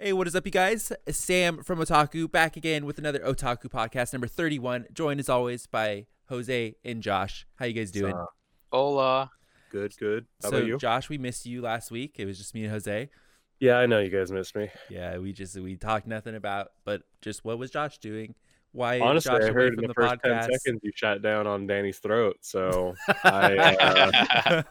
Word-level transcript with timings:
Hey, 0.00 0.12
what 0.12 0.28
is 0.28 0.36
up, 0.36 0.46
you 0.46 0.52
guys? 0.52 0.92
Sam 1.10 1.64
from 1.64 1.80
Otaku 1.80 2.30
back 2.30 2.56
again 2.56 2.86
with 2.86 2.98
another 2.98 3.18
Otaku 3.18 3.64
podcast, 3.64 4.12
number 4.12 4.28
31. 4.28 4.86
Joined 4.92 5.18
as 5.18 5.28
always 5.28 5.66
by 5.66 6.06
Jose 6.28 6.76
and 6.84 7.02
Josh. 7.02 7.48
How 7.56 7.64
you 7.64 7.72
guys 7.72 7.90
doing? 7.90 8.14
Uh, 8.14 8.26
Hola. 8.70 9.32
good, 9.72 9.92
good. 9.98 10.26
How 10.40 10.50
so, 10.50 10.56
about 10.56 10.68
you? 10.68 10.78
Josh, 10.78 11.08
we 11.08 11.18
missed 11.18 11.46
you 11.46 11.62
last 11.62 11.90
week. 11.90 12.14
It 12.18 12.26
was 12.26 12.38
just 12.38 12.54
me 12.54 12.62
and 12.62 12.70
Jose. 12.70 13.10
Yeah, 13.58 13.78
I 13.78 13.86
know 13.86 13.98
you 13.98 14.08
guys 14.08 14.30
missed 14.30 14.54
me. 14.54 14.70
Yeah, 14.88 15.18
we 15.18 15.32
just 15.32 15.58
we 15.58 15.74
talked 15.74 16.06
nothing 16.06 16.36
about, 16.36 16.68
but 16.84 17.02
just 17.20 17.44
what 17.44 17.58
was 17.58 17.72
Josh 17.72 17.98
doing? 17.98 18.36
Why 18.70 19.00
Honestly, 19.00 19.32
Josh 19.32 19.50
I 19.50 19.52
heard 19.52 19.72
in 19.72 19.74
from 19.74 19.82
the, 19.82 19.88
the, 19.88 19.94
first 19.94 20.14
podcast? 20.14 20.46
ten 20.46 20.58
seconds 20.60 20.80
you 20.84 20.92
shot 20.94 21.22
down 21.22 21.48
on 21.48 21.66
Danny's 21.66 21.98
throat. 21.98 22.36
So 22.42 22.94
I, 23.24 24.62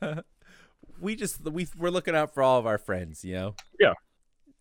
uh, 0.00 0.22
we 1.02 1.16
just 1.16 1.42
we 1.42 1.68
we're 1.76 1.90
looking 1.90 2.16
out 2.16 2.32
for 2.32 2.42
all 2.42 2.58
of 2.58 2.64
our 2.64 2.78
friends, 2.78 3.26
you 3.26 3.34
know. 3.34 3.54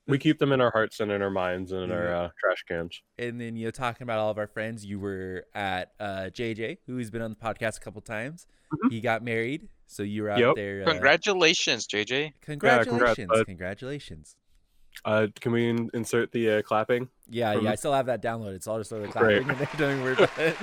We 0.10 0.18
keep 0.18 0.40
them 0.40 0.52
in 0.52 0.60
our 0.62 0.72
hearts 0.72 1.00
and 1.00 1.12
in 1.12 1.22
our 1.22 1.30
minds 1.30 1.72
and 1.72 1.84
in 1.84 1.92
our 1.92 2.14
uh, 2.14 2.30
trash 2.40 2.64
cans. 2.68 3.02
and 3.18 3.40
then 3.40 3.56
you 3.56 3.66
know 3.66 3.72
talking 3.72 4.04
about 4.04 4.20
all 4.20 4.30
of 4.32 4.38
our 4.38 4.48
friends 4.48 4.86
you 4.86 5.00
were 5.00 5.46
at 5.54 5.92
uh 6.00 6.30
jj 6.32 6.78
who's 6.88 7.10
been 7.10 7.22
on 7.22 7.30
the 7.30 7.36
podcast 7.36 7.78
a 7.78 7.80
couple 7.82 8.02
times 8.02 8.48
Mhm. 8.74 8.92
he 8.92 9.02
got 9.02 9.24
married 9.24 9.68
so 9.88 10.04
you 10.04 10.22
were 10.24 10.30
out 10.30 10.40
Yep. 10.40 10.56
there 10.56 10.84
uh, 10.84 10.86
Congratulations, 10.92 11.88
JJ. 11.88 12.34
congratulations 12.42 13.28
bud. 13.28 13.46
congratulations 13.46 14.36
Uh, 15.06 15.28
can 15.40 15.52
we 15.52 15.70
in- 15.70 15.90
insert 15.94 16.32
the 16.32 16.52
uh, 16.58 16.62
clapping? 16.62 17.10
yeah 17.30 17.54
From- 17.54 17.66
yeah 17.66 17.72
i 17.72 17.76
still 17.76 17.94
have 17.94 18.06
that 18.08 18.22
downloaded 18.22 18.62
so 18.64 18.72
i'll 18.74 18.78
just 18.80 18.90
throw 18.92 19.02
the 19.02 19.08
clapping 19.08 19.50
in 19.50 19.58
there 19.58 19.70
don't 19.78 20.04
worry 20.04 20.14
about 20.14 20.38
it 20.38 20.56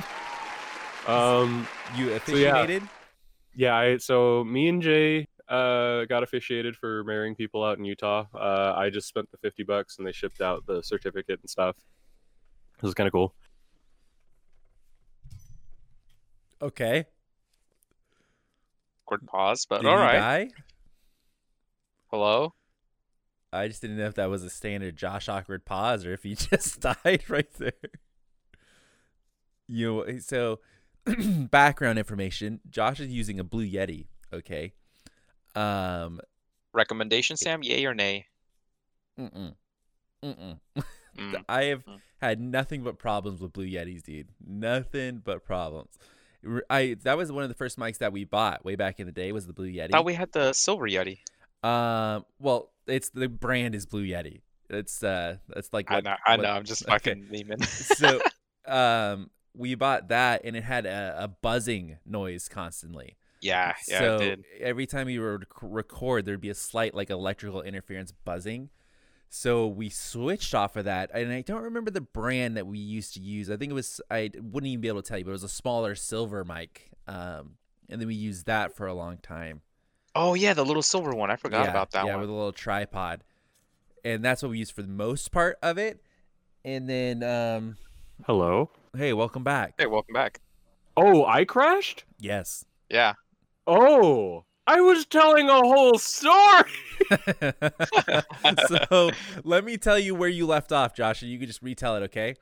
Um, 1.09 1.69
you 1.97 2.19
So, 2.27 2.35
yeah. 2.35 2.81
yeah. 3.55 3.77
I, 3.77 3.97
so 3.99 4.43
me 4.43 4.69
and 4.69 4.83
Jay 4.83 5.29
uh, 5.49 6.05
got 6.07 6.23
officiated 6.23 6.77
for 6.77 7.05
marrying 7.05 7.35
people 7.35 7.63
out 7.65 7.79
in 7.79 7.85
Utah. 7.85 8.27
Uh, 8.35 8.75
I 8.77 8.91
just 8.91 9.07
spent 9.09 9.31
the 9.31 9.39
fifty 9.39 9.63
bucks 9.63 9.99
and 9.99 10.07
they 10.07 10.13
shipped 10.13 10.41
out 10.41 10.67
the 10.67 10.83
certificate 10.83 11.41
and 11.41 11.49
stuff. 11.51 11.77
It 12.77 12.83
was 12.83 12.95
kind 12.95 13.07
of 13.07 13.13
cool. 13.13 13.35
okay 16.63 17.05
Awkward 19.07 19.27
pause, 19.27 19.67
but 19.69 19.83
did 19.83 19.89
all 19.89 19.97
you 19.97 20.03
right. 20.03 20.19
die 20.19 20.49
Hello. 22.11 22.55
i 23.53 23.69
just 23.69 23.83
didn't 23.83 23.99
know 23.99 24.07
if 24.07 24.15
that 24.15 24.31
was 24.31 24.43
a 24.43 24.49
standard 24.51 24.97
josh 24.97 25.29
awkward 25.29 25.65
pause 25.67 26.05
or 26.07 26.13
if 26.15 26.23
he 26.23 26.35
just 26.51 26.81
died 26.81 27.25
right 27.29 27.53
there 27.59 27.73
you 29.69 30.05
know 30.07 30.19
so 30.19 30.61
background 31.51 31.99
information 31.99 32.61
josh 32.71 33.01
is 33.01 33.09
using 33.11 33.39
a 33.39 33.45
blue 33.45 33.67
yeti 33.69 34.07
okay 34.33 34.73
um 35.57 36.21
Recommendation, 36.73 37.37
Sam? 37.37 37.63
Yay 37.63 37.85
or 37.87 37.95
nay? 37.95 38.27
Mm-mm. 39.19 39.55
Mm-mm. 40.25 40.59
Mm. 41.19 41.43
I 41.49 41.63
have 41.65 41.83
Mm. 41.87 41.99
had 42.21 42.39
nothing 42.43 42.83
but 42.83 42.99
problems 42.99 43.41
with 43.41 43.55
Blue 43.55 43.65
Yetis, 43.67 44.03
dude. 44.03 44.29
Nothing 44.47 45.23
but 45.25 45.47
problems. 45.47 45.99
I 46.69 46.99
that 47.05 47.17
was 47.17 47.33
one 47.33 47.43
of 47.43 47.49
the 47.49 47.55
first 47.55 47.79
mics 47.79 47.97
that 47.99 48.13
we 48.13 48.25
bought 48.25 48.67
way 48.67 48.77
back 48.77 49.01
in 49.01 49.07
the 49.07 49.13
day 49.13 49.33
was 49.33 49.47
the 49.47 49.55
Blue 49.55 49.67
Yeti. 49.73 49.93
Thought 49.93 50.05
we 50.05 50.13
had 50.13 50.31
the 50.33 50.53
silver 50.53 50.87
Yeti. 50.87 51.21
um, 51.67 52.27
well, 52.39 52.71
it's 52.87 53.09
the 53.09 53.31
brand 53.31 53.75
is 53.75 53.87
Blue 53.87 54.05
Yeti. 54.07 54.43
It's 54.69 55.03
uh, 55.03 55.39
it's 55.57 55.73
like 55.73 55.91
I 55.91 56.01
know. 56.01 56.17
I 56.27 56.37
what- 56.37 56.43
know. 56.43 56.51
I'm 56.51 56.65
just 56.65 56.83
okay. 56.89 56.93
fucking 56.93 57.29
memeing. 57.33 57.65
so, 57.97 58.21
um, 58.71 59.31
we 59.55 59.75
bought 59.75 60.09
that 60.09 60.43
and 60.45 60.55
it 60.55 60.65
had 60.65 60.85
a, 60.85 61.15
a 61.19 61.29
buzzing 61.29 61.97
noise 62.05 62.47
constantly. 62.47 63.17
Yeah. 63.41 63.75
Yeah. 63.89 63.99
so 63.99 64.17
it 64.17 64.19
did. 64.19 64.45
every 64.61 64.87
time 64.87 65.09
you 65.09 65.23
would 65.23 65.47
record, 65.63 66.25
there'd 66.25 66.41
be 66.41 66.51
a 66.51 66.55
slight 66.55 66.95
like 66.95 67.11
electrical 67.11 67.63
interference 67.63 68.13
buzzing. 68.13 68.71
So 69.29 69.67
we 69.67 69.91
switched 69.91 70.55
off 70.55 70.77
of 70.77 70.85
that, 70.85 71.11
and 71.13 71.33
I 71.33 71.41
don't 71.43 71.63
remember 71.63 71.91
the 71.91 72.01
brand 72.01 72.57
that 72.57 72.67
we 72.67 72.79
used 72.79 73.15
to 73.15 73.21
use. 73.21 73.51
I 73.51 73.57
think 73.57 73.71
it 73.71 73.75
was 73.75 74.01
I 74.11 74.31
wouldn't 74.35 74.69
even 74.69 74.81
be 74.81 74.89
able 74.89 75.03
to 75.03 75.09
tell 75.09 75.19
you, 75.19 75.25
but 75.25 75.31
it 75.31 75.33
was 75.33 75.43
a 75.43 75.49
smaller 75.49 75.95
silver 75.95 76.45
mic. 76.45 76.91
Um, 77.09 77.57
and 77.89 78.01
then 78.01 78.09
we 78.09 78.15
used 78.15 78.47
that 78.47 78.75
for 78.75 78.87
a 78.87 78.95
long 78.95 79.19
time. 79.19 79.63
Oh 80.15 80.35
yeah, 80.35 80.55
the 80.55 80.65
little 80.65 80.83
silver 80.83 81.15
one. 81.15 81.31
I 81.31 81.37
forgot 81.37 81.65
yeah, 81.65 81.71
about 81.71 81.91
that 81.91 82.07
yeah, 82.07 82.13
one. 82.13 82.21
with 82.21 82.31
a 82.31 82.33
little 82.33 82.53
tripod, 82.53 83.23
and 84.05 84.25
that's 84.25 84.43
what 84.43 84.51
we 84.51 84.59
used 84.59 84.73
for 84.73 84.83
the 84.83 84.89
most 84.89 85.33
part 85.33 85.59
of 85.63 85.77
it. 85.77 86.01
And 86.65 86.89
then, 86.89 87.23
um, 87.23 87.77
Hello. 88.27 88.71
hey, 88.97 89.13
welcome 89.13 89.45
back. 89.45 89.75
Hey, 89.79 89.87
welcome 89.87 90.15
back. 90.15 90.41
Oh, 90.97 91.25
I 91.25 91.45
crashed. 91.45 92.05
Yes. 92.19 92.65
Yeah. 92.89 93.13
Oh, 93.67 94.45
I 94.67 94.81
was 94.81 95.07
telling 95.07 95.49
a 95.49 95.55
whole 95.55 95.99
story. 95.99 96.71
so 98.69 99.11
let 99.45 99.65
me 99.65 99.77
tell 99.77 99.99
you 99.99 100.15
where 100.15 100.29
you 100.29 100.47
left 100.47 100.73
off, 100.73 100.95
Josh, 100.95 101.23
and 101.23 101.31
you 101.31 101.39
can 101.39 101.47
just 101.47 101.63
retell 101.63 101.97
it, 101.97 102.03
okay? 102.05 102.35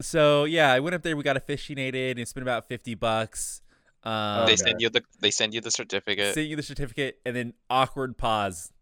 So 0.00 0.44
yeah, 0.44 0.72
I 0.72 0.80
went 0.80 0.94
up 0.94 1.02
there. 1.02 1.16
We 1.16 1.22
got 1.22 1.36
officiated. 1.36 2.18
It's 2.18 2.32
been 2.32 2.42
about 2.42 2.68
fifty 2.68 2.94
bucks. 2.94 3.62
Um, 4.04 4.46
They 4.46 4.56
send 4.56 4.80
you 4.80 4.90
the 4.90 5.02
they 5.20 5.30
send 5.30 5.54
you 5.54 5.60
the 5.60 5.70
certificate. 5.70 6.34
sent 6.34 6.48
you 6.48 6.56
the 6.56 6.62
certificate, 6.62 7.18
and 7.24 7.34
then 7.34 7.54
awkward 7.70 8.18
pause. 8.18 8.72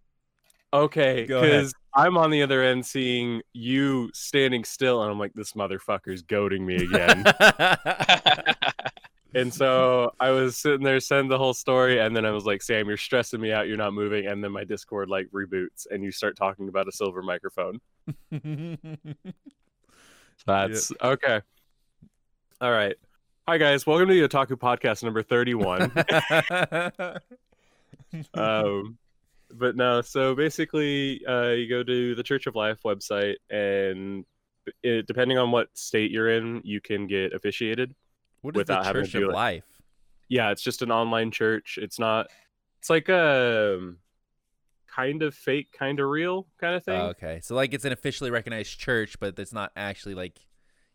Okay, 0.73 1.23
because 1.23 1.73
I'm 1.95 2.17
on 2.19 2.31
the 2.31 2.43
other 2.43 2.65
end 2.65 2.85
seeing 2.85 3.43
you 3.53 4.11
standing 4.13 4.65
still, 4.65 5.03
and 5.03 5.13
I'm 5.13 5.21
like, 5.21 5.35
this 5.35 5.53
motherfucker's 5.53 6.23
goading 6.23 6.67
me 6.67 6.75
again. 6.75 7.25
and 9.35 9.53
so 9.53 10.13
I 10.21 10.31
was 10.31 10.57
sitting 10.57 10.83
there 10.83 11.01
saying 11.01 11.29
the 11.29 11.39
whole 11.39 11.55
story, 11.55 11.99
and 12.01 12.17
then 12.17 12.25
I 12.25 12.31
was 12.31 12.45
like, 12.45 12.63
Sam, 12.63 12.89
you're 12.89 12.97
stressing 12.97 13.41
me 13.41 13.53
out. 13.53 13.69
You're 13.69 13.77
not 13.77 13.93
moving. 13.93 14.27
And 14.27 14.43
then 14.43 14.53
my 14.53 14.65
Discord 14.65 15.09
like 15.09 15.29
reboots, 15.33 15.87
and 15.91 16.03
you 16.05 16.11
start 16.13 16.37
talking 16.37 16.69
about 16.69 16.89
a 16.89 16.93
silver 16.93 17.23
microphone. 17.23 17.81
That's 20.47 20.93
okay. 21.03 21.41
All 22.61 22.71
right. 22.71 22.97
Hi 23.47 23.59
guys, 23.59 23.87
welcome 23.87 24.09
to 24.09 24.15
the 24.15 24.27
Otaku 24.27 24.53
Podcast 24.53 25.03
number 25.03 25.23
31. 25.23 25.93
um, 28.35 28.97
but 29.51 29.77
no, 29.77 30.01
so 30.01 30.35
basically, 30.35 31.21
uh, 31.27 31.51
you 31.51 31.69
go 31.69 31.83
to 31.83 32.15
the 32.15 32.23
Church 32.23 32.47
of 32.47 32.55
Life 32.55 32.79
website, 32.87 33.35
and 33.51 34.25
it, 34.83 35.07
depending 35.07 35.37
on 35.37 35.51
what 35.51 35.69
state 35.75 36.11
you're 36.11 36.31
in, 36.31 36.63
you 36.65 36.81
can 36.81 37.07
get 37.07 37.35
officiated. 37.35 37.95
What 38.45 38.55
is 38.57 38.59
without 38.59 38.85
the 38.85 38.93
Church 38.93 39.15
of. 39.15 39.31
Life? 39.31 39.65
Yeah, 40.29 40.51
it's 40.51 40.63
just 40.63 40.83
an 40.83 40.91
online 40.91 41.31
church. 41.31 41.79
It's 41.81 41.99
not. 41.99 42.29
It's 42.79 42.91
like 42.91 43.09
a 43.09 43.95
kind 44.95 45.23
of 45.23 45.35
fake, 45.35 45.73
kind 45.73 45.99
of 45.99 46.09
real 46.09 46.47
kind 46.61 46.75
of 46.75 46.83
oh, 46.83 46.85
thing. 46.85 47.01
Oh, 47.01 47.07
okay, 47.07 47.41
so 47.43 47.55
like 47.55 47.73
it's 47.73 47.85
an 47.85 47.93
officially 47.93 48.31
recognized 48.31 48.79
church, 48.79 49.19
but 49.19 49.39
it's 49.39 49.53
not 49.53 49.73
actually 49.77 50.15
like 50.15 50.39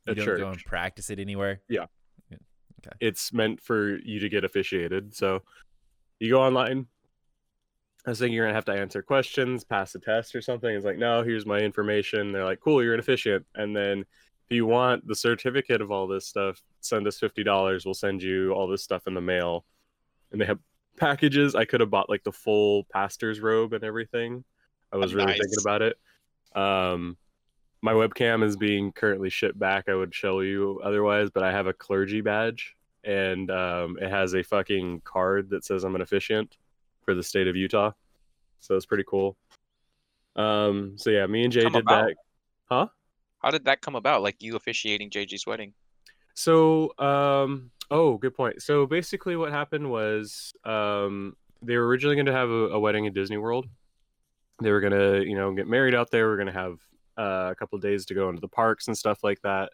you 0.05 0.13
A 0.13 0.15
don't 0.15 0.37
go 0.37 0.49
and 0.49 0.63
practice 0.63 1.09
it 1.09 1.19
anywhere. 1.19 1.61
Yeah. 1.67 1.85
Okay. 2.31 2.95
It's 3.01 3.33
meant 3.33 3.59
for 3.59 3.97
you 3.97 4.19
to 4.19 4.29
get 4.29 4.45
officiated. 4.45 5.13
So 5.13 5.41
you 6.19 6.29
go 6.29 6.41
online. 6.41 6.85
I 8.05 8.11
was 8.11 8.19
thinking 8.19 8.35
you're 8.35 8.45
gonna 8.45 8.55
have 8.55 8.65
to 8.65 8.73
answer 8.73 9.01
questions, 9.01 9.63
pass 9.63 9.93
a 9.95 9.99
test 9.99 10.33
or 10.35 10.41
something. 10.41 10.73
It's 10.73 10.85
like, 10.85 10.97
no, 10.97 11.21
here's 11.21 11.45
my 11.45 11.59
information. 11.59 12.31
They're 12.31 12.45
like, 12.45 12.61
cool, 12.61 12.81
you're 12.83 12.93
an 12.93 12.99
officiant. 12.99 13.45
And 13.55 13.75
then 13.75 14.05
if 14.49 14.55
you 14.55 14.65
want 14.65 15.07
the 15.07 15.15
certificate 15.15 15.81
of 15.81 15.91
all 15.91 16.07
this 16.07 16.25
stuff, 16.25 16.61
send 16.81 17.07
us 17.07 17.19
fifty 17.19 17.43
dollars. 17.43 17.85
We'll 17.85 17.93
send 17.93 18.23
you 18.23 18.51
all 18.51 18.67
this 18.67 18.83
stuff 18.83 19.05
in 19.05 19.13
the 19.13 19.21
mail. 19.21 19.63
And 20.31 20.41
they 20.41 20.45
have 20.45 20.59
packages. 20.97 21.55
I 21.55 21.65
could 21.65 21.81
have 21.81 21.91
bought 21.91 22.09
like 22.09 22.23
the 22.23 22.31
full 22.31 22.85
pastor's 22.85 23.39
robe 23.39 23.73
and 23.73 23.83
everything. 23.83 24.43
I 24.91 24.97
was 24.97 25.13
really 25.13 25.33
thinking 25.33 25.59
about 25.61 25.83
it. 25.83 25.97
Um, 26.55 27.15
my 27.81 27.93
webcam 27.93 28.43
is 28.43 28.57
being 28.57 28.91
currently 28.91 29.29
shipped 29.29 29.57
back. 29.57 29.87
I 29.87 29.93
would 29.93 30.13
show 30.15 30.41
you 30.41 30.81
otherwise, 30.83 31.29
but 31.29 31.43
I 31.43 31.51
have 31.51 31.67
a 31.67 31.73
clergy 31.73 32.21
badge 32.21 32.75
and 33.03 33.49
um, 33.51 33.97
it 34.01 34.09
has 34.09 34.33
a 34.33 34.43
fucking 34.43 35.01
card 35.05 35.51
that 35.51 35.63
says 35.63 35.83
I'm 35.83 35.95
an 35.95 36.01
officiant 36.01 36.57
for 37.03 37.13
the 37.13 37.23
state 37.23 37.47
of 37.47 37.55
Utah. 37.55 37.91
So 38.59 38.75
it's 38.75 38.85
pretty 38.85 39.05
cool. 39.07 39.37
Um, 40.35 40.93
so 40.97 41.11
yeah, 41.11 41.27
me 41.27 41.43
and 41.43 41.53
Jay 41.53 41.61
Come 41.61 41.73
did 41.73 41.81
about? 41.83 42.07
that. 42.07 42.15
Huh? 42.65 42.87
How 43.39 43.51
did 43.51 43.65
that 43.65 43.81
come 43.81 43.95
about? 43.95 44.21
Like 44.21 44.37
you 44.39 44.55
officiating 44.55 45.09
JJ's 45.09 45.45
wedding? 45.47 45.73
So, 46.33 46.93
um, 46.99 47.71
oh, 47.91 48.17
good 48.17 48.35
point. 48.35 48.61
So 48.61 48.85
basically, 48.85 49.35
what 49.35 49.51
happened 49.51 49.89
was 49.89 50.53
um, 50.63 51.35
they 51.61 51.75
were 51.75 51.87
originally 51.87 52.15
going 52.15 52.27
to 52.27 52.33
have 52.33 52.49
a, 52.49 52.69
a 52.69 52.79
wedding 52.79 53.05
in 53.05 53.13
Disney 53.13 53.37
World. 53.37 53.67
They 54.61 54.71
were 54.71 54.81
going 54.81 54.93
to, 54.93 55.27
you 55.27 55.35
know, 55.35 55.53
get 55.53 55.67
married 55.67 55.95
out 55.95 56.11
there. 56.11 56.27
We 56.27 56.33
are 56.33 56.37
going 56.37 56.47
to 56.47 56.53
have 56.53 56.77
uh, 57.17 57.51
a 57.51 57.55
couple 57.55 57.77
of 57.77 57.81
days 57.81 58.05
to 58.07 58.13
go 58.13 58.29
into 58.29 58.41
the 58.41 58.47
parks 58.47 58.87
and 58.87 58.97
stuff 58.97 59.23
like 59.23 59.41
that. 59.41 59.71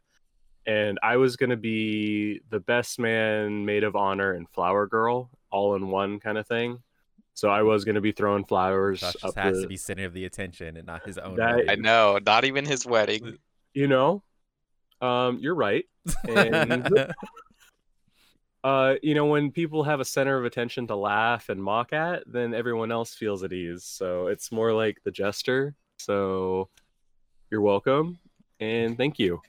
And 0.68 0.98
I 1.04 1.18
was 1.18 1.36
going 1.36 1.52
to 1.52 1.58
be 1.58 2.42
the 2.50 2.60
best 2.60 3.00
man, 3.00 3.66
maid 3.66 3.84
of 3.84 3.96
honor, 3.96 4.34
and 4.34 4.50
flower 4.50 4.88
girl 4.88 5.30
all 5.52 5.76
in 5.76 5.90
one 5.90 6.20
kind 6.20 6.38
of 6.38 6.48
thing. 6.48 6.80
So 7.36 7.50
I 7.50 7.64
was 7.64 7.84
going 7.84 7.96
to 7.96 8.02
be 8.02 8.12
throwing 8.12 8.46
flowers 8.46 9.02
Josh 9.02 9.16
up 9.16 9.22
just 9.22 9.38
has 9.38 9.58
the, 9.58 9.62
to 9.64 9.68
be 9.68 9.78
center 9.78 10.06
of 10.06 10.14
the 10.14 10.26
attention 10.26 10.78
and 10.78 10.88
not 10.88 11.06
his 11.06 11.18
own. 11.18 11.36
That- 11.36 11.70
I 11.70 11.76
know, 11.76 12.18
not 12.26 12.46
even 12.46 12.66
his 12.66 12.86
wedding. 12.86 13.38
You 13.76 13.88
know, 13.88 14.24
um, 15.02 15.38
you're 15.40 15.56
right. 15.56 15.86
And 16.28 17.12
uh, 18.64 18.96
you 19.04 19.14
know, 19.14 19.26
when 19.26 19.52
people 19.52 19.84
have 19.84 20.00
a 20.00 20.06
center 20.06 20.38
of 20.38 20.46
attention 20.46 20.88
to 20.88 20.96
laugh 20.96 21.50
and 21.50 21.62
mock 21.62 21.94
at, 21.94 22.24
then 22.26 22.56
everyone 22.56 22.92
else 22.92 23.14
feels 23.14 23.44
at 23.44 23.54
ease. 23.54 23.84
So 23.84 24.28
it's 24.28 24.52
more 24.52 24.74
like 24.74 24.98
the 25.04 25.12
jester 25.12 25.76
So 25.98 26.70
you're 27.52 27.62
welcome 27.62 28.18
and 28.60 28.98
thank 28.98 29.20
you. 29.20 29.42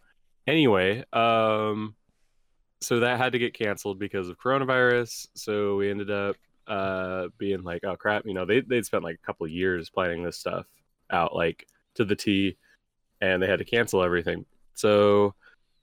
Anyway, 0.47 1.05
um, 1.13 1.95
so 2.81 3.01
that 3.01 3.19
had 3.19 3.33
to 3.33 3.39
get 3.39 3.55
canceled 3.55 3.99
because 3.99 4.29
of 4.29 4.39
coronavirus. 4.39 5.29
So 5.35 5.77
we 5.77 5.91
ended 5.91 6.11
up 6.11 6.37
uh 6.67 7.29
being 7.39 7.63
like, 7.63 7.85
oh 7.85 7.97
crap, 7.97 8.27
you 8.27 8.35
know, 8.35 8.45
they 8.45 8.61
they'd 8.61 8.85
spent 8.85 9.05
like 9.05 9.19
a 9.23 9.27
couple 9.27 9.47
of 9.47 9.53
years 9.53 9.89
planning 9.89 10.25
this 10.25 10.37
stuff 10.37 10.67
out 11.11 11.35
like 11.35 11.67
to 11.95 12.05
the 12.05 12.17
T, 12.17 12.57
and 13.33 13.43
they 13.43 13.47
had 13.47 13.59
to 13.59 13.65
cancel 13.65 14.03
everything. 14.03 14.45
So 14.75 15.35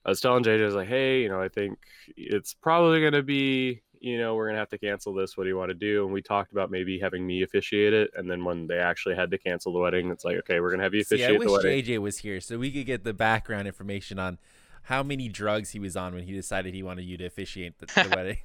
I 0.05 0.09
was 0.09 0.21
telling 0.21 0.43
JJ, 0.43 0.61
I 0.61 0.65
was 0.65 0.75
like, 0.75 0.87
hey, 0.87 1.21
you 1.21 1.29
know, 1.29 1.41
I 1.41 1.49
think 1.49 1.79
it's 2.17 2.53
probably 2.53 3.01
gonna 3.01 3.23
be, 3.23 3.81
you 3.99 4.17
know, 4.17 4.35
we're 4.35 4.47
gonna 4.47 4.59
have 4.59 4.69
to 4.69 4.77
cancel 4.77 5.13
this. 5.13 5.37
What 5.37 5.43
do 5.45 5.49
you 5.49 5.57
want 5.57 5.69
to 5.69 5.75
do? 5.75 6.03
And 6.03 6.13
we 6.13 6.21
talked 6.21 6.51
about 6.51 6.69
maybe 6.69 6.99
having 6.99 7.25
me 7.25 7.41
officiate 7.43 7.93
it. 7.93 8.11
And 8.15 8.29
then 8.29 8.43
when 8.43 8.67
they 8.67 8.77
actually 8.79 9.15
had 9.15 9.31
to 9.31 9.37
cancel 9.37 9.71
the 9.73 9.79
wedding, 9.79 10.09
it's 10.11 10.25
like, 10.25 10.37
okay, 10.39 10.59
we're 10.59 10.71
gonna 10.71 10.83
have 10.83 10.93
you 10.93 11.01
officiate 11.01 11.29
See, 11.29 11.35
officiate 11.35 11.35
I 11.35 11.51
wish 11.53 11.63
the 11.63 11.67
wedding. 11.69 11.85
JJ 11.85 12.01
was 12.01 12.17
here 12.19 12.41
so 12.41 12.57
we 12.57 12.71
could 12.71 12.85
get 12.85 13.03
the 13.03 13.13
background 13.13 13.67
information 13.67 14.19
on 14.19 14.39
how 14.83 15.01
many 15.01 15.29
drugs 15.29 15.69
he 15.71 15.79
was 15.79 15.95
on 15.95 16.13
when 16.13 16.23
he 16.25 16.33
decided 16.33 16.73
he 16.73 16.83
wanted 16.83 17.03
you 17.05 17.15
to 17.17 17.25
officiate 17.25 17.79
the, 17.79 17.85
the 17.85 18.13
wedding. 18.15 18.37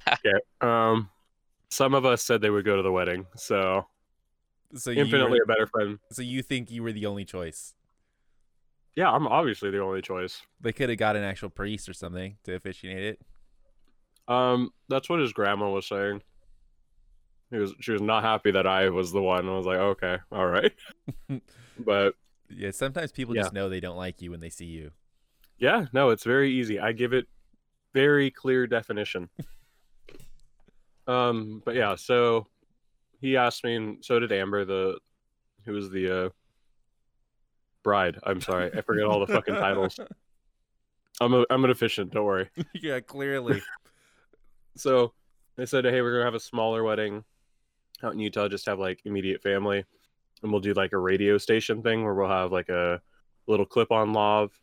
Um, 0.65 1.09
some 1.69 1.93
of 1.93 2.05
us 2.05 2.23
said 2.23 2.41
they 2.41 2.49
would 2.49 2.65
go 2.65 2.77
to 2.77 2.81
the 2.81 2.91
wedding, 2.91 3.25
so 3.35 3.85
So 4.75 4.91
you 4.91 5.01
infinitely 5.01 5.39
were, 5.39 5.43
a 5.43 5.47
better 5.47 5.67
friend. 5.67 5.99
so 6.11 6.21
you 6.21 6.41
think 6.41 6.71
you 6.71 6.81
were 6.83 6.91
the 6.93 7.05
only 7.05 7.25
choice? 7.25 7.73
Yeah, 8.95 9.09
I'm 9.11 9.27
obviously 9.27 9.69
the 9.71 9.79
only 9.81 10.01
choice. 10.01 10.41
They 10.61 10.73
could 10.73 10.89
have 10.89 10.97
got 10.97 11.15
an 11.15 11.23
actual 11.23 11.49
priest 11.49 11.87
or 11.87 11.93
something 11.93 12.37
to 12.43 12.55
officiate 12.55 13.03
it. 13.03 13.21
Um, 14.27 14.71
that's 14.89 15.09
what 15.09 15.19
his 15.19 15.33
grandma 15.33 15.69
was 15.69 15.87
saying. 15.87 16.21
He 17.51 17.57
was, 17.57 17.73
she 17.79 17.91
was 17.91 18.01
not 18.01 18.23
happy 18.23 18.51
that 18.51 18.67
I 18.67 18.89
was 18.89 19.11
the 19.11 19.21
one. 19.21 19.47
I 19.47 19.55
was 19.57 19.65
like, 19.65 19.77
okay, 19.79 20.17
all 20.31 20.45
right. 20.45 20.71
but 21.79 22.13
Yeah, 22.49 22.71
sometimes 22.71 23.11
people 23.11 23.35
Yeah. 23.35 23.43
just 23.43 23.53
know 23.53 23.69
they 23.69 23.79
don't 23.79 23.97
like 23.97 24.21
you 24.21 24.31
when 24.31 24.39
they 24.39 24.49
see 24.49 24.65
you. 24.65 24.91
yeah, 25.57 25.85
no, 25.93 26.09
it's 26.09 26.23
very 26.25 26.51
easy. 26.51 26.79
I 26.79 26.91
give 26.91 27.13
it 27.13 27.27
very 27.93 28.29
clear 28.29 28.67
definition. 28.67 29.29
um, 31.07 31.61
but 31.65 31.75
yeah, 31.75 31.95
so 31.95 32.45
he 33.21 33.35
asked 33.37 33.63
me, 33.63 33.75
and 33.75 34.05
so 34.05 34.19
did 34.19 34.31
Amber, 34.31 34.65
the 34.65 34.99
who 35.65 35.73
was 35.73 35.89
the 35.89 36.25
uh, 36.25 36.29
bride. 37.83 38.17
I'm 38.23 38.41
sorry, 38.41 38.71
I 38.75 38.81
forget 38.81 39.05
all 39.05 39.19
the 39.25 39.31
fucking 39.33 39.55
titles. 39.55 39.99
I'm 41.21 41.33
a, 41.33 41.45
I'm 41.49 41.65
an 41.65 41.71
efficient. 41.71 42.13
Don't 42.13 42.25
worry. 42.25 42.49
yeah, 42.73 42.99
clearly. 42.99 43.61
So 44.75 45.13
they 45.57 45.65
said, 45.65 45.83
hey, 45.83 46.01
we're 46.01 46.13
gonna 46.13 46.23
have 46.23 46.35
a 46.35 46.39
smaller 46.39 46.83
wedding 46.83 47.25
out 48.01 48.13
in 48.13 48.19
Utah, 48.19 48.47
just 48.47 48.65
have 48.65 48.79
like 48.79 49.01
immediate 49.03 49.41
family, 49.43 49.83
and 50.41 50.51
we'll 50.51 50.61
do 50.61 50.73
like 50.73 50.93
a 50.93 50.97
radio 50.97 51.37
station 51.37 51.81
thing 51.83 52.03
where 52.03 52.13
we'll 52.13 52.29
have 52.29 52.53
like 52.53 52.69
a 52.69 53.01
little 53.45 53.65
clip-on 53.65 54.13
love, 54.13 54.57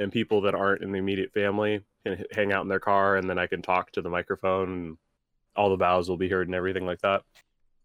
and 0.00 0.10
people 0.10 0.40
that 0.40 0.56
aren't 0.56 0.82
in 0.82 0.90
the 0.90 0.98
immediate 0.98 1.32
family 1.32 1.84
can 2.04 2.14
h- 2.18 2.26
hang 2.32 2.52
out 2.52 2.62
in 2.62 2.68
their 2.68 2.80
car, 2.80 3.16
and 3.16 3.30
then 3.30 3.38
I 3.38 3.46
can 3.46 3.62
talk 3.62 3.92
to 3.92 4.02
the 4.02 4.10
microphone, 4.10 4.72
and 4.72 4.96
all 5.54 5.70
the 5.70 5.76
vows 5.76 6.08
will 6.08 6.16
be 6.16 6.28
heard 6.28 6.48
and 6.48 6.54
everything 6.54 6.86
like 6.86 7.00
that. 7.02 7.22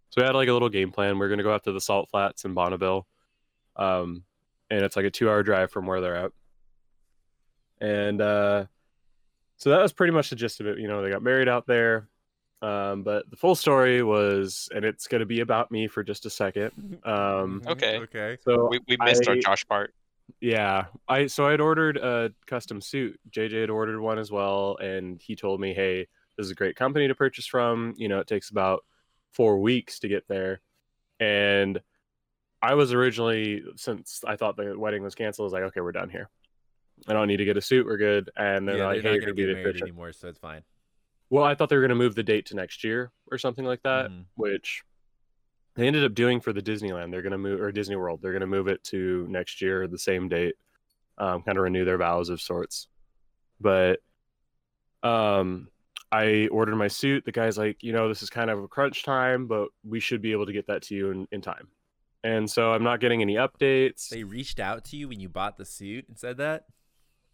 So 0.09 0.21
we 0.21 0.25
had 0.25 0.33
like 0.33 0.47
a 0.47 0.53
little 0.53 0.69
game 0.69 0.91
plan. 0.91 1.19
We're 1.19 1.29
gonna 1.29 1.43
go 1.43 1.53
out 1.53 1.65
to 1.65 1.71
the 1.71 1.81
Salt 1.81 2.09
Flats 2.09 2.45
in 2.45 2.55
Bonneville, 2.55 3.05
um, 3.75 4.23
and 4.69 4.83
it's 4.83 4.95
like 4.95 5.05
a 5.05 5.11
two-hour 5.11 5.43
drive 5.43 5.71
from 5.71 5.85
where 5.85 6.01
they're 6.01 6.15
at, 6.15 6.31
and 7.81 8.21
uh, 8.21 8.65
so 9.57 9.69
that 9.69 9.81
was 9.81 9.93
pretty 9.93 10.13
much 10.13 10.29
the 10.29 10.35
gist 10.35 10.59
of 10.59 10.67
it. 10.67 10.79
You 10.79 10.87
know, 10.87 11.01
they 11.01 11.09
got 11.09 11.23
married 11.23 11.47
out 11.47 11.65
there. 11.67 12.07
Um, 12.61 13.03
but 13.03 13.29
the 13.29 13.35
full 13.35 13.53
story 13.53 14.01
was, 14.01 14.69
and 14.73 14.83
it's 14.85 15.07
going 15.07 15.19
to 15.19 15.25
be 15.25 15.41
about 15.41 15.71
me 15.71 15.87
for 15.87 16.03
just 16.03 16.25
a 16.25 16.29
second. 16.29 16.71
Um, 17.03 17.61
Okay. 17.67 17.99
Okay. 17.99 18.37
so 18.43 18.69
We, 18.71 18.79
we 18.87 18.97
missed 19.03 19.27
our 19.27 19.35
Josh 19.35 19.65
part. 19.67 19.93
yeah, 20.39 20.85
I 21.07 21.27
so 21.27 21.47
I'd 21.47 21.61
ordered 21.61 21.97
a 21.97 22.31
custom 22.47 22.81
suit. 22.81 23.19
JJ 23.29 23.61
had 23.61 23.69
ordered 23.69 23.99
one 23.99 24.17
as 24.17 24.31
well, 24.31 24.77
and 24.81 25.21
he 25.21 25.35
told 25.35 25.59
me, 25.59 25.73
"Hey, 25.75 26.07
this 26.37 26.45
is 26.45 26.51
a 26.51 26.55
great 26.55 26.75
company 26.75 27.07
to 27.07 27.13
purchase 27.13 27.45
from. 27.45 27.93
You 27.97 28.07
know, 28.07 28.19
it 28.19 28.25
takes 28.27 28.49
about 28.49 28.83
four 29.33 29.59
weeks 29.59 29.99
to 29.99 30.07
get 30.07 30.27
there." 30.27 30.61
And 31.19 31.79
I 32.65 32.73
was 32.73 32.93
originally, 32.93 33.63
since 33.75 34.21
I 34.25 34.35
thought 34.35 34.57
the 34.57 34.77
wedding 34.77 35.03
was 35.03 35.15
canceled, 35.15 35.43
I 35.43 35.47
was 35.47 35.53
like, 35.53 35.63
"Okay, 35.63 35.81
we're 35.81 35.91
done 35.91 36.09
here. 36.09 36.29
I 37.07 37.13
don't 37.13 37.27
need 37.27 37.37
to 37.37 37.45
get 37.45 37.57
a 37.57 37.61
suit. 37.61 37.85
We're 37.85 37.97
good." 37.97 38.29
And 38.35 38.67
then 38.67 38.77
yeah, 38.77 38.87
like, 38.87 39.01
they're 39.01 39.11
"Hey, 39.13 39.17
not 39.19 39.25
you're 39.27 39.33
going 39.33 39.35
gonna 39.35 39.47
be 39.47 39.53
married 39.53 39.67
official." 39.67 39.87
anymore, 39.87 40.11
so 40.13 40.27
it's 40.29 40.39
fine. 40.39 40.63
Well, 41.29 41.43
I 41.43 41.55
thought 41.55 41.69
they 41.69 41.75
were 41.75 41.81
going 41.81 41.89
to 41.89 41.95
move 41.95 42.15
the 42.15 42.23
date 42.23 42.45
to 42.47 42.55
next 42.55 42.83
year 42.83 43.11
or 43.31 43.37
something 43.37 43.65
like 43.65 43.81
that, 43.83 44.09
Mhm. 44.11 44.25
which 44.35 44.83
they 45.75 45.87
ended 45.87 46.05
up 46.05 46.13
doing 46.13 46.39
for 46.39 46.53
the 46.53 46.61
Disneyland. 46.61 47.11
They're 47.11 47.21
going 47.23 47.31
to 47.31 47.37
move 47.37 47.59
or 47.61 47.71
Disney 47.71 47.95
World. 47.95 48.21
They're 48.21 48.31
going 48.31 48.41
to 48.41 48.47
move 48.47 48.67
it 48.67 48.83
to 48.85 49.25
next 49.29 49.61
year, 49.61 49.87
the 49.87 49.97
same 49.97 50.29
date, 50.29 50.55
um, 51.17 51.41
kind 51.43 51.57
of 51.57 51.63
renew 51.63 51.83
their 51.83 51.97
vows 51.97 52.29
of 52.29 52.39
sorts. 52.41 52.87
But 53.59 54.01
um, 55.03 55.69
I 56.11 56.47
ordered 56.47 56.75
my 56.75 56.87
suit. 56.87 57.25
The 57.25 57.31
guy's 57.31 57.57
like, 57.57 57.83
you 57.83 57.91
know, 57.93 58.07
this 58.07 58.23
is 58.23 58.29
kind 58.29 58.49
of 58.49 58.63
a 58.63 58.67
crunch 58.67 59.03
time, 59.03 59.47
but 59.47 59.69
we 59.83 59.99
should 59.99 60.21
be 60.21 60.31
able 60.31 60.45
to 60.45 60.53
get 60.53 60.67
that 60.67 60.83
to 60.83 60.95
you 60.95 61.11
in, 61.11 61.27
in 61.31 61.41
time. 61.41 61.67
And 62.25 62.49
so 62.49 62.73
I'm 62.73 62.81
not 62.81 63.01
getting 63.01 63.21
any 63.21 63.35
updates. 63.35 64.09
They 64.09 64.23
reached 64.23 64.59
out 64.59 64.83
to 64.85 64.97
you 64.97 65.07
when 65.07 65.19
you 65.19 65.29
bought 65.29 65.57
the 65.57 65.65
suit 65.65 66.05
and 66.07 66.17
said 66.17 66.37
that? 66.37 66.65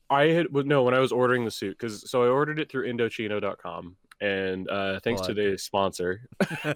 I 0.09 0.23
had 0.23 0.47
no 0.51 0.83
when 0.83 0.93
I 0.93 0.99
was 0.99 1.13
ordering 1.13 1.45
the 1.45 1.51
suit 1.51 1.77
because 1.79 2.11
so 2.11 2.23
I 2.23 2.27
ordered 2.27 2.59
it 2.59 2.69
through 2.69 2.91
Indochino.com 2.91 3.95
and 4.19 4.69
uh, 4.69 4.99
thanks 4.99 5.21
to 5.21 5.33
the 5.33 5.57
sponsor. 5.57 6.27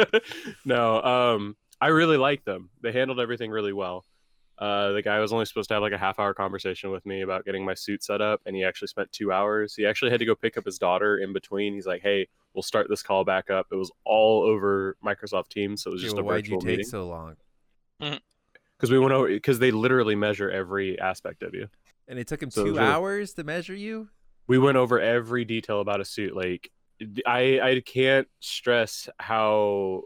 no, 0.64 1.02
um, 1.02 1.56
I 1.78 1.88
really 1.88 2.16
like 2.16 2.42
them. 2.46 2.70
They 2.80 2.92
handled 2.92 3.20
everything 3.20 3.50
really 3.50 3.74
well. 3.74 4.06
Uh, 4.58 4.92
the 4.92 5.02
guy 5.02 5.18
was 5.20 5.32
only 5.32 5.44
supposed 5.44 5.68
to 5.68 5.74
have 5.74 5.82
like 5.82 5.92
a 5.92 5.98
half 5.98 6.18
hour 6.18 6.32
conversation 6.32 6.90
with 6.90 7.04
me 7.04 7.20
about 7.22 7.44
getting 7.44 7.64
my 7.64 7.74
suit 7.74 8.02
set 8.02 8.20
up, 8.22 8.40
and 8.46 8.56
he 8.56 8.64
actually 8.64 8.88
spent 8.88 9.12
two 9.12 9.30
hours. 9.30 9.74
He 9.74 9.84
actually 9.84 10.10
had 10.10 10.20
to 10.20 10.26
go 10.26 10.34
pick 10.34 10.56
up 10.56 10.64
his 10.64 10.78
daughter 10.78 11.18
in 11.18 11.32
between. 11.34 11.74
He's 11.74 11.86
like, 11.86 12.00
"Hey, 12.02 12.28
we'll 12.54 12.62
start 12.62 12.88
this 12.88 13.02
call 13.02 13.22
back 13.24 13.50
up." 13.50 13.66
It 13.70 13.76
was 13.76 13.90
all 14.04 14.42
over 14.42 14.96
Microsoft 15.04 15.48
Teams, 15.50 15.82
so 15.82 15.90
it 15.90 15.94
was 15.94 16.02
Okay, 16.02 16.06
just 16.06 16.16
well, 16.16 16.24
a 16.24 16.26
why'd 16.26 16.46
you 16.46 16.54
virtual 16.56 16.60
take 16.62 16.70
meeting. 16.78 16.86
so 16.86 17.06
long? 17.06 17.36
Because 18.00 18.90
we 18.90 18.98
went 18.98 19.12
over 19.12 19.28
because 19.28 19.58
they 19.58 19.70
literally 19.70 20.14
measure 20.14 20.50
every 20.50 20.98
aspect 20.98 21.42
of 21.42 21.54
you. 21.54 21.68
And 22.08 22.18
it 22.18 22.26
took 22.26 22.42
him 22.42 22.50
So 22.50 22.62
two 22.64 22.70
was 22.72 22.78
really- 22.78 22.92
hours 22.92 23.34
to 23.34 23.44
measure 23.44 23.74
you? 23.74 24.08
we 24.48 24.58
went 24.58 24.76
over 24.76 25.00
every 25.00 25.44
detail 25.44 25.80
about 25.80 26.00
a 26.00 26.04
suit. 26.04 26.34
Like 26.36 26.70
I 27.26 27.60
I 27.60 27.82
can't 27.84 28.28
stress 28.40 29.08
how 29.18 30.04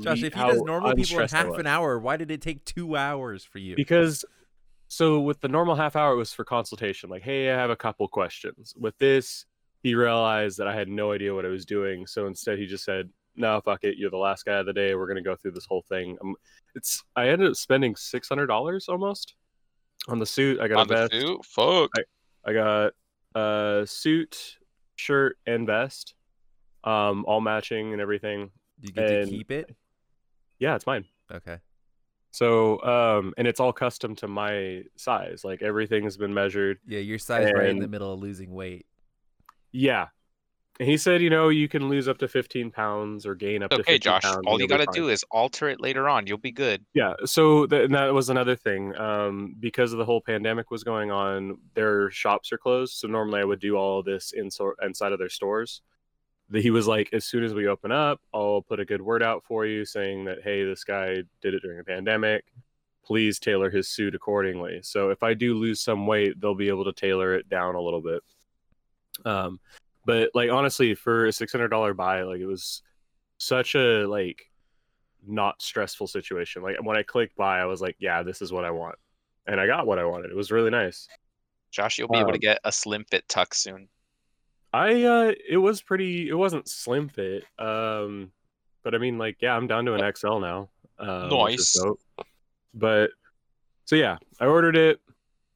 Josh, 0.00 0.22
if 0.22 0.32
he 0.32 0.38
how 0.38 0.50
does 0.50 0.62
normal 0.62 0.94
people 0.94 1.20
in 1.20 1.28
half 1.28 1.58
an 1.58 1.66
hour, 1.66 1.98
why 1.98 2.16
did 2.16 2.30
it 2.30 2.40
take 2.40 2.64
two 2.64 2.96
hours 2.96 3.44
for 3.44 3.58
you? 3.58 3.74
because 3.76 4.24
so 4.88 5.20
with 5.20 5.40
the 5.40 5.48
normal 5.48 5.74
half 5.74 5.96
hour 5.96 6.12
it 6.12 6.16
was 6.16 6.34
for 6.34 6.44
consultation 6.44 7.08
like 7.08 7.22
hey 7.22 7.50
i 7.50 7.56
have 7.56 7.70
a 7.70 7.76
couple 7.76 8.06
questions 8.06 8.74
with 8.78 8.96
this 8.98 9.46
he 9.82 9.94
realized 9.94 10.58
that 10.58 10.68
i 10.68 10.74
had 10.74 10.86
no 10.86 11.12
idea 11.12 11.34
what 11.34 11.46
i 11.46 11.48
was 11.48 11.64
doing 11.64 12.06
so 12.06 12.26
instead 12.26 12.58
he 12.58 12.66
just 12.66 12.84
said 12.84 13.08
no 13.34 13.58
fuck 13.64 13.82
it 13.84 13.96
you're 13.96 14.10
the 14.10 14.16
last 14.18 14.44
guy 14.44 14.58
of 14.58 14.66
the 14.66 14.72
day 14.72 14.94
we're 14.94 15.06
going 15.06 15.16
to 15.16 15.22
go 15.22 15.34
through 15.34 15.50
this 15.50 15.64
whole 15.64 15.82
thing 15.88 16.18
um, 16.22 16.34
it's 16.74 17.02
i 17.16 17.26
ended 17.26 17.48
up 17.48 17.56
spending 17.56 17.94
$600 17.94 18.88
almost 18.90 19.34
on 20.08 20.18
the 20.18 20.26
suit 20.26 20.60
i 20.60 20.68
got 20.68 20.80
On 20.80 20.84
a 20.84 20.88
the 20.88 20.94
vest 20.94 21.12
suit? 21.12 21.44
Fuck. 21.46 21.90
I 22.44 22.52
got 22.52 22.92
a 23.34 23.84
suit, 23.86 24.58
shirt, 24.96 25.38
and 25.46 25.66
vest, 25.66 26.14
um, 26.84 27.24
all 27.26 27.40
matching 27.40 27.92
and 27.92 28.00
everything. 28.02 28.50
You 28.80 28.92
get 28.92 29.06
to 29.06 29.26
keep 29.26 29.50
it? 29.50 29.76
Yeah, 30.62 30.76
it's 30.76 30.86
mine. 30.86 31.04
Okay. 31.28 31.58
So, 32.30 32.80
um, 32.84 33.34
and 33.36 33.48
it's 33.48 33.58
all 33.58 33.72
custom 33.72 34.14
to 34.16 34.28
my 34.28 34.82
size. 34.96 35.42
Like 35.44 35.60
everything 35.60 36.04
has 36.04 36.16
been 36.16 36.32
measured. 36.32 36.78
Yeah, 36.86 37.00
your 37.00 37.18
size 37.18 37.50
right 37.52 37.68
in 37.68 37.80
the 37.80 37.88
middle 37.88 38.12
of 38.12 38.20
losing 38.20 38.52
weight. 38.54 38.86
Yeah. 39.72 40.06
And 40.78 40.88
he 40.88 40.96
said, 40.96 41.20
you 41.20 41.30
know, 41.30 41.48
you 41.48 41.68
can 41.68 41.88
lose 41.88 42.06
up 42.06 42.18
to 42.18 42.28
15 42.28 42.70
pounds 42.70 43.26
or 43.26 43.34
gain 43.34 43.64
up 43.64 43.70
to 43.70 43.80
Okay, 43.80 43.94
15 43.94 44.00
Josh. 44.00 44.22
pounds. 44.22 44.36
All 44.46 44.52
and 44.54 44.60
you 44.60 44.66
you'll 44.68 44.78
gotta 44.78 44.96
do 44.96 45.08
is 45.08 45.24
alter 45.32 45.68
it 45.68 45.80
later 45.80 46.08
on. 46.08 46.28
You'll 46.28 46.38
be 46.38 46.52
good. 46.52 46.86
Yeah, 46.94 47.14
so 47.24 47.66
th- 47.66 47.86
and 47.86 47.94
that 47.96 48.14
was 48.14 48.30
another 48.30 48.54
thing. 48.54 48.96
Um, 48.96 49.56
because 49.58 49.92
of 49.92 49.98
the 49.98 50.04
whole 50.04 50.20
pandemic 50.20 50.70
was 50.70 50.84
going 50.84 51.10
on, 51.10 51.58
their 51.74 52.08
shops 52.12 52.52
are 52.52 52.58
closed. 52.58 52.94
So 52.98 53.08
normally 53.08 53.40
I 53.40 53.44
would 53.44 53.60
do 53.60 53.76
all 53.76 53.98
of 53.98 54.04
this 54.06 54.32
in 54.32 54.48
sor- 54.48 54.76
inside 54.80 55.12
of 55.12 55.18
their 55.18 55.28
stores. 55.28 55.82
The, 56.52 56.60
he 56.60 56.70
was 56.70 56.86
like, 56.86 57.08
as 57.12 57.24
soon 57.24 57.42
as 57.42 57.54
we 57.54 57.66
open 57.66 57.90
up, 57.90 58.20
I'll 58.32 58.62
put 58.62 58.78
a 58.78 58.84
good 58.84 59.02
word 59.02 59.22
out 59.22 59.42
for 59.44 59.66
you, 59.66 59.84
saying 59.84 60.26
that 60.26 60.42
hey, 60.44 60.64
this 60.64 60.84
guy 60.84 61.22
did 61.40 61.54
it 61.54 61.62
during 61.62 61.80
a 61.80 61.84
pandemic. 61.84 62.44
Please 63.04 63.40
tailor 63.40 63.70
his 63.70 63.88
suit 63.88 64.14
accordingly. 64.14 64.80
So 64.82 65.10
if 65.10 65.22
I 65.22 65.34
do 65.34 65.54
lose 65.54 65.80
some 65.80 66.06
weight, 66.06 66.40
they'll 66.40 66.54
be 66.54 66.68
able 66.68 66.84
to 66.84 66.92
tailor 66.92 67.34
it 67.34 67.48
down 67.48 67.74
a 67.74 67.80
little 67.80 68.00
bit. 68.00 68.22
Um, 69.24 69.58
but 70.04 70.30
like 70.34 70.50
honestly, 70.50 70.94
for 70.94 71.26
a 71.26 71.32
six 71.32 71.52
hundred 71.52 71.68
dollar 71.68 71.94
buy, 71.94 72.22
like 72.22 72.40
it 72.40 72.46
was 72.46 72.82
such 73.38 73.74
a 73.74 74.06
like 74.06 74.50
not 75.26 75.60
stressful 75.62 76.06
situation. 76.06 76.62
Like 76.62 76.76
when 76.82 76.96
I 76.96 77.02
clicked 77.02 77.36
buy, 77.36 77.60
I 77.60 77.64
was 77.64 77.80
like, 77.80 77.96
yeah, 77.98 78.22
this 78.22 78.42
is 78.42 78.52
what 78.52 78.64
I 78.64 78.70
want. 78.70 78.96
And 79.46 79.60
I 79.60 79.66
got 79.66 79.86
what 79.86 79.98
I 79.98 80.04
wanted. 80.04 80.30
It 80.30 80.36
was 80.36 80.52
really 80.52 80.70
nice. 80.70 81.08
Josh, 81.70 81.98
you'll 81.98 82.08
be 82.08 82.18
able 82.18 82.30
to 82.30 82.34
Um, 82.34 82.40
get 82.40 82.60
a 82.64 82.70
slim 82.70 83.04
fit 83.10 83.28
tuck 83.28 83.54
soon. 83.54 83.88
I 84.72 85.04
uh 85.04 85.32
it 85.48 85.58
was 85.58 85.82
pretty 85.82 86.28
it 86.28 86.34
wasn't 86.34 86.68
slim 86.68 87.08
fit. 87.08 87.44
Um 87.58 88.32
but 88.82 88.94
I 88.94 88.98
mean 88.98 89.18
like 89.18 89.36
yeah, 89.40 89.54
I'm 89.54 89.66
down 89.66 89.84
to 89.86 89.94
an 89.94 90.12
XL 90.14 90.38
now. 90.38 90.70
Um, 90.98 91.28
Nice. 91.28 91.78
But 92.74 93.10
So 93.84 93.96
yeah, 93.96 94.18
I 94.40 94.46
ordered 94.46 94.76
it. 94.76 95.00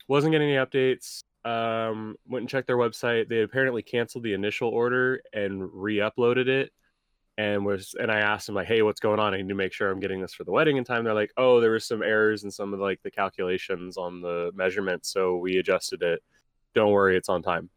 Wasn't 0.09 0.33
getting 0.33 0.51
any 0.51 0.59
updates. 0.59 1.21
Um, 1.45 2.17
went 2.27 2.43
and 2.43 2.49
checked 2.49 2.67
their 2.67 2.77
website. 2.77 3.29
They 3.29 3.43
apparently 3.43 3.83
canceled 3.83 4.25
the 4.25 4.35
initial 4.35 4.69
order 4.69 5.21
and 5.33 5.63
re-uploaded 5.73 6.49
it. 6.49 6.73
And 7.39 7.65
was 7.65 7.95
and 8.01 8.11
I 8.11 8.21
asked 8.21 8.47
them 8.47 8.55
like, 8.55 8.67
"Hey, 8.67 8.81
what's 8.83 8.99
going 8.99 9.21
on? 9.21 9.35
I 9.35 9.37
need 9.37 9.49
to 9.49 9.55
make 9.55 9.73
sure 9.73 9.91
I'm 9.91 10.01
getting 10.01 10.23
this 10.23 10.33
for 10.33 10.45
the 10.45 10.51
wedding 10.51 10.79
in 10.79 10.85
time." 10.85 11.05
They're 11.05 11.13
like, 11.15 11.33
"Oh, 11.37 11.61
there 11.61 11.73
was 11.73 11.85
some 11.85 12.03
errors 12.03 12.45
in 12.45 12.51
some 12.51 12.73
of 12.73 12.81
like 12.81 13.03
the 13.03 13.11
calculations 13.11 13.99
on 13.99 14.23
the 14.23 14.51
measurements, 14.55 15.13
so 15.13 15.37
we 15.37 15.59
adjusted 15.59 16.03
it. 16.03 16.23
Don't 16.75 16.93
worry, 16.93 17.17
it's 17.17 17.29
on 17.29 17.43
time." 17.43 17.69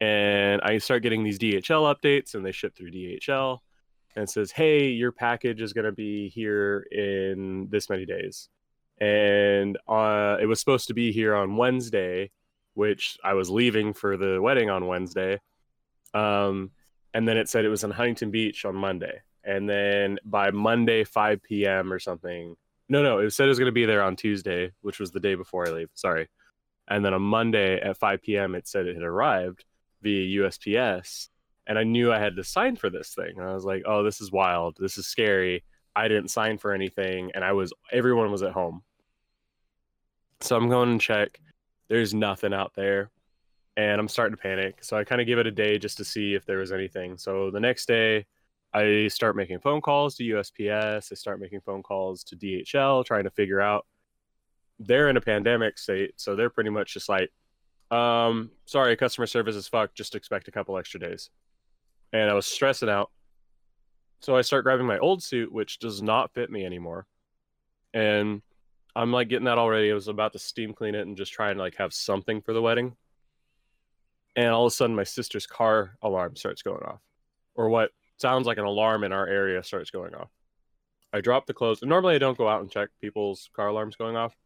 And 0.00 0.62
I 0.62 0.78
start 0.78 1.02
getting 1.02 1.24
these 1.24 1.38
DHL 1.38 1.94
updates, 1.94 2.34
and 2.34 2.44
they 2.44 2.52
ship 2.52 2.74
through 2.74 2.90
DHL, 2.92 3.58
and 4.16 4.28
says, 4.28 4.50
"Hey, 4.50 4.88
your 4.88 5.12
package 5.12 5.60
is 5.60 5.72
going 5.72 5.84
to 5.84 5.92
be 5.92 6.28
here 6.28 6.86
in 6.90 7.68
this 7.70 7.90
many 7.90 8.06
days." 8.06 8.48
and 9.00 9.78
uh, 9.88 10.36
it 10.40 10.46
was 10.46 10.60
supposed 10.60 10.88
to 10.88 10.94
be 10.94 11.10
here 11.10 11.34
on 11.34 11.56
Wednesday, 11.56 12.30
which 12.74 13.18
I 13.24 13.34
was 13.34 13.48
leaving 13.48 13.94
for 13.94 14.16
the 14.16 14.40
wedding 14.40 14.68
on 14.68 14.86
Wednesday. 14.86 15.40
Um, 16.12 16.70
and 17.14 17.26
then 17.26 17.38
it 17.38 17.48
said 17.48 17.64
it 17.64 17.70
was 17.70 17.82
in 17.82 17.90
Huntington 17.90 18.30
Beach 18.30 18.64
on 18.64 18.76
Monday, 18.76 19.22
and 19.42 19.68
then 19.68 20.18
by 20.24 20.50
Monday 20.50 21.04
5 21.04 21.42
p.m. 21.42 21.92
or 21.92 21.98
something. 21.98 22.56
No, 22.88 23.02
no, 23.02 23.18
it 23.18 23.30
said 23.30 23.46
it 23.46 23.48
was 23.48 23.58
going 23.58 23.66
to 23.66 23.72
be 23.72 23.86
there 23.86 24.02
on 24.02 24.16
Tuesday, 24.16 24.72
which 24.82 25.00
was 25.00 25.12
the 25.12 25.20
day 25.20 25.34
before 25.34 25.66
I 25.66 25.70
leave. 25.70 25.90
Sorry. 25.94 26.28
And 26.88 27.04
then 27.04 27.14
on 27.14 27.22
Monday 27.22 27.80
at 27.80 27.96
5 27.96 28.20
p.m., 28.20 28.56
it 28.56 28.66
said 28.66 28.86
it 28.86 28.96
had 28.96 29.04
arrived 29.04 29.64
via 30.02 30.42
USPS. 30.42 31.28
And 31.66 31.78
I 31.78 31.84
knew 31.84 32.12
I 32.12 32.18
had 32.18 32.36
to 32.36 32.44
sign 32.44 32.76
for 32.76 32.90
this 32.90 33.14
thing. 33.14 33.34
And 33.36 33.46
I 33.46 33.54
was 33.54 33.64
like, 33.64 33.82
oh, 33.86 34.02
this 34.02 34.20
is 34.20 34.32
wild. 34.32 34.76
This 34.78 34.98
is 34.98 35.06
scary. 35.06 35.64
I 35.94 36.08
didn't 36.08 36.30
sign 36.30 36.58
for 36.58 36.72
anything. 36.72 37.30
And 37.34 37.44
I 37.44 37.52
was, 37.52 37.72
everyone 37.92 38.30
was 38.30 38.42
at 38.42 38.52
home. 38.52 38.82
So 40.40 40.56
I'm 40.56 40.68
going 40.68 40.98
to 40.98 41.04
check. 41.04 41.40
There's 41.88 42.14
nothing 42.14 42.54
out 42.54 42.72
there. 42.74 43.10
And 43.76 44.00
I'm 44.00 44.08
starting 44.08 44.36
to 44.36 44.42
panic. 44.42 44.82
So 44.82 44.96
I 44.96 45.04
kind 45.04 45.20
of 45.20 45.26
give 45.26 45.38
it 45.38 45.46
a 45.46 45.52
day 45.52 45.78
just 45.78 45.96
to 45.98 46.04
see 46.04 46.34
if 46.34 46.44
there 46.44 46.58
was 46.58 46.72
anything. 46.72 47.16
So 47.18 47.50
the 47.50 47.60
next 47.60 47.86
day, 47.86 48.26
I 48.72 49.08
start 49.08 49.36
making 49.36 49.60
phone 49.60 49.80
calls 49.80 50.14
to 50.16 50.24
USPS. 50.24 51.10
I 51.10 51.14
start 51.14 51.40
making 51.40 51.60
phone 51.60 51.82
calls 51.82 52.22
to 52.24 52.36
DHL, 52.36 53.04
trying 53.04 53.24
to 53.24 53.30
figure 53.30 53.60
out. 53.60 53.86
They're 54.78 55.08
in 55.08 55.16
a 55.16 55.20
pandemic 55.20 55.76
state, 55.76 56.12
so 56.16 56.34
they're 56.34 56.50
pretty 56.50 56.70
much 56.70 56.94
just 56.94 57.08
like, 57.08 57.30
um, 57.90 58.50
sorry, 58.66 58.96
customer 58.96 59.26
service 59.26 59.56
is 59.56 59.68
fucked. 59.68 59.96
Just 59.96 60.14
expect 60.14 60.48
a 60.48 60.52
couple 60.52 60.78
extra 60.78 61.00
days. 61.00 61.30
And 62.12 62.30
I 62.30 62.34
was 62.34 62.46
stressing 62.46 62.88
out. 62.88 63.10
So 64.20 64.36
I 64.36 64.42
start 64.42 64.64
grabbing 64.64 64.86
my 64.86 64.98
old 64.98 65.22
suit, 65.22 65.52
which 65.52 65.78
does 65.78 66.02
not 66.02 66.34
fit 66.34 66.50
me 66.50 66.64
anymore. 66.64 67.06
And 67.94 68.42
I'm 68.94 69.12
like 69.12 69.28
getting 69.28 69.46
that 69.46 69.58
already. 69.58 69.90
I 69.90 69.94
was 69.94 70.08
about 70.08 70.32
to 70.34 70.38
steam 70.38 70.74
clean 70.74 70.94
it 70.94 71.06
and 71.06 71.16
just 71.16 71.32
try 71.32 71.50
and 71.50 71.58
like 71.58 71.76
have 71.76 71.92
something 71.92 72.42
for 72.42 72.52
the 72.52 72.62
wedding. 72.62 72.96
And 74.36 74.48
all 74.48 74.66
of 74.66 74.72
a 74.72 74.74
sudden, 74.74 74.94
my 74.94 75.04
sister's 75.04 75.46
car 75.46 75.96
alarm 76.02 76.36
starts 76.36 76.62
going 76.62 76.82
off, 76.84 77.00
or 77.56 77.68
what 77.68 77.90
sounds 78.18 78.46
like 78.46 78.58
an 78.58 78.64
alarm 78.64 79.02
in 79.02 79.12
our 79.12 79.26
area 79.26 79.62
starts 79.62 79.90
going 79.90 80.14
off. 80.14 80.30
I 81.12 81.20
drop 81.20 81.46
the 81.46 81.54
clothes. 81.54 81.82
Normally, 81.82 82.14
I 82.14 82.18
don't 82.18 82.38
go 82.38 82.48
out 82.48 82.60
and 82.60 82.70
check 82.70 82.90
people's 83.00 83.50
car 83.54 83.68
alarms 83.68 83.96
going 83.96 84.16
off, 84.16 84.36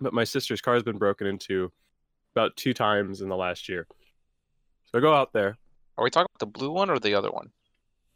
but 0.00 0.12
my 0.12 0.24
sister's 0.24 0.60
car 0.60 0.74
has 0.74 0.82
been 0.82 0.98
broken 0.98 1.28
into 1.28 1.70
about 2.34 2.56
two 2.56 2.74
times 2.74 3.20
in 3.20 3.28
the 3.28 3.36
last 3.36 3.68
year. 3.68 3.86
So 4.84 4.98
I 4.98 5.00
go 5.00 5.14
out 5.14 5.32
there. 5.32 5.56
Are 5.96 6.04
we 6.04 6.10
talking 6.10 6.28
about 6.34 6.40
the 6.40 6.58
blue 6.58 6.70
one 6.70 6.90
or 6.90 6.98
the 6.98 7.14
other 7.14 7.30
one? 7.30 7.50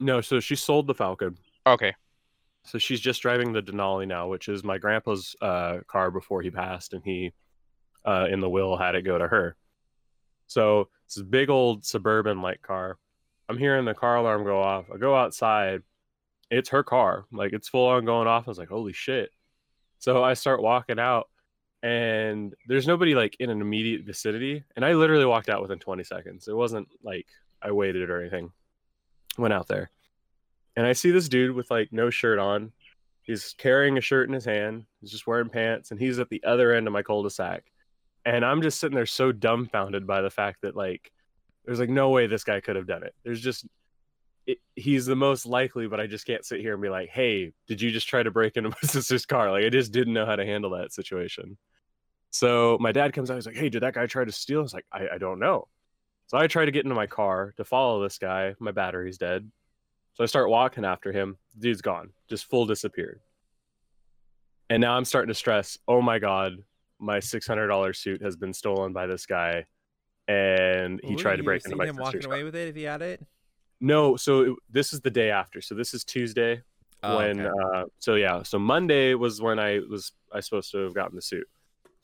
No, 0.00 0.20
so 0.20 0.40
she 0.40 0.56
sold 0.56 0.86
the 0.86 0.94
Falcon. 0.94 1.36
Okay. 1.66 1.94
So 2.64 2.78
she's 2.78 3.00
just 3.00 3.22
driving 3.22 3.52
the 3.52 3.62
Denali 3.62 4.06
now, 4.06 4.28
which 4.28 4.48
is 4.48 4.64
my 4.64 4.78
grandpa's 4.78 5.36
uh, 5.40 5.78
car 5.86 6.10
before 6.10 6.42
he 6.42 6.50
passed, 6.50 6.94
and 6.94 7.02
he, 7.04 7.32
uh, 8.04 8.26
in 8.30 8.40
the 8.40 8.50
will, 8.50 8.76
had 8.76 8.94
it 8.94 9.02
go 9.02 9.18
to 9.18 9.28
her. 9.28 9.56
So 10.48 10.88
it's 11.04 11.16
a 11.16 11.24
big 11.24 11.50
old 11.50 11.84
suburban 11.84 12.42
like 12.42 12.62
car. 12.62 12.98
I'm 13.48 13.58
hearing 13.58 13.84
the 13.84 13.94
car 13.94 14.16
alarm 14.16 14.44
go 14.44 14.60
off. 14.60 14.86
I 14.92 14.98
go 14.98 15.14
outside. 15.14 15.82
It's 16.50 16.70
her 16.70 16.82
car. 16.82 17.26
Like 17.32 17.52
it's 17.52 17.68
full 17.68 17.86
on 17.86 18.04
going 18.04 18.26
off. 18.26 18.44
I 18.46 18.50
was 18.50 18.58
like, 18.58 18.68
holy 18.68 18.92
shit. 18.92 19.30
So 19.98 20.22
I 20.22 20.34
start 20.34 20.62
walking 20.62 20.98
out 20.98 21.28
and 21.86 22.54
there's 22.66 22.86
nobody 22.86 23.14
like 23.14 23.36
in 23.38 23.50
an 23.50 23.60
immediate 23.60 24.04
vicinity. 24.04 24.64
And 24.74 24.84
I 24.84 24.94
literally 24.94 25.24
walked 25.24 25.48
out 25.48 25.62
within 25.62 25.78
20 25.78 26.02
seconds. 26.04 26.48
It 26.48 26.56
wasn't 26.56 26.88
like 27.02 27.26
I 27.62 27.70
waited 27.70 28.10
or 28.10 28.20
anything. 28.20 28.50
Went 29.38 29.54
out 29.54 29.68
there 29.68 29.90
and 30.76 30.86
I 30.86 30.92
see 30.92 31.10
this 31.10 31.28
dude 31.28 31.54
with 31.54 31.70
like 31.70 31.92
no 31.92 32.10
shirt 32.10 32.38
on. 32.38 32.72
He's 33.22 33.54
carrying 33.58 33.98
a 33.98 34.02
shirt 34.02 34.28
in 34.28 34.34
his 34.34 34.44
hand. 34.44 34.84
He's 35.00 35.10
just 35.10 35.26
wearing 35.26 35.48
pants, 35.48 35.90
and 35.90 35.98
he's 35.98 36.20
at 36.20 36.28
the 36.28 36.44
other 36.44 36.72
end 36.72 36.86
of 36.86 36.92
my 36.92 37.02
cul-de-sac. 37.02 37.64
And 38.24 38.44
I'm 38.44 38.62
just 38.62 38.78
sitting 38.78 38.94
there 38.94 39.06
so 39.06 39.32
dumbfounded 39.32 40.06
by 40.06 40.20
the 40.20 40.30
fact 40.30 40.62
that 40.62 40.76
like 40.76 41.10
there's 41.64 41.80
like 41.80 41.90
no 41.90 42.10
way 42.10 42.26
this 42.26 42.44
guy 42.44 42.60
could 42.60 42.76
have 42.76 42.86
done 42.86 43.02
it. 43.02 43.14
There's 43.24 43.40
just 43.40 43.66
it, 44.46 44.58
he's 44.76 45.06
the 45.06 45.16
most 45.16 45.46
likely, 45.46 45.88
but 45.88 45.98
I 45.98 46.06
just 46.06 46.26
can't 46.26 46.44
sit 46.44 46.60
here 46.60 46.74
and 46.74 46.82
be 46.82 46.88
like, 46.88 47.08
"Hey, 47.08 47.52
did 47.66 47.80
you 47.80 47.90
just 47.90 48.08
try 48.08 48.22
to 48.22 48.30
break 48.30 48.56
into 48.56 48.70
my 48.70 48.76
sister's 48.84 49.26
car?" 49.26 49.50
Like 49.50 49.64
I 49.64 49.70
just 49.70 49.92
didn't 49.92 50.14
know 50.14 50.26
how 50.26 50.36
to 50.36 50.44
handle 50.44 50.70
that 50.70 50.92
situation. 50.92 51.56
So 52.36 52.76
my 52.80 52.92
dad 52.92 53.14
comes 53.14 53.30
out. 53.30 53.36
He's 53.36 53.46
like, 53.46 53.56
"Hey, 53.56 53.70
did 53.70 53.82
that 53.82 53.94
guy 53.94 54.06
try 54.06 54.24
to 54.24 54.30
steal?" 54.32 54.58
I 54.58 54.62
was 54.62 54.74
like, 54.74 54.84
"I, 54.92 55.08
I 55.14 55.18
don't 55.18 55.38
know." 55.38 55.68
So 56.26 56.36
I 56.36 56.46
try 56.48 56.66
to 56.66 56.70
get 56.70 56.84
into 56.84 56.94
my 56.94 57.06
car 57.06 57.54
to 57.56 57.64
follow 57.64 58.02
this 58.02 58.18
guy. 58.18 58.54
My 58.58 58.72
battery's 58.72 59.16
dead. 59.16 59.50
So 60.12 60.22
I 60.22 60.26
start 60.26 60.50
walking 60.50 60.84
after 60.84 61.12
him. 61.12 61.38
Dude's 61.58 61.80
gone, 61.80 62.10
just 62.28 62.44
full 62.44 62.66
disappeared. 62.66 63.20
And 64.68 64.82
now 64.82 64.96
I'm 64.96 65.06
starting 65.06 65.28
to 65.28 65.34
stress. 65.34 65.78
Oh 65.88 66.02
my 66.02 66.18
god, 66.18 66.58
my 66.98 67.20
six 67.20 67.46
hundred 67.46 67.68
dollar 67.68 67.94
suit 67.94 68.20
has 68.20 68.36
been 68.36 68.52
stolen 68.52 68.92
by 68.92 69.06
this 69.06 69.24
guy, 69.24 69.64
and 70.28 71.00
he 71.02 71.14
Ooh, 71.14 71.16
tried 71.16 71.36
to 71.36 71.42
break 71.42 71.64
into 71.64 71.76
my 71.76 71.86
him 71.86 71.96
walking 71.96 72.24
away 72.26 72.42
with 72.42 72.54
it 72.54 72.68
if 72.68 72.76
he 72.76 72.82
had 72.82 73.00
it. 73.00 73.24
No, 73.80 74.16
so 74.16 74.40
it, 74.40 74.52
this 74.68 74.92
is 74.92 75.00
the 75.00 75.10
day 75.10 75.30
after. 75.30 75.62
So 75.62 75.74
this 75.74 75.94
is 75.94 76.04
Tuesday 76.04 76.62
Oh, 77.02 77.16
when. 77.16 77.40
okay. 77.40 77.50
Uh, 77.74 77.84
so 77.98 78.16
yeah, 78.16 78.42
so 78.42 78.58
Monday 78.58 79.14
was 79.14 79.40
when 79.40 79.58
I 79.58 79.80
was 79.88 80.12
I 80.32 80.40
supposed 80.40 80.70
to 80.72 80.78
have 80.78 80.94
gotten 80.94 81.16
the 81.16 81.22
suit. 81.22 81.46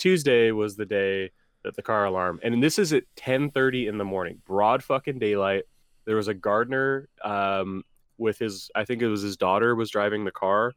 Tuesday 0.02 0.50
was 0.50 0.74
the 0.74 0.84
day 0.84 1.30
that 1.62 1.76
the 1.76 1.82
car 1.82 2.06
alarm, 2.06 2.40
and 2.42 2.60
this 2.60 2.76
is 2.76 2.92
at 2.92 3.04
ten 3.14 3.52
thirty 3.52 3.86
in 3.86 3.98
the 3.98 4.04
morning, 4.04 4.42
broad 4.44 4.82
fucking 4.82 5.20
daylight. 5.20 5.62
There 6.06 6.16
was 6.16 6.26
a 6.26 6.34
gardener 6.34 7.08
um, 7.22 7.84
with 8.18 8.36
his, 8.36 8.68
I 8.74 8.84
think 8.84 9.00
it 9.00 9.06
was 9.06 9.22
his 9.22 9.36
daughter, 9.36 9.76
was 9.76 9.90
driving 9.90 10.24
the 10.24 10.32
car, 10.32 10.72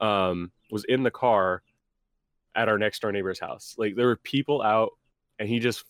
um, 0.00 0.52
was 0.70 0.84
in 0.84 1.02
the 1.02 1.10
car 1.10 1.62
at 2.54 2.68
our 2.68 2.78
next 2.78 3.02
door 3.02 3.10
neighbor's 3.10 3.40
house. 3.40 3.74
Like 3.76 3.96
there 3.96 4.06
were 4.06 4.14
people 4.14 4.62
out, 4.62 4.90
and 5.40 5.48
he 5.48 5.58
just 5.58 5.84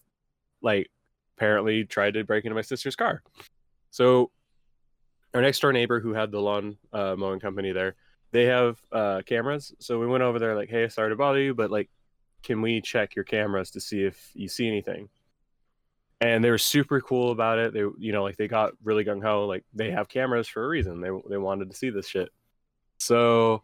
like 0.63 0.91
apparently 1.37 1.85
tried 1.85 2.15
to 2.15 2.25
break 2.25 2.47
into 2.47 2.55
my 2.55 2.63
sister's 2.63 2.97
car. 2.97 3.23
So 3.91 4.31
our 5.35 5.43
next 5.43 5.61
door 5.61 5.75
neighbor 5.75 6.01
who 6.01 6.15
had 6.15 6.31
the 6.31 6.41
lawn 6.41 6.79
uh, 6.95 7.15
mowing 7.19 7.41
company 7.41 7.73
there, 7.73 7.95
they 8.31 8.47
have 8.47 8.79
uh, 8.91 9.21
cameras. 9.27 9.75
So 9.81 10.01
we 10.01 10.07
went 10.07 10.23
over 10.23 10.39
there 10.39 10.57
like, 10.57 10.71
hey, 10.71 10.89
sorry 10.89 11.11
to 11.11 11.17
bother 11.17 11.43
you, 11.43 11.53
but 11.53 11.71
like, 11.71 11.91
can 12.45 12.61
we 12.61 12.81
check 12.81 13.17
your 13.17 13.25
cameras 13.25 13.71
to 13.73 13.81
see 13.81 14.05
if 14.05 14.31
you 14.35 14.49
see 14.49 14.69
anything? 14.69 15.09
And 16.21 16.45
they 16.45 16.51
were 16.51 16.59
super 16.59 17.01
cool 17.01 17.33
about 17.33 17.59
it. 17.59 17.73
They, 17.73 17.81
you 17.99 18.13
know, 18.13 18.23
like 18.23 18.37
they 18.37 18.47
got 18.47 18.73
really 18.85 19.05
gung 19.05 19.23
ho. 19.23 19.47
Like 19.47 19.65
they 19.75 19.91
have 19.91 20.09
cameras 20.09 20.47
for 20.47 20.65
a 20.65 20.69
reason. 20.69 21.01
They 21.01 21.11
they 21.29 21.39
wanted 21.39 21.71
to 21.71 21.77
see 21.77 21.91
this 21.91 22.07
shit. 22.07 22.29
So 22.99 23.63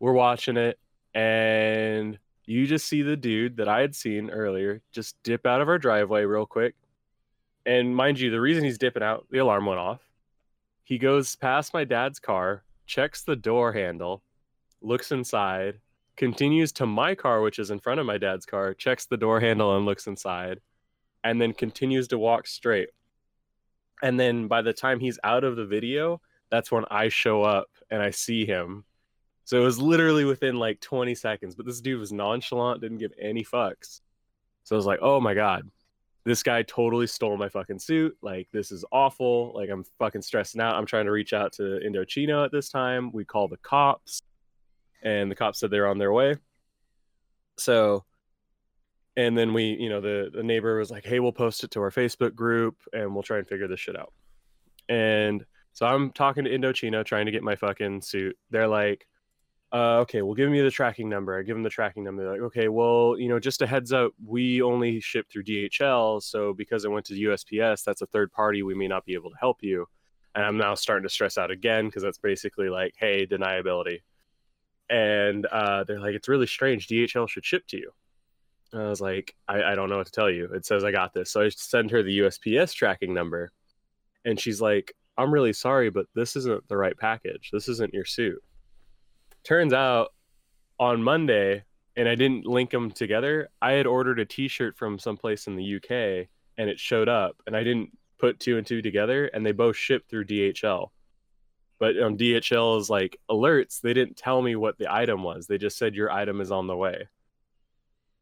we're 0.00 0.12
watching 0.12 0.56
it, 0.56 0.78
and 1.14 2.18
you 2.44 2.66
just 2.66 2.86
see 2.86 3.02
the 3.02 3.16
dude 3.16 3.56
that 3.58 3.68
I 3.68 3.80
had 3.80 3.94
seen 3.94 4.30
earlier 4.30 4.82
just 4.92 5.22
dip 5.22 5.46
out 5.46 5.60
of 5.60 5.68
our 5.68 5.78
driveway 5.78 6.24
real 6.24 6.46
quick. 6.46 6.74
And 7.64 7.94
mind 7.94 8.20
you, 8.20 8.30
the 8.30 8.40
reason 8.40 8.64
he's 8.64 8.78
dipping 8.78 9.02
out, 9.02 9.26
the 9.30 9.38
alarm 9.38 9.66
went 9.66 9.80
off. 9.80 10.00
He 10.84 10.98
goes 10.98 11.34
past 11.34 11.74
my 11.74 11.84
dad's 11.84 12.20
car, 12.20 12.62
checks 12.86 13.22
the 13.22 13.34
door 13.34 13.72
handle, 13.72 14.22
looks 14.80 15.10
inside, 15.10 15.80
continues 16.16 16.72
to 16.72 16.86
my 16.86 17.14
car, 17.14 17.40
which 17.40 17.58
is 17.58 17.70
in 17.70 17.80
front 17.80 18.00
of 18.00 18.06
my 18.06 18.18
dad's 18.18 18.46
car, 18.46 18.74
checks 18.74 19.06
the 19.06 19.16
door 19.16 19.40
handle 19.40 19.76
and 19.76 19.84
looks 19.84 20.06
inside, 20.06 20.60
and 21.24 21.40
then 21.40 21.52
continues 21.52 22.08
to 22.08 22.18
walk 22.18 22.46
straight. 22.46 22.90
And 24.02 24.18
then 24.18 24.48
by 24.48 24.62
the 24.62 24.72
time 24.72 25.00
he's 25.00 25.18
out 25.24 25.44
of 25.44 25.56
the 25.56 25.66
video, 25.66 26.20
that's 26.50 26.70
when 26.70 26.84
I 26.90 27.08
show 27.08 27.42
up 27.42 27.68
and 27.90 28.02
I 28.02 28.10
see 28.10 28.46
him. 28.46 28.84
So 29.44 29.60
it 29.60 29.64
was 29.64 29.78
literally 29.78 30.24
within 30.24 30.56
like 30.56 30.80
20 30.80 31.14
seconds, 31.14 31.54
but 31.54 31.66
this 31.66 31.80
dude 31.80 32.00
was 32.00 32.12
nonchalant, 32.12 32.80
didn't 32.80 32.98
give 32.98 33.12
any 33.20 33.44
fucks. 33.44 34.00
So 34.64 34.74
I 34.74 34.76
was 34.76 34.86
like, 34.86 34.98
oh 35.00 35.20
my 35.20 35.34
God, 35.34 35.70
this 36.24 36.42
guy 36.42 36.62
totally 36.62 37.06
stole 37.06 37.36
my 37.36 37.48
fucking 37.48 37.78
suit. 37.78 38.16
Like, 38.20 38.48
this 38.52 38.72
is 38.72 38.84
awful. 38.90 39.52
Like, 39.54 39.70
I'm 39.70 39.84
fucking 40.00 40.22
stressing 40.22 40.60
out. 40.60 40.74
I'm 40.74 40.86
trying 40.86 41.04
to 41.04 41.12
reach 41.12 41.32
out 41.32 41.52
to 41.52 41.62
Indochino 41.86 42.44
at 42.44 42.50
this 42.50 42.68
time. 42.68 43.12
We 43.12 43.24
call 43.24 43.46
the 43.46 43.58
cops, 43.58 44.22
and 45.02 45.30
the 45.30 45.34
cops 45.34 45.60
said 45.60 45.70
they're 45.70 45.86
on 45.86 45.98
their 45.98 46.12
way. 46.12 46.36
So, 47.58 48.04
and 49.16 49.36
then 49.36 49.54
we, 49.54 49.76
you 49.80 49.88
know, 49.88 50.00
the, 50.00 50.30
the 50.32 50.42
neighbor 50.42 50.78
was 50.78 50.90
like, 50.90 51.04
hey, 51.04 51.20
we'll 51.20 51.32
post 51.32 51.64
it 51.64 51.70
to 51.72 51.80
our 51.80 51.90
Facebook 51.90 52.34
group 52.34 52.76
and 52.92 53.14
we'll 53.14 53.22
try 53.22 53.38
and 53.38 53.48
figure 53.48 53.68
this 53.68 53.80
shit 53.80 53.98
out. 53.98 54.12
And 54.88 55.44
so 55.72 55.86
I'm 55.86 56.10
talking 56.10 56.44
to 56.44 56.50
Indochino, 56.50 57.04
trying 57.04 57.26
to 57.26 57.32
get 57.32 57.42
my 57.42 57.56
fucking 57.56 58.02
suit. 58.02 58.36
They're 58.50 58.68
like, 58.68 59.06
uh, 59.72 59.98
okay, 59.98 60.22
well, 60.22 60.34
give 60.34 60.50
me 60.50 60.60
the 60.60 60.70
tracking 60.70 61.08
number. 61.08 61.38
I 61.38 61.42
give 61.42 61.56
them 61.56 61.62
the 61.62 61.70
tracking 61.70 62.04
number. 62.04 62.22
They're 62.22 62.32
like, 62.32 62.40
okay, 62.42 62.68
well, 62.68 63.16
you 63.18 63.28
know, 63.28 63.38
just 63.38 63.62
a 63.62 63.66
heads 63.66 63.92
up, 63.92 64.12
we 64.24 64.62
only 64.62 65.00
ship 65.00 65.26
through 65.30 65.44
DHL. 65.44 66.22
So 66.22 66.54
because 66.54 66.84
it 66.84 66.90
went 66.90 67.06
to 67.06 67.14
USPS, 67.14 67.84
that's 67.84 68.02
a 68.02 68.06
third 68.06 68.32
party. 68.32 68.62
We 68.62 68.74
may 68.74 68.86
not 68.88 69.04
be 69.04 69.14
able 69.14 69.30
to 69.30 69.36
help 69.38 69.62
you. 69.62 69.86
And 70.34 70.44
I'm 70.44 70.58
now 70.58 70.74
starting 70.74 71.02
to 71.02 71.12
stress 71.12 71.38
out 71.38 71.50
again 71.50 71.86
because 71.86 72.02
that's 72.02 72.18
basically 72.18 72.68
like, 72.68 72.94
hey, 72.98 73.26
deniability. 73.26 74.00
And 74.88 75.46
uh, 75.46 75.84
they're 75.84 76.00
like, 76.00 76.14
it's 76.14 76.28
really 76.28 76.46
strange. 76.46 76.86
DHL 76.86 77.28
should 77.28 77.44
ship 77.44 77.66
to 77.68 77.76
you. 77.76 77.90
And 78.72 78.82
I 78.82 78.88
was 78.88 79.00
like, 79.00 79.34
I, 79.48 79.62
I 79.62 79.74
don't 79.74 79.88
know 79.88 79.98
what 79.98 80.06
to 80.06 80.12
tell 80.12 80.30
you. 80.30 80.46
It 80.46 80.66
says 80.66 80.84
I 80.84 80.92
got 80.92 81.12
this. 81.14 81.30
So 81.30 81.42
I 81.42 81.48
send 81.48 81.90
her 81.90 82.02
the 82.02 82.20
USPS 82.20 82.74
tracking 82.74 83.14
number. 83.14 83.50
And 84.24 84.38
she's 84.38 84.60
like, 84.60 84.92
I'm 85.18 85.32
really 85.32 85.52
sorry, 85.52 85.90
but 85.90 86.06
this 86.14 86.36
isn't 86.36 86.68
the 86.68 86.76
right 86.76 86.96
package. 86.96 87.50
This 87.52 87.68
isn't 87.68 87.94
your 87.94 88.04
suit 88.04 88.42
turns 89.46 89.72
out 89.72 90.12
on 90.80 91.02
Monday, 91.02 91.62
and 91.96 92.08
I 92.08 92.16
didn't 92.16 92.46
link 92.46 92.70
them 92.70 92.90
together. 92.90 93.48
I 93.62 93.72
had 93.72 93.86
ordered 93.86 94.18
a 94.18 94.24
T-shirt 94.24 94.76
from 94.76 94.98
someplace 94.98 95.46
in 95.46 95.54
the 95.54 95.76
UK, 95.76 96.26
and 96.58 96.68
it 96.68 96.80
showed 96.80 97.08
up, 97.08 97.36
and 97.46 97.56
I 97.56 97.62
didn't 97.62 97.96
put 98.18 98.40
two 98.40 98.58
and 98.58 98.66
two 98.66 98.82
together, 98.82 99.26
and 99.26 99.46
they 99.46 99.52
both 99.52 99.76
shipped 99.76 100.10
through 100.10 100.24
DHL. 100.24 100.88
But 101.78 101.98
on 101.98 102.16
DHL's 102.16 102.88
like 102.88 103.18
alerts, 103.30 103.80
they 103.80 103.92
didn't 103.92 104.16
tell 104.16 104.40
me 104.40 104.56
what 104.56 104.78
the 104.78 104.92
item 104.92 105.22
was. 105.22 105.46
They 105.46 105.58
just 105.58 105.76
said 105.78 105.94
your 105.94 106.10
item 106.10 106.40
is 106.40 106.50
on 106.50 106.66
the 106.66 106.76
way. 106.76 107.08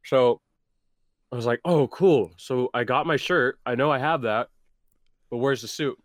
So 0.04 0.40
I 1.32 1.36
was 1.36 1.46
like, 1.46 1.60
"Oh, 1.64 1.86
cool." 1.88 2.32
So 2.36 2.70
I 2.74 2.84
got 2.84 3.06
my 3.06 3.16
shirt. 3.16 3.58
I 3.64 3.74
know 3.74 3.90
I 3.90 3.98
have 3.98 4.22
that, 4.22 4.48
but 5.30 5.38
where's 5.38 5.62
the 5.62 5.68
suit? 5.68 5.96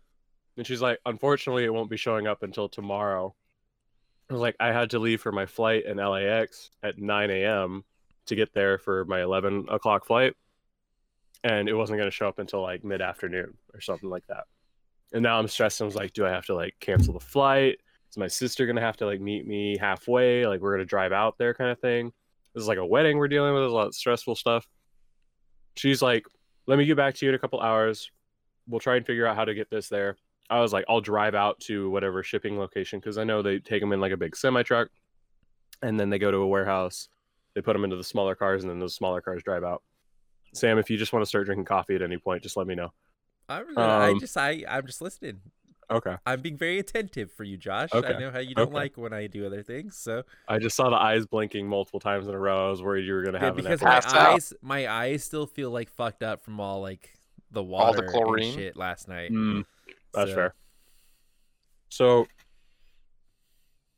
And 0.56 0.66
she's 0.66 0.80
like, 0.80 0.98
"Unfortunately, 1.06 1.64
it 1.64 1.74
won't 1.74 1.90
be 1.90 1.96
showing 1.96 2.26
up 2.26 2.42
until 2.42 2.68
tomorrow." 2.68 3.34
I 4.30 4.32
was 4.32 4.40
like, 4.40 4.56
I 4.60 4.68
had 4.68 4.90
to 4.90 5.00
leave 5.00 5.20
for 5.20 5.32
my 5.32 5.44
flight 5.46 5.86
in 5.86 5.96
LAX 5.96 6.70
at 6.84 6.98
9 6.98 7.30
a.m. 7.30 7.84
to 8.26 8.36
get 8.36 8.54
there 8.54 8.78
for 8.78 9.04
my 9.06 9.22
11 9.22 9.66
o'clock 9.68 10.06
flight. 10.06 10.34
And 11.42 11.68
it 11.68 11.74
wasn't 11.74 11.98
going 11.98 12.08
to 12.08 12.14
show 12.14 12.28
up 12.28 12.38
until 12.38 12.62
like 12.62 12.84
mid 12.84 13.02
afternoon 13.02 13.56
or 13.74 13.80
something 13.80 14.08
like 14.08 14.24
that. 14.28 14.44
And 15.12 15.22
now 15.22 15.38
I'm 15.38 15.48
stressed. 15.48 15.82
I 15.82 15.84
was 15.84 15.96
like, 15.96 16.12
do 16.12 16.24
I 16.24 16.30
have 16.30 16.46
to 16.46 16.54
like 16.54 16.74
cancel 16.80 17.14
the 17.14 17.20
flight? 17.20 17.78
Is 18.10 18.16
my 18.16 18.28
sister 18.28 18.72
to 18.72 18.80
have 18.80 18.96
to 18.98 19.06
like 19.06 19.20
meet 19.20 19.46
me 19.46 19.76
halfway? 19.78 20.46
Like, 20.46 20.60
we're 20.60 20.76
to 20.76 20.84
drive 20.84 21.12
out 21.12 21.36
there 21.38 21.54
kind 21.54 21.70
of 21.70 21.78
thing. 21.80 22.12
This 22.54 22.62
is 22.62 22.68
like 22.68 22.78
a 22.78 22.86
wedding 22.86 23.18
we're 23.18 23.28
dealing 23.28 23.54
with. 23.54 23.62
There's 23.62 23.72
a 23.72 23.76
lot 23.76 23.86
of 23.86 23.94
stressful 23.94 24.34
stuff. 24.34 24.66
She's 25.76 26.02
like, 26.02 26.24
let 26.66 26.78
me 26.78 26.84
get 26.84 26.96
back 26.96 27.14
to 27.14 27.26
you 27.26 27.30
in 27.30 27.34
a 27.34 27.38
couple 27.38 27.60
hours. 27.60 28.10
We'll 28.68 28.80
try 28.80 28.96
and 28.96 29.06
figure 29.06 29.26
out 29.26 29.36
how 29.36 29.44
to 29.44 29.54
get 29.54 29.70
this 29.70 29.88
there. 29.88 30.16
I 30.48 30.60
was 30.60 30.72
like, 30.72 30.84
I'll 30.88 31.00
drive 31.00 31.36
out 31.36 31.60
to 31.60 31.88
whatever 31.90 32.24
shipping 32.24 32.58
location 32.58 32.98
because 32.98 33.18
I 33.18 33.24
know 33.24 33.40
they 33.40 33.60
take 33.60 33.80
them 33.80 33.92
in 33.92 34.00
like 34.00 34.12
a 34.12 34.16
big 34.16 34.36
semi 34.36 34.62
truck, 34.64 34.88
and 35.82 35.98
then 35.98 36.10
they 36.10 36.18
go 36.18 36.32
to 36.32 36.38
a 36.38 36.46
warehouse. 36.46 37.08
They 37.54 37.60
put 37.60 37.74
them 37.74 37.84
into 37.84 37.96
the 37.96 38.04
smaller 38.04 38.34
cars, 38.34 38.64
and 38.64 38.70
then 38.70 38.80
those 38.80 38.94
smaller 38.94 39.20
cars 39.20 39.42
drive 39.44 39.62
out. 39.62 39.82
Sam, 40.52 40.78
if 40.78 40.90
you 40.90 40.96
just 40.96 41.12
want 41.12 41.24
to 41.24 41.28
start 41.28 41.46
drinking 41.46 41.66
coffee 41.66 41.94
at 41.94 42.02
any 42.02 42.18
point, 42.18 42.42
just 42.42 42.56
let 42.56 42.66
me 42.66 42.74
know. 42.74 42.92
I'm 43.50 43.66
really, 43.66 43.82
I 43.82 44.10
Um, 44.10 44.20
just 44.20 44.36
I 44.36 44.64
I'm 44.68 44.86
just 44.86 45.02
listening. 45.02 45.40
Okay. 45.90 46.16
I'm 46.24 46.40
being 46.40 46.56
very 46.56 46.78
attentive 46.78 47.32
for 47.32 47.42
you, 47.42 47.56
Josh. 47.56 47.88
Okay. 47.92 48.14
I 48.14 48.18
know 48.20 48.30
how 48.30 48.38
you 48.38 48.54
don't 48.54 48.68
Okay. 48.68 48.74
like 48.74 48.96
when 48.96 49.12
I 49.12 49.26
do 49.26 49.44
other 49.44 49.62
things, 49.64 49.96
so 49.96 50.22
I 50.46 50.58
just 50.60 50.76
saw 50.76 50.88
the 50.88 50.96
eyes 50.96 51.26
blinking 51.26 51.66
multiple 51.66 51.98
times 51.98 52.28
in 52.28 52.34
a 52.34 52.38
row. 52.38 52.68
I 52.68 52.70
was 52.70 52.80
worried 52.80 53.04
you 53.06 53.12
were 53.12 53.22
gonna 53.24 53.40
have 53.40 53.58
an 53.58 53.64
because 53.64 53.82
my 53.82 53.90
Passed 53.90 54.14
out. 54.14 54.34
eyes 54.34 54.52
my 54.62 54.88
eyes 54.88 55.24
still 55.24 55.46
feel 55.46 55.70
like 55.72 55.90
fucked 55.90 56.22
up 56.22 56.42
from 56.44 56.60
all 56.60 56.80
like 56.80 57.10
the 57.50 57.62
water 57.62 58.04
and 58.04 58.12
chlorine? 58.12 58.54
shit 58.54 58.76
last 58.76 59.08
night. 59.08 59.32
Mm, 59.32 59.64
that's 60.14 60.30
So- 60.30 60.34
fair. 60.36 60.54
So, 61.88 62.28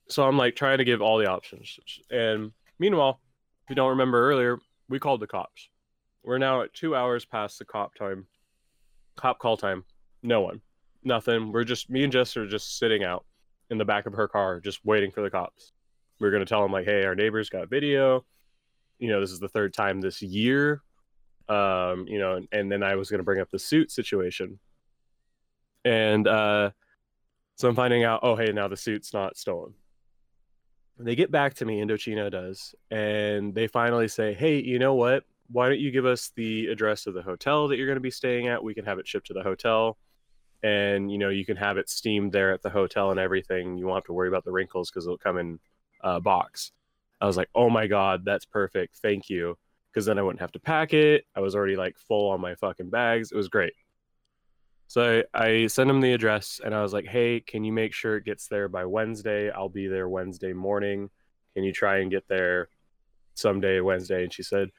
so 0.09 0.27
I'm 0.27 0.39
like 0.39 0.57
trying 0.57 0.79
to 0.79 0.85
give 0.85 1.03
all 1.03 1.19
the 1.19 1.27
options, 1.31 1.79
and 2.11 2.53
meanwhile, 2.79 3.21
if 3.65 3.69
you 3.71 3.77
don't 3.77 3.91
remember 3.91 4.31
earlier, 4.31 4.59
we 4.89 4.99
called 4.99 5.21
the 5.21 5.27
cops. 5.27 5.69
We're 6.23 6.39
now 6.39 6.63
at 6.63 6.73
two 6.73 6.97
hours 6.97 7.27
past 7.27 7.59
the 7.59 7.67
cop 7.67 7.95
time, 7.95 8.27
cop 9.17 9.39
call 9.39 9.57
time. 9.57 9.85
No 10.23 10.41
one, 10.41 10.61
nothing. 11.03 11.53
We're 11.53 11.65
just 11.65 11.91
me 11.91 12.05
and 12.05 12.13
Jess 12.13 12.37
are 12.37 12.47
just 12.47 12.79
sitting 12.79 13.05
out 13.05 13.25
in 13.71 13.79
the 13.79 13.85
back 13.85 14.07
of 14.07 14.13
her 14.13 14.29
car, 14.29 14.61
just 14.61 14.85
waiting 14.85 15.11
for 15.11 15.23
the 15.23 15.31
cops. 15.31 15.73
We 16.21 16.29
are 16.29 16.31
gonna 16.31 16.45
tell 16.45 16.63
them 16.63 16.73
like, 16.73 16.85
hey, 16.85 17.05
our 17.05 17.15
neighbors 17.15 17.49
got 17.49 17.69
video. 17.69 18.25
You 18.99 19.09
know, 19.09 19.21
this 19.21 19.33
is 19.33 19.41
the 19.41 19.49
third 19.49 19.75
time 19.75 20.01
this 20.01 20.23
year. 20.23 20.83
Um, 21.49 22.07
you 22.07 22.19
know, 22.19 22.37
and, 22.37 22.49
and 22.53 22.71
then 22.71 22.83
I 22.83 22.95
was 22.95 23.11
gonna 23.11 23.23
bring 23.23 23.41
up 23.41 23.51
the 23.51 23.59
suit 23.59 23.91
situation, 23.91 24.59
and 25.85 26.29
uh 26.29 26.71
so 27.57 27.69
I'm 27.69 27.75
finding 27.75 28.03
out, 28.03 28.21
oh, 28.23 28.35
hey, 28.35 28.51
now 28.53 28.67
the 28.67 28.77
suit's 28.77 29.13
not 29.13 29.37
stolen. 29.37 29.75
They 30.99 31.15
get 31.15 31.31
back 31.31 31.55
to 31.55 31.65
me, 31.65 31.81
Indochino 31.81 32.31
does, 32.31 32.75
and 32.91 33.55
they 33.55 33.67
finally 33.67 34.09
say, 34.09 34.35
hey, 34.35 34.61
you 34.61 34.79
know 34.79 34.95
what? 34.95 35.25
Why 35.53 35.69
don't 35.69 35.81
you 35.81 35.91
give 35.91 36.07
us 36.07 36.33
the 36.35 36.67
address 36.67 37.07
of 37.07 37.15
the 37.15 37.23
hotel 37.23 37.69
that 37.69 37.77
you're 37.77 37.87
going 37.87 37.97
to 37.97 38.01
be 38.01 38.11
staying 38.11 38.49
at? 38.49 38.65
We 38.65 38.75
can 38.75 38.85
have 38.85 38.99
it 38.99 39.07
shipped 39.07 39.27
to 39.29 39.35
the 39.35 39.43
hotel. 39.43 39.99
And, 40.63 41.11
you 41.11 41.19
know, 41.19 41.29
you 41.29 41.45
can 41.45 41.57
have 41.57 41.77
it 41.77 41.91
steamed 41.91 42.33
there 42.33 42.53
at 42.53 42.63
the 42.63 42.71
hotel 42.71 43.11
and 43.11 43.19
everything. 43.19 43.77
You 43.77 43.87
won't 43.87 43.99
have 43.99 44.05
to 44.05 44.13
worry 44.13 44.29
about 44.29 44.45
the 44.45 44.53
wrinkles 44.53 44.91
because 44.91 45.07
it'll 45.07 45.19
come 45.19 45.39
in 45.39 45.59
a 46.03 46.21
box. 46.21 46.73
I 47.21 47.27
was 47.27 47.37
like, 47.37 47.49
oh 47.55 47.69
my 47.69 47.87
God, 47.87 48.25
that's 48.25 48.45
perfect. 48.45 48.99
Thank 49.03 49.29
you. 49.29 49.59
Because 49.93 50.07
then 50.07 50.19
I 50.19 50.23
wouldn't 50.23 50.41
have 50.41 50.53
to 50.53 50.61
pack 50.61 50.95
it. 50.95 51.25
I 51.37 51.41
was 51.41 51.55
already 51.55 51.77
like 51.77 51.99
full 51.99 52.31
on 52.31 52.41
my 52.41 52.55
fucking 52.55 52.91
bags. 52.91 53.31
It 53.31 53.37
was 53.37 53.49
great. 53.49 53.75
So 54.87 55.23
I, 55.35 55.45
I 55.47 55.67
sent 55.67 55.91
him 55.91 56.01
the 56.01 56.13
address 56.13 56.61
and 56.65 56.75
I 56.75 56.83
was 56.83 56.93
like, 56.93 57.07
hey, 57.07 57.41
can 57.41 57.65
you 57.65 57.73
make 57.73 57.93
sure 57.93 58.17
it 58.17 58.25
gets 58.25 58.47
there 58.47 58.69
by 58.69 58.85
Wednesday? 58.85 59.51
I'll 59.51 59.69
be 59.69 59.87
there 59.89 60.09
Wednesday 60.09 60.53
morning. 60.53 61.11
Can 61.55 61.65
you 61.65 61.73
try 61.73 61.99
and 61.99 62.11
get 62.11 62.29
there 62.29 62.69
someday 63.35 63.81
Wednesday? 63.81 64.25
And 64.25 64.33
she 64.33 64.43
said, 64.43 64.71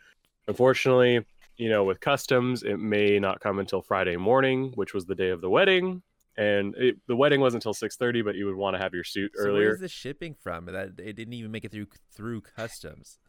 unfortunately, 0.48 1.26
you 1.58 1.70
know, 1.70 1.84
with 1.84 2.00
customs, 2.00 2.64
it 2.64 2.78
may 2.78 3.20
not 3.20 3.40
come 3.40 3.60
until 3.60 3.82
Friday 3.82 4.18
morning, 4.18 4.72
which 4.76 4.94
was 4.94 5.06
the 5.06 5.16
day 5.16 5.30
of 5.30 5.42
the 5.42 5.50
wedding. 5.50 6.02
And 6.36 6.76
it, 6.78 6.98
the 7.08 7.16
wedding 7.16 7.42
wasn't 7.42 7.64
until 7.64 7.74
6:30, 7.76 8.24
but 8.24 8.36
you 8.36 8.48
would 8.48 8.56
want 8.56 8.74
to 8.76 8.80
have 8.80 8.94
your 8.94 9.04
suit 9.04 9.32
So 9.36 9.44
earlier. 9.44 9.68
where's 9.70 9.80
the 9.82 9.88
shipping 9.88 10.34
from? 10.42 10.66
That 10.66 11.00
it 11.00 11.14
didn't 11.14 11.34
even 11.34 11.52
make 11.52 11.64
it 11.64 11.72
through 11.72 11.88
through 12.12 12.42
customs. 12.42 13.20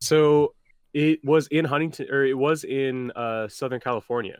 So 0.00 0.54
it 0.92 1.20
was 1.24 1.46
in 1.48 1.64
Huntington, 1.64 2.08
or 2.10 2.24
it 2.24 2.36
was 2.36 2.64
in 2.64 3.12
uh, 3.12 3.48
Southern 3.48 3.80
California. 3.80 4.38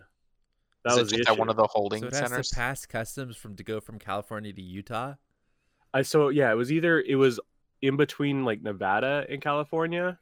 That 0.85 0.91
Is 0.91 0.97
it 0.97 1.01
was 1.03 1.11
the 1.11 1.17
just 1.19 1.29
issue. 1.29 1.33
at 1.35 1.39
one 1.39 1.49
of 1.49 1.57
the 1.57 1.67
holding 1.67 2.01
So 2.01 2.09
it 2.09 2.15
has 2.15 2.29
centers? 2.31 2.49
to 2.51 2.57
pass 2.57 2.85
customs 2.87 3.37
from 3.37 3.57
to 3.57 3.63
go 3.65 3.81
from 3.81 3.99
California 3.99 4.53
to 4.53 4.63
Utah. 4.63 5.15
I 5.93 6.03
so 6.03 6.29
yeah, 6.31 6.51
it 6.51 6.57
was 6.57 6.73
either 6.73 7.01
it 7.01 7.15
was 7.15 7.39
in 7.81 7.97
between 7.97 8.45
like 8.45 8.61
Nevada 8.63 9.25
and 9.29 9.41
California, 9.41 10.19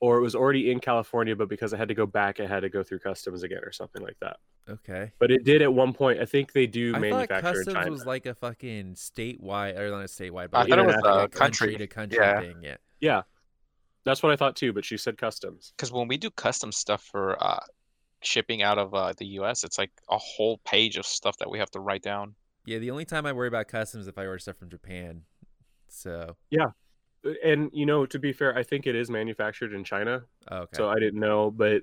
or 0.00 0.18
it 0.18 0.22
was 0.22 0.34
already 0.34 0.70
in 0.70 0.78
California, 0.80 1.34
but 1.34 1.48
because 1.48 1.74
I 1.74 1.76
had 1.76 1.88
to 1.88 1.94
go 1.94 2.06
back, 2.06 2.38
I 2.40 2.46
had 2.46 2.60
to 2.60 2.68
go 2.68 2.82
through 2.82 3.00
customs 3.00 3.42
again 3.42 3.60
or 3.64 3.72
something 3.72 4.00
like 4.02 4.16
that. 4.20 4.36
Okay. 4.68 5.10
But 5.18 5.30
it 5.30 5.44
did 5.44 5.60
at 5.62 5.72
one 5.72 5.92
point. 5.92 6.20
I 6.20 6.24
think 6.24 6.52
they 6.52 6.66
do 6.66 6.90
I 6.90 6.92
thought 6.94 7.00
manufacture 7.00 7.36
in 7.36 7.42
customs 7.54 7.74
China. 7.74 7.90
was 7.90 8.06
like 8.06 8.26
a 8.26 8.34
fucking 8.34 8.94
statewide 8.94 9.76
or 9.78 9.90
not 9.90 10.00
a 10.00 10.04
statewide, 10.04 10.44
I 10.44 10.46
but 10.46 10.68
thought 10.68 10.78
it 10.78 10.86
was 10.86 10.94
a 11.04 11.08
a 11.24 11.28
country. 11.28 11.76
to 11.76 11.86
country 11.86 12.18
Yeah. 12.20 12.40
thing. 12.40 12.56
Yeah. 12.62 12.76
yeah, 13.00 13.22
that's 14.04 14.22
what 14.22 14.30
I 14.30 14.36
thought 14.36 14.54
too. 14.56 14.72
But 14.72 14.84
she 14.84 14.96
said 14.96 15.18
customs. 15.18 15.72
Because 15.76 15.90
when 15.90 16.06
we 16.06 16.16
do 16.16 16.30
custom 16.30 16.70
stuff 16.70 17.02
for 17.02 17.42
uh, 17.42 17.60
shipping 18.22 18.62
out 18.62 18.78
of 18.78 18.94
uh, 18.94 19.14
the 19.16 19.26
U.S., 19.26 19.64
it's 19.64 19.78
like 19.78 19.90
a 20.10 20.18
whole 20.18 20.58
page 20.64 20.96
of 20.96 21.06
stuff 21.06 21.36
that 21.38 21.50
we 21.50 21.58
have 21.58 21.70
to 21.72 21.80
write 21.80 22.02
down. 22.02 22.34
Yeah. 22.66 22.78
The 22.78 22.90
only 22.90 23.04
time 23.06 23.26
I 23.26 23.32
worry 23.32 23.48
about 23.48 23.66
customs 23.68 24.02
is 24.02 24.08
if 24.08 24.16
I 24.18 24.26
order 24.26 24.38
stuff 24.38 24.56
from 24.58 24.68
Japan. 24.70 25.22
So 25.88 26.36
And 27.44 27.70
you 27.72 27.84
know, 27.86 28.06
to 28.06 28.18
be 28.18 28.32
fair, 28.32 28.56
I 28.56 28.62
think 28.62 28.86
it 28.86 28.94
is 28.94 29.10
manufactured 29.10 29.72
in 29.72 29.84
China. 29.84 30.24
okay. 30.50 30.76
So 30.76 30.88
I 30.88 30.98
didn't 31.00 31.20
know, 31.20 31.50
but 31.50 31.82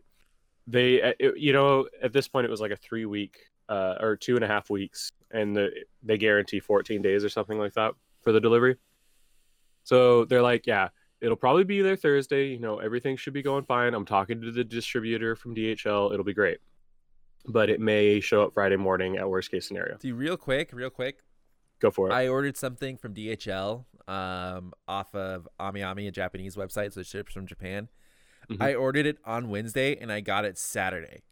they, 0.68 1.02
uh, 1.02 1.14
it- 1.20 1.38
you 1.38 1.54
know, 1.54 1.88
at 2.02 2.14
this 2.14 2.28
point 2.28 2.46
it 2.46 2.50
was 2.50 2.62
like 2.62 2.72
a 2.72 2.76
three 2.78 3.06
week 3.06 3.38
uh, 3.70 3.96
or 4.00 4.16
two 4.16 4.36
and 4.36 4.44
a 4.44 4.48
half 4.48 4.70
weeks, 4.70 5.12
and 5.32 5.56
the, 5.56 5.70
they 6.04 6.18
guarantee 6.18 6.60
14 6.60 7.02
days 7.02 7.24
or 7.24 7.30
something 7.30 7.58
like 7.60 7.74
that 7.74 7.94
for 8.22 8.32
the 8.32 8.40
delivery. 8.40 8.78
So 9.84 10.26
they're 10.26 10.42
like, 10.42 10.66
yeah, 10.66 10.90
it'll 11.22 11.36
probably 11.36 11.64
be 11.64 11.82
there 11.82 11.96
Thursday. 11.96 12.48
You 12.48 12.60
know, 12.60 12.80
everything 12.80 13.18
should 13.18 13.34
be 13.34 13.42
going 13.42 13.66
fine. 13.66 13.94
I'm 13.94 14.06
talking 14.06 14.42
to 14.42 14.52
the 14.52 14.64
distributor 14.64 15.36
from 15.36 15.56
DHL. 15.56 16.12
It'll 16.14 16.26
be 16.26 16.34
great, 16.34 16.60
but 17.48 17.70
it 17.70 17.80
may 17.80 18.20
show 18.20 18.44
up 18.44 18.54
Friday 18.54 18.78
morning 18.78 19.18
at 19.18 19.30
worst 19.30 19.52
case 19.52 19.68
scenario. 19.68 19.98
See, 20.00 20.12
real 20.12 20.38
quick, 20.38 20.70
real 20.74 20.90
quick. 20.90 21.20
Go 21.80 21.92
for 21.92 22.10
it. 22.10 22.14
I 22.14 22.28
ordered 22.30 22.56
something 22.58 22.98
from 22.98 23.14
DHL 23.14 23.84
um, 24.08 24.74
off 24.88 25.14
of 25.16 25.48
AmiAmi, 25.60 26.08
a 26.08 26.12
Japanese 26.12 26.56
website, 26.56 26.94
so 26.94 27.00
it 27.02 27.06
ships 27.08 27.34
from 27.34 27.48
Japan. 27.48 27.90
Mhm. 28.50 28.62
I 28.62 28.76
ordered 28.76 29.06
it 29.08 29.18
on 29.26 29.50
Wednesday 29.50 29.98
and 29.98 30.12
I 30.12 30.20
got 30.22 30.46
it 30.46 30.58
Saturday. 30.58 31.24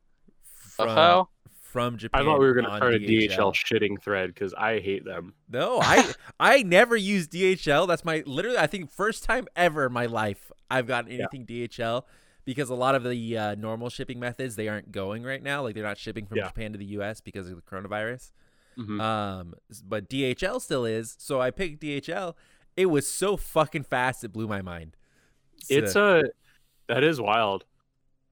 From, 0.51 0.89
hell? 0.89 1.29
from 1.61 1.97
Japan. 1.97 2.21
I 2.21 2.25
thought 2.25 2.39
we 2.39 2.45
were 2.47 2.53
going 2.53 2.65
to 2.65 2.75
start 2.75 2.95
a 2.95 2.99
DHL 2.99 3.53
shitting 3.53 4.01
thread 4.01 4.33
because 4.33 4.53
I 4.55 4.79
hate 4.79 5.05
them. 5.05 5.33
No, 5.49 5.79
I 5.81 6.11
I 6.39 6.63
never 6.63 6.95
use 6.95 7.27
DHL. 7.27 7.87
That's 7.87 8.03
my 8.05 8.23
literally 8.25 8.57
I 8.57 8.65
think 8.67 8.89
first 8.91 9.23
time 9.23 9.47
ever 9.55 9.85
in 9.85 9.93
my 9.93 10.05
life 10.07 10.51
I've 10.71 10.87
gotten 10.87 11.11
anything 11.11 11.45
DHL 11.45 12.03
because 12.45 12.69
a 12.69 12.75
lot 12.75 12.95
of 12.95 13.03
the 13.03 13.37
uh, 13.37 13.55
normal 13.55 13.89
shipping 13.89 14.19
methods 14.19 14.55
they 14.55 14.67
aren't 14.67 14.91
going 14.91 15.23
right 15.23 15.41
now. 15.43 15.61
Like 15.61 15.75
they're 15.75 15.83
not 15.83 15.97
shipping 15.99 16.25
from 16.25 16.37
Yeah. 16.37 16.47
Japan 16.47 16.71
to 16.73 16.77
the 16.79 16.85
U.S. 16.85 17.21
because 17.21 17.49
of 17.49 17.55
the 17.55 17.61
coronavirus. 17.61 18.31
Mhm. 18.77 18.99
Um, 18.99 19.53
but 19.87 20.09
DHL 20.09 20.59
still 20.59 20.83
is. 20.85 21.15
So 21.19 21.39
I 21.39 21.51
picked 21.51 21.79
DHL, 21.81 22.33
It 22.75 22.87
was 22.87 23.07
so 23.07 23.37
fucking 23.37 23.83
fast. 23.83 24.23
It 24.23 24.29
blew 24.33 24.47
my 24.47 24.61
mind. 24.61 24.95
It's 25.69 25.95
a 25.95 26.23
that 26.87 27.03
is 27.03 27.21
wild, 27.21 27.65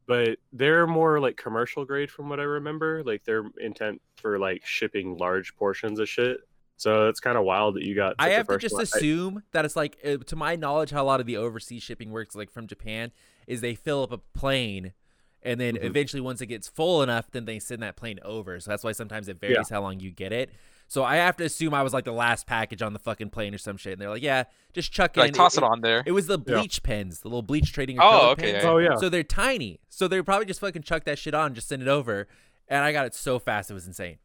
but 0.07 0.37
they're 0.51 0.87
more 0.87 1.19
like 1.19 1.37
commercial 1.37 1.85
grade 1.85 2.11
from 2.11 2.29
what 2.29 2.39
I 2.39 2.43
remember. 2.43 3.03
Like 3.03 3.23
they're 3.23 3.45
intent 3.59 4.01
for 4.17 4.37
like 4.39 4.65
shipping 4.65 5.17
large 5.17 5.55
portions 5.55 5.99
of 5.99 6.09
shit. 6.09 6.37
So 6.77 7.07
it's 7.09 7.19
kind 7.19 7.37
of 7.37 7.43
wild 7.43 7.75
that 7.75 7.83
you 7.83 7.93
got. 7.93 8.15
I 8.17 8.29
have 8.31 8.47
to 8.47 8.57
just 8.57 8.75
I- 8.75 8.81
assume 8.81 9.43
that 9.51 9.65
it's 9.65 9.75
like, 9.75 9.99
uh, 10.03 10.17
to 10.25 10.35
my 10.35 10.55
knowledge, 10.55 10.89
how 10.89 11.03
a 11.03 11.05
lot 11.05 11.19
of 11.19 11.27
the 11.27 11.37
overseas 11.37 11.83
shipping 11.83 12.09
works, 12.09 12.33
like 12.35 12.49
from 12.49 12.65
Japan, 12.65 13.11
is 13.45 13.61
they 13.61 13.75
fill 13.75 14.01
up 14.01 14.11
a 14.11 14.17
plane, 14.17 14.93
and 15.43 15.59
then 15.59 15.75
Mhm. 15.75 15.83
eventually, 15.83 16.21
once 16.21 16.41
it 16.41 16.47
gets 16.47 16.67
full 16.67 17.03
enough, 17.03 17.29
then 17.29 17.45
they 17.45 17.59
send 17.59 17.83
that 17.83 17.95
plane 17.97 18.19
over. 18.23 18.59
So 18.59 18.71
that's 18.71 18.83
why 18.83 18.93
sometimes 18.93 19.27
it 19.27 19.39
varies 19.39 19.69
how 19.69 19.81
long 19.81 19.99
you 19.99 20.09
get 20.09 20.33
it. 20.33 20.49
So 20.91 21.05
I 21.05 21.15
have 21.15 21.37
to 21.37 21.45
assume 21.45 21.73
I 21.73 21.83
was 21.83 21.93
like 21.93 22.03
the 22.03 22.11
last 22.11 22.45
package 22.45 22.81
on 22.81 22.91
the 22.91 22.99
fucking 22.99 23.29
plane 23.29 23.55
or 23.55 23.57
some 23.57 23.77
shit, 23.77 23.93
and 23.93 24.01
they're 24.01 24.09
like, 24.09 24.21
"Yeah, 24.21 24.43
just 24.73 24.91
chuck 24.91 25.15
Like 25.15 25.29
in." 25.29 25.33
toss 25.33 25.55
it 25.55 25.63
on 25.63 25.79
there. 25.79 26.03
It 26.05 26.11
was 26.11 26.27
the 26.27 26.37
Yeah. 26.45 26.55
bleach 26.57 26.83
pens, 26.83 27.21
the 27.21 27.29
little 27.29 27.41
bleach 27.43 27.71
trading. 27.71 27.97
Oh, 27.97 28.31
okay, 28.31 28.51
pens. 28.51 28.63
yeah, 28.65 28.69
Oh 28.69 28.77
yeah. 28.77 28.95
So 28.97 29.07
they're 29.07 29.23
tiny. 29.23 29.79
So 29.87 30.09
they 30.09 30.21
probably 30.21 30.47
just 30.47 30.59
fucking 30.59 30.81
chuck 30.81 31.05
that 31.05 31.17
shit 31.17 31.33
on, 31.33 31.53
just 31.53 31.69
send 31.69 31.81
it 31.81 31.87
over, 31.87 32.27
and 32.67 32.83
I 32.83 32.91
got 32.91 33.05
it 33.05 33.15
so 33.15 33.39
fast 33.39 33.71
it 33.71 33.73
was 33.73 33.87
insane. 33.87 34.17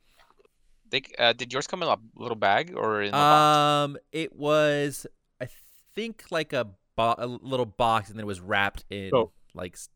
They, 0.90 1.02
uh, 1.20 1.34
did 1.34 1.52
yours 1.52 1.68
come 1.68 1.84
in 1.84 1.88
a 1.88 1.98
little 2.16 2.34
bag 2.36 2.72
or 2.76 3.00
in 3.00 3.10
a 3.10 3.12
box? 3.12 3.56
Um, 3.84 3.96
it 4.10 4.34
was 4.34 5.06
I 5.40 5.46
think 5.94 6.24
like 6.32 6.52
a, 6.52 6.66
bo- 6.96 7.14
a 7.16 7.28
little 7.28 7.66
box, 7.66 8.08
and 8.10 8.18
then 8.18 8.24
it 8.24 8.26
was 8.26 8.40
wrapped 8.40 8.84
in 8.90 9.10
So- 9.10 9.30
like 9.54 9.74
s- 9.74 9.88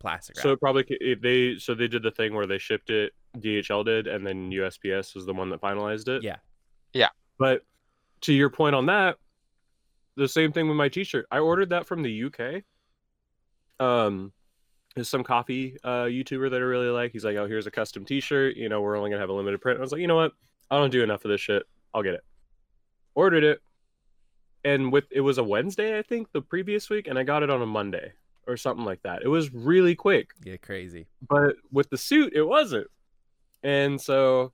plastic. 0.00 0.38
So 0.40 0.48
wrap. 0.48 0.56
it 0.56 0.60
probably 0.60 0.84
c- 0.88 0.98
if 1.00 1.20
they 1.20 1.56
so 1.60 1.72
they 1.76 1.86
did 1.86 2.02
the 2.02 2.10
thing 2.10 2.34
where 2.34 2.46
they 2.48 2.58
shipped 2.58 2.90
it. 2.90 3.12
DHL 3.40 3.84
did, 3.84 4.06
and 4.06 4.26
then 4.26 4.50
USPS 4.50 5.14
was 5.14 5.26
the 5.26 5.34
one 5.34 5.50
that 5.50 5.60
finalized 5.60 6.08
it. 6.08 6.22
Yeah. 6.22 6.36
Yeah. 6.92 7.08
But 7.38 7.62
to 8.22 8.32
your 8.32 8.50
point 8.50 8.74
on 8.74 8.86
that, 8.86 9.18
the 10.16 10.28
same 10.28 10.52
thing 10.52 10.68
with 10.68 10.76
my 10.76 10.88
T-shirt. 10.88 11.26
I 11.30 11.38
ordered 11.38 11.70
that 11.70 11.86
from 11.86 12.02
the 12.02 12.24
UK. 12.24 12.62
Um, 13.78 14.32
there's 14.94 15.10
some 15.10 15.22
coffee 15.22 15.76
uh 15.84 16.04
YouTuber 16.04 16.50
that 16.50 16.56
I 16.56 16.64
really 16.64 16.88
like. 16.88 17.12
He's 17.12 17.24
like, 17.24 17.36
"Oh, 17.36 17.46
here's 17.46 17.66
a 17.66 17.70
custom 17.70 18.06
T-shirt. 18.06 18.56
You 18.56 18.70
know, 18.70 18.80
we're 18.80 18.96
only 18.96 19.10
gonna 19.10 19.20
have 19.20 19.28
a 19.28 19.34
limited 19.34 19.60
print." 19.60 19.78
I 19.78 19.82
was 19.82 19.92
like, 19.92 20.00
"You 20.00 20.06
know 20.06 20.16
what? 20.16 20.32
I 20.70 20.78
don't 20.78 20.90
do 20.90 21.02
enough 21.02 21.24
of 21.26 21.30
this 21.30 21.40
shit. 21.40 21.64
I'll 21.92 22.02
get 22.02 22.14
it." 22.14 22.24
Ordered 23.14 23.44
it, 23.44 23.60
and 24.64 24.90
with 24.90 25.04
it 25.10 25.20
was 25.20 25.36
a 25.36 25.44
Wednesday, 25.44 25.98
I 25.98 26.02
think, 26.02 26.32
the 26.32 26.40
previous 26.40 26.88
week, 26.88 27.08
and 27.08 27.18
I 27.18 27.24
got 27.24 27.42
it 27.42 27.50
on 27.50 27.60
a 27.60 27.66
Monday 27.66 28.12
or 28.46 28.56
something 28.56 28.84
like 28.84 29.02
that. 29.02 29.22
It 29.22 29.28
was 29.28 29.52
really 29.52 29.94
quick 29.94 30.30
yeah, 30.44 30.56
crazy. 30.56 31.06
but 31.28 31.56
with 31.72 31.90
the 31.90 31.98
suit 31.98 32.32
it 32.34 32.42
wasn't 32.42 32.86
and 33.62 34.00
so 34.00 34.52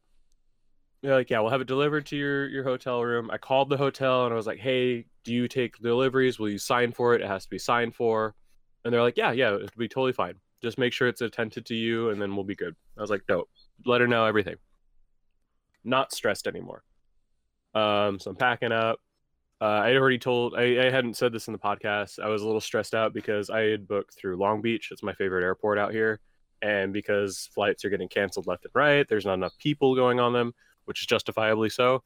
they're 1.03 1.15
like 1.15 1.31
yeah 1.31 1.41
we'll 1.41 1.51
have 1.51 1.61
it 1.61 1.67
delivered 1.67 2.07
to 2.07 2.17
your 2.17 2.49
your 2.49 2.65
hotel 2.65 3.03
room. 3.03 3.31
I 3.31 3.39
called 3.39 3.69
the 3.69 3.77
hotel 3.77 4.25
and 4.25 4.33
i 4.33 4.37
was 4.37 4.47
like 4.47 4.59
hey 4.59 5.07
do 5.25 5.33
you 5.33 5.47
take 5.47 5.79
deliveries? 5.79 6.39
Will 6.39 6.49
you 6.49 6.59
sign 6.59 6.93
for 6.93 7.15
it? 7.15 7.21
It 7.21 7.29
has 7.29 7.45
to 7.45 7.51
be 7.51 7.59
signed 7.59 7.95
for. 7.95 8.35
And 8.85 8.93
they're 8.93 9.03
like 9.03 9.17
yeah 9.17 9.33
yeah 9.33 9.55
it'll 9.55 9.69
be 9.77 9.89
totally 9.89 10.13
fine. 10.13 10.35
Just 10.63 10.79
make 10.79 10.93
sure 10.93 11.09
it's 11.09 11.21
attended 11.21 11.67
to 11.67 11.75
you 11.75 12.11
and 12.11 12.21
then 12.21 12.35
we'll 12.35 12.45
be 12.45 12.55
good. 12.55 12.75
I 12.97 13.01
was 13.01 13.11
like 13.11 13.27
dope. 13.27 13.51
Let 13.85 14.01
her 14.01 14.07
know 14.09 14.25
everything. 14.25 14.57
Not 15.85 16.13
stressed 16.13 16.47
anymore. 16.47 16.83
Um 17.75 18.19
so 18.19 18.31
i'm 18.31 18.37
packing 18.37 18.73
up. 18.73 18.99
Uh, 19.61 19.81
I 19.85 19.89
had 19.89 19.97
already 19.97 20.19
told 20.19 20.57
I, 20.57 20.87
I 20.87 20.91
hadn't 20.91 21.17
said 21.17 21.33
this 21.33 21.47
in 21.47 21.53
the 21.53 21.59
podcast. 21.59 22.19
I 22.19 22.29
was 22.29 22.43
a 22.43 22.47
little 22.47 22.61
stressed 22.61 22.95
out 22.95 23.15
because 23.15 23.49
I 23.49 23.61
had 23.61 23.87
booked 23.87 24.15
through 24.15 24.37
Long 24.37 24.61
Beach. 24.61 24.89
It's 24.91 25.05
my 25.05 25.13
favorite 25.15 25.45
airport 25.45 25.79
out 25.79 25.93
here 25.93 26.21
and 26.63 26.93
because 26.93 27.51
flights 27.53 27.85
are 27.85 27.91
getting 27.91 28.09
canceled 28.09 28.47
left 28.47 28.65
and 28.65 28.75
right 28.75 29.09
there's 29.09 29.27
not 29.27 29.35
enough 29.35 29.57
people 29.59 29.95
going 29.95 30.21
on 30.21 30.33
them 30.33 30.55
which 30.85 31.01
is 31.01 31.07
justifiably 31.07 31.71
so. 31.71 32.03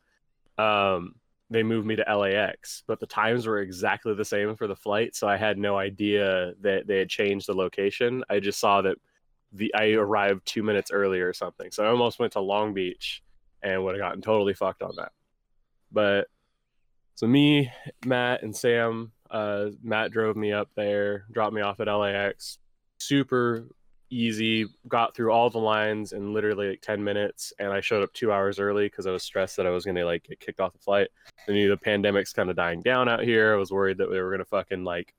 Um, 0.59 1.15
they 1.49 1.63
moved 1.63 1.87
me 1.87 1.97
to 1.97 2.17
lax 2.17 2.83
but 2.87 2.99
the 2.99 3.07
times 3.07 3.47
were 3.47 3.61
exactly 3.61 4.15
the 4.15 4.25
same 4.25 4.57
for 4.57 4.67
the 4.67 4.75
flight 4.75 5.15
so 5.15 5.29
i 5.29 5.37
had 5.37 5.59
no 5.59 5.79
idea 5.79 6.55
that 6.61 6.87
they 6.87 6.99
had 6.99 7.09
changed 7.09 7.47
the 7.47 7.55
location. 7.55 8.25
I 8.29 8.41
just 8.41 8.59
saw 8.59 8.83
that 8.83 8.97
the 9.53 9.73
i 9.75 9.93
arrived 9.93 10.45
two 10.45 10.63
minutes 10.63 10.91
earlier 10.91 11.29
or 11.29 11.33
something 11.33 11.71
so 11.71 11.85
i 11.85 11.89
almost 11.89 12.19
went 12.19 12.33
to 12.33 12.41
long 12.41 12.75
beach 12.75 13.23
and 13.63 13.83
would 13.85 13.95
have 13.95 14.01
gotten 14.01 14.23
totally 14.23 14.55
fucked 14.55 14.83
on 14.83 14.95
that. 14.97 15.13
But 15.93 16.29
so 17.15 17.27
me 17.27 17.71
matt 18.05 18.43
and 18.43 18.55
sam 18.55 19.13
uh, 19.31 19.67
matt 19.83 20.13
drove 20.13 20.37
me 20.37 20.53
up 20.53 20.71
there 20.77 21.27
dropped 21.33 21.55
me 21.55 21.63
off 21.63 21.81
at 21.81 21.89
lax 21.89 22.59
super 22.99 23.69
easy 24.11 24.67
got 24.89 25.15
through 25.15 25.33
all 25.33 25.51
the 25.51 25.59
lines 25.59 26.13
in 26.13 26.33
literally 26.33 26.71
like 26.71 26.81
10 26.81 27.03
minutes 27.03 27.53
and 27.59 27.73
i 27.73 27.81
showed 27.81 28.05
up 28.05 28.13
two 28.13 28.31
hours 28.31 28.61
early 28.61 28.87
because 28.87 29.07
i 29.07 29.11
was 29.11 29.25
stressed 29.25 29.57
that 29.57 29.67
i 29.67 29.71
was 29.71 29.85
going 29.85 29.97
to 29.97 30.05
like 30.05 30.23
get 30.23 30.39
kicked 30.39 30.61
off 30.61 30.73
the 30.73 30.79
flight. 30.79 31.09
I 31.49 31.53
knew 31.53 31.69
the 31.69 31.77
pandemic's 31.77 32.33
kind 32.33 32.51
of 32.51 32.57
dying 32.57 32.83
down 32.83 33.09
out 33.09 33.23
here. 33.23 33.53
I 33.53 33.57
was 33.57 33.71
worried 33.71 33.99
that 33.99 34.11
we 34.11 34.21
were 34.21 34.31
going 34.31 34.39
to 34.41 34.45
fucking 34.45 34.85
like 34.85 35.15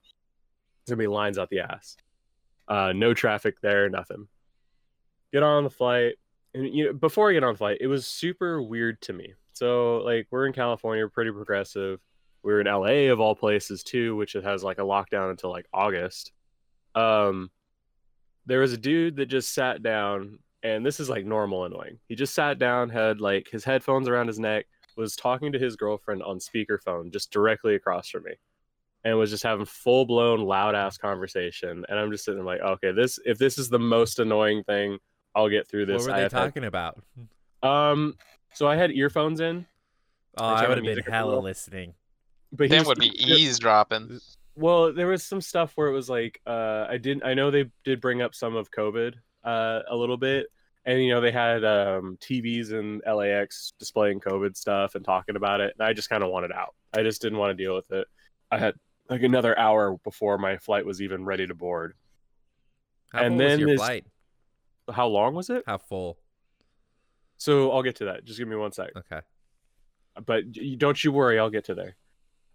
there's 0.86 0.96
going 0.96 1.04
to 1.04 1.10
be 1.10 1.14
lines 1.14 1.38
out 1.38 1.50
the 1.50 1.60
ass. 1.60 1.96
Uh 2.66 2.92
no 2.94 3.14
traffic 3.14 3.60
there 3.60 3.88
nothing. 3.88 4.28
Get 5.32 5.42
on 5.42 5.64
the 5.64 5.70
flight 5.70 6.14
and 6.54 6.66
you 6.74 6.86
know 6.86 6.92
before 6.94 7.28
i 7.28 7.34
get 7.34 7.44
on 7.44 7.52
the 7.52 7.58
flight 7.58 7.78
it 7.80 7.86
was 7.86 8.06
super 8.06 8.62
weird 8.62 9.00
to 9.02 9.12
me. 9.12 9.34
So 9.52 9.98
like 9.98 10.26
we're 10.30 10.46
in 10.46 10.52
california 10.52 11.06
pretty 11.08 11.30
progressive. 11.30 12.00
We're 12.42 12.60
in 12.60 12.66
la 12.66 13.12
of 13.12 13.20
all 13.20 13.34
places 13.34 13.82
too 13.82 14.16
which 14.16 14.34
it 14.34 14.44
has 14.44 14.64
like 14.64 14.78
a 14.78 14.82
lockdown 14.82 15.30
until 15.30 15.50
like 15.50 15.66
august. 15.72 16.32
Um 16.94 17.50
there 18.48 18.60
was 18.60 18.72
a 18.72 18.76
dude 18.76 19.16
that 19.16 19.26
just 19.26 19.54
sat 19.54 19.82
down 19.82 20.38
and 20.62 20.84
this 20.84 20.98
is 21.00 21.08
like 21.08 21.24
normal 21.24 21.64
annoying 21.64 21.98
he 22.08 22.14
just 22.14 22.34
sat 22.34 22.58
down 22.58 22.88
had 22.88 23.20
like 23.20 23.46
his 23.52 23.62
headphones 23.64 24.08
around 24.08 24.26
his 24.26 24.38
neck 24.40 24.66
was 24.96 25.14
talking 25.14 25.52
to 25.52 25.58
his 25.58 25.76
girlfriend 25.76 26.22
on 26.22 26.38
speakerphone 26.38 27.12
just 27.12 27.30
directly 27.30 27.74
across 27.76 28.08
from 28.08 28.24
me 28.24 28.32
and 29.04 29.16
was 29.16 29.30
just 29.30 29.44
having 29.44 29.64
full 29.64 30.04
blown 30.04 30.40
loud 30.40 30.74
ass 30.74 30.98
conversation 30.98 31.84
and 31.88 31.98
i'm 31.98 32.10
just 32.10 32.24
sitting 32.24 32.38
there 32.44 32.46
like 32.46 32.60
okay 32.60 32.90
this 32.90 33.18
if 33.24 33.38
this 33.38 33.58
is 33.58 33.68
the 33.68 33.78
most 33.78 34.18
annoying 34.18 34.64
thing 34.64 34.98
i'll 35.36 35.48
get 35.48 35.68
through 35.68 35.86
this 35.86 36.02
what 36.02 36.08
were 36.08 36.12
I 36.14 36.16
they 36.16 36.22
have 36.24 36.32
had- 36.32 36.38
talking 36.46 36.64
about? 36.64 37.00
um 37.62 38.16
so 38.54 38.66
i 38.66 38.74
had 38.76 38.90
earphones 38.90 39.40
in 39.40 39.66
Oh, 40.40 40.44
I 40.44 40.64
I 40.64 40.68
would 40.68 40.78
have 40.78 40.84
been 40.84 40.98
as 41.00 41.04
hella 41.06 41.40
listening. 41.40 41.94
but 42.52 42.64
he 42.70 42.76
Then 42.76 42.86
would 42.86 42.98
be 43.00 43.08
eavesdropping. 43.20 44.20
Well, 44.58 44.92
there 44.92 45.06
was 45.06 45.22
some 45.22 45.40
stuff 45.40 45.72
where 45.76 45.86
it 45.86 45.92
was 45.92 46.10
like 46.10 46.40
uh, 46.46 46.86
I 46.88 46.98
didn't. 46.98 47.24
I 47.24 47.34
know 47.34 47.50
they 47.50 47.70
did 47.84 48.00
bring 48.00 48.22
up 48.22 48.34
some 48.34 48.56
of 48.56 48.70
COVID 48.72 49.14
uh, 49.44 49.80
a 49.88 49.94
little 49.94 50.16
bit, 50.16 50.46
and 50.84 51.00
you 51.02 51.10
know 51.10 51.20
they 51.20 51.30
had 51.30 51.64
um, 51.64 52.18
TVs 52.20 52.72
in 52.72 53.00
LAX 53.06 53.72
displaying 53.78 54.18
COVID 54.18 54.56
stuff 54.56 54.96
and 54.96 55.04
talking 55.04 55.36
about 55.36 55.60
it, 55.60 55.74
and 55.78 55.86
I 55.86 55.92
just 55.92 56.08
kind 56.08 56.24
of 56.24 56.30
wanted 56.30 56.50
out. 56.50 56.74
I 56.92 57.02
just 57.04 57.22
didn't 57.22 57.38
want 57.38 57.56
to 57.56 57.62
deal 57.62 57.74
with 57.76 57.90
it. 57.92 58.08
I 58.50 58.58
had 58.58 58.74
like 59.08 59.22
another 59.22 59.56
hour 59.56 59.96
before 60.02 60.38
my 60.38 60.56
flight 60.58 60.84
was 60.84 61.00
even 61.00 61.24
ready 61.24 61.46
to 61.46 61.54
board. 61.54 61.94
How 63.12 63.22
And 63.22 63.38
then 63.38 63.60
your 63.60 63.68
this- 63.70 63.78
flight? 63.78 64.06
How 64.90 65.06
long 65.06 65.34
was 65.34 65.50
it? 65.50 65.64
How 65.66 65.78
full? 65.78 66.18
So 67.36 67.70
I'll 67.70 67.82
get 67.82 67.96
to 67.96 68.06
that. 68.06 68.24
Just 68.24 68.38
give 68.38 68.48
me 68.48 68.56
one 68.56 68.72
sec. 68.72 68.90
Okay. 68.96 69.20
but 70.26 70.44
don't 70.78 71.04
you 71.04 71.12
worry, 71.12 71.38
I'll 71.38 71.50
get 71.50 71.66
to 71.66 71.74
there. 71.74 71.94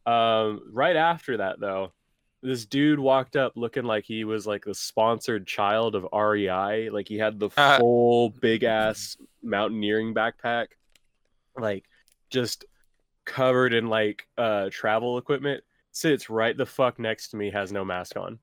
Um, 0.06 0.62
right 0.72 0.96
after 0.96 1.38
that, 1.38 1.60
though, 1.60 1.94
this 2.42 2.66
dude 2.66 3.00
walked 3.00 3.36
up 3.38 3.54
looking 3.56 3.86
like 3.86 4.04
he 4.04 4.26
was 4.26 4.46
like 4.46 4.66
the 4.66 4.76
sponsored 4.76 5.48
child 5.48 5.96
of 5.96 6.06
REI. 6.14 6.90
Like 6.90 7.08
he 7.08 7.18
had 7.18 7.40
the 7.40 7.50
Uh. 7.56 7.78
full 7.80 8.30
big 8.30 8.64
ass 8.64 9.16
mountaineering 9.42 10.14
backpack, 10.14 10.68
like 11.58 11.86
just 12.30 12.66
covered 13.26 13.74
in 13.74 13.88
like 13.88 14.28
uh 14.38 14.70
travel 14.72 15.18
equipment. 15.18 15.64
Sits 15.92 16.30
right 16.30 16.58
the 16.58 16.66
fuck 16.66 17.00
next 17.00 17.30
to 17.30 17.38
me, 17.38 17.52
has 17.52 17.72
no 17.72 17.86
mask 17.86 18.18
on. 18.18 18.40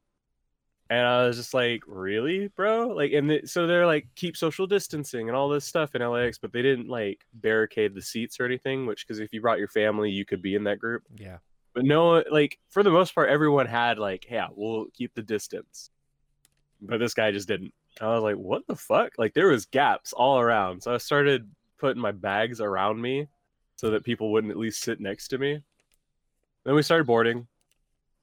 And 0.88 1.06
I 1.06 1.26
was 1.26 1.36
just 1.36 1.52
like, 1.54 1.82
really, 1.86 2.48
bro? 2.48 2.88
Like, 2.88 3.12
and 3.12 3.28
th- 3.28 3.46
so 3.48 3.66
they're 3.66 3.86
like, 3.86 4.08
keep 4.16 4.36
social 4.36 4.66
distancing 4.66 5.28
and 5.28 5.36
all 5.36 5.48
this 5.48 5.64
stuff 5.64 5.94
in 5.94 6.02
LAX, 6.02 6.36
but 6.38 6.52
they 6.52 6.62
didn't 6.62 6.88
like 6.88 7.24
barricade 7.34 7.94
the 7.94 8.02
seats 8.02 8.40
or 8.40 8.44
anything, 8.44 8.86
which, 8.86 9.06
because 9.06 9.20
if 9.20 9.32
you 9.32 9.40
brought 9.40 9.58
your 9.60 9.68
family, 9.68 10.10
you 10.10 10.24
could 10.24 10.42
be 10.42 10.56
in 10.56 10.64
that 10.64 10.80
group. 10.80 11.02
Yeah. 11.16 11.38
But 11.80 11.86
no, 11.86 12.22
like, 12.30 12.58
for 12.68 12.82
the 12.82 12.90
most 12.90 13.14
part, 13.14 13.30
everyone 13.30 13.64
had, 13.64 13.98
like, 13.98 14.26
yeah, 14.30 14.48
we'll 14.54 14.88
keep 14.92 15.14
the 15.14 15.22
distance. 15.22 15.90
But 16.78 16.98
this 16.98 17.14
guy 17.14 17.30
just 17.30 17.48
didn't. 17.48 17.72
I 18.02 18.08
was 18.08 18.22
like, 18.22 18.36
what 18.36 18.66
the 18.66 18.76
fuck? 18.76 19.12
Like, 19.16 19.32
there 19.32 19.48
was 19.48 19.64
gaps 19.64 20.12
all 20.12 20.38
around. 20.38 20.82
So 20.82 20.92
I 20.92 20.98
started 20.98 21.50
putting 21.78 22.02
my 22.02 22.12
bags 22.12 22.60
around 22.60 23.00
me 23.00 23.28
so 23.76 23.92
that 23.92 24.04
people 24.04 24.30
wouldn't 24.30 24.50
at 24.50 24.58
least 24.58 24.82
sit 24.82 25.00
next 25.00 25.28
to 25.28 25.38
me. 25.38 25.62
Then 26.66 26.74
we 26.74 26.82
started 26.82 27.06
boarding 27.06 27.46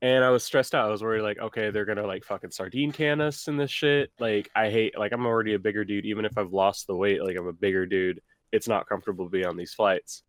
and 0.04 0.24
I 0.24 0.30
was 0.30 0.43
stressed 0.43 0.76
out. 0.76 0.88
I 0.88 0.91
was 0.91 1.02
worried, 1.02 1.24
like, 1.24 1.39
okay, 1.39 1.72
they're 1.72 1.84
gonna 1.84 2.06
like 2.06 2.26
fucking 2.26 2.52
sardine 2.52 2.91
can 2.91 3.22
us 3.22 3.48
in 3.48 3.58
this 3.58 3.72
shit. 3.72 4.12
Like, 4.20 4.52
I 4.56 4.70
hate, 4.70 5.00
like, 5.00 5.13
I'm 5.13 5.26
already 5.26 5.56
a 5.56 5.60
bigger 5.60 5.84
dude. 5.84 6.06
Even 6.06 6.26
if 6.26 6.38
I've 6.38 6.54
lost 6.54 6.86
the 6.86 6.96
weight, 6.96 7.24
like, 7.24 7.36
I'm 7.36 7.48
a 7.48 7.54
bigger 7.54 7.88
dude. 7.88 8.22
It's 8.52 8.67
not 8.67 8.88
comfortable 8.88 9.26
to 9.26 9.32
be 9.32 9.46
on 9.46 9.58
these 9.58 9.74
flights. 9.74 10.22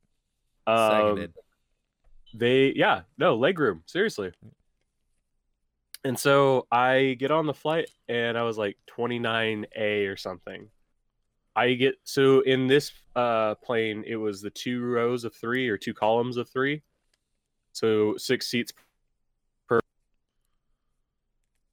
Um, 0.67 0.91
Seconded. 0.91 1.35
They, 2.35 2.73
yeah, 2.75 3.03
no 3.17 3.37
leg 3.37 3.59
room, 3.59 3.83
seriously. 3.87 4.33
And 6.05 6.19
so 6.19 6.67
I 6.71 7.17
get 7.19 7.31
on 7.31 7.47
the 7.47 7.55
flight, 7.55 7.91
and 8.09 8.39
I 8.39 8.43
was 8.43 8.57
like 8.57 8.77
29A 8.97 10.11
or 10.13 10.17
something. 10.17 10.69
I 11.57 11.75
get 11.75 11.97
so 12.05 12.41
in 12.41 12.69
this 12.69 12.93
uh 13.17 13.57
plane, 13.57 14.05
it 14.07 14.15
was 14.17 14.41
the 14.41 14.51
two 14.51 14.81
rows 14.85 15.25
of 15.25 15.35
three 15.35 15.69
or 15.69 15.77
two 15.77 15.93
columns 15.93 16.37
of 16.37 16.49
three. 16.49 16.83
so 17.73 18.17
six 18.17 18.47
seats 18.47 18.73
per. 19.69 19.81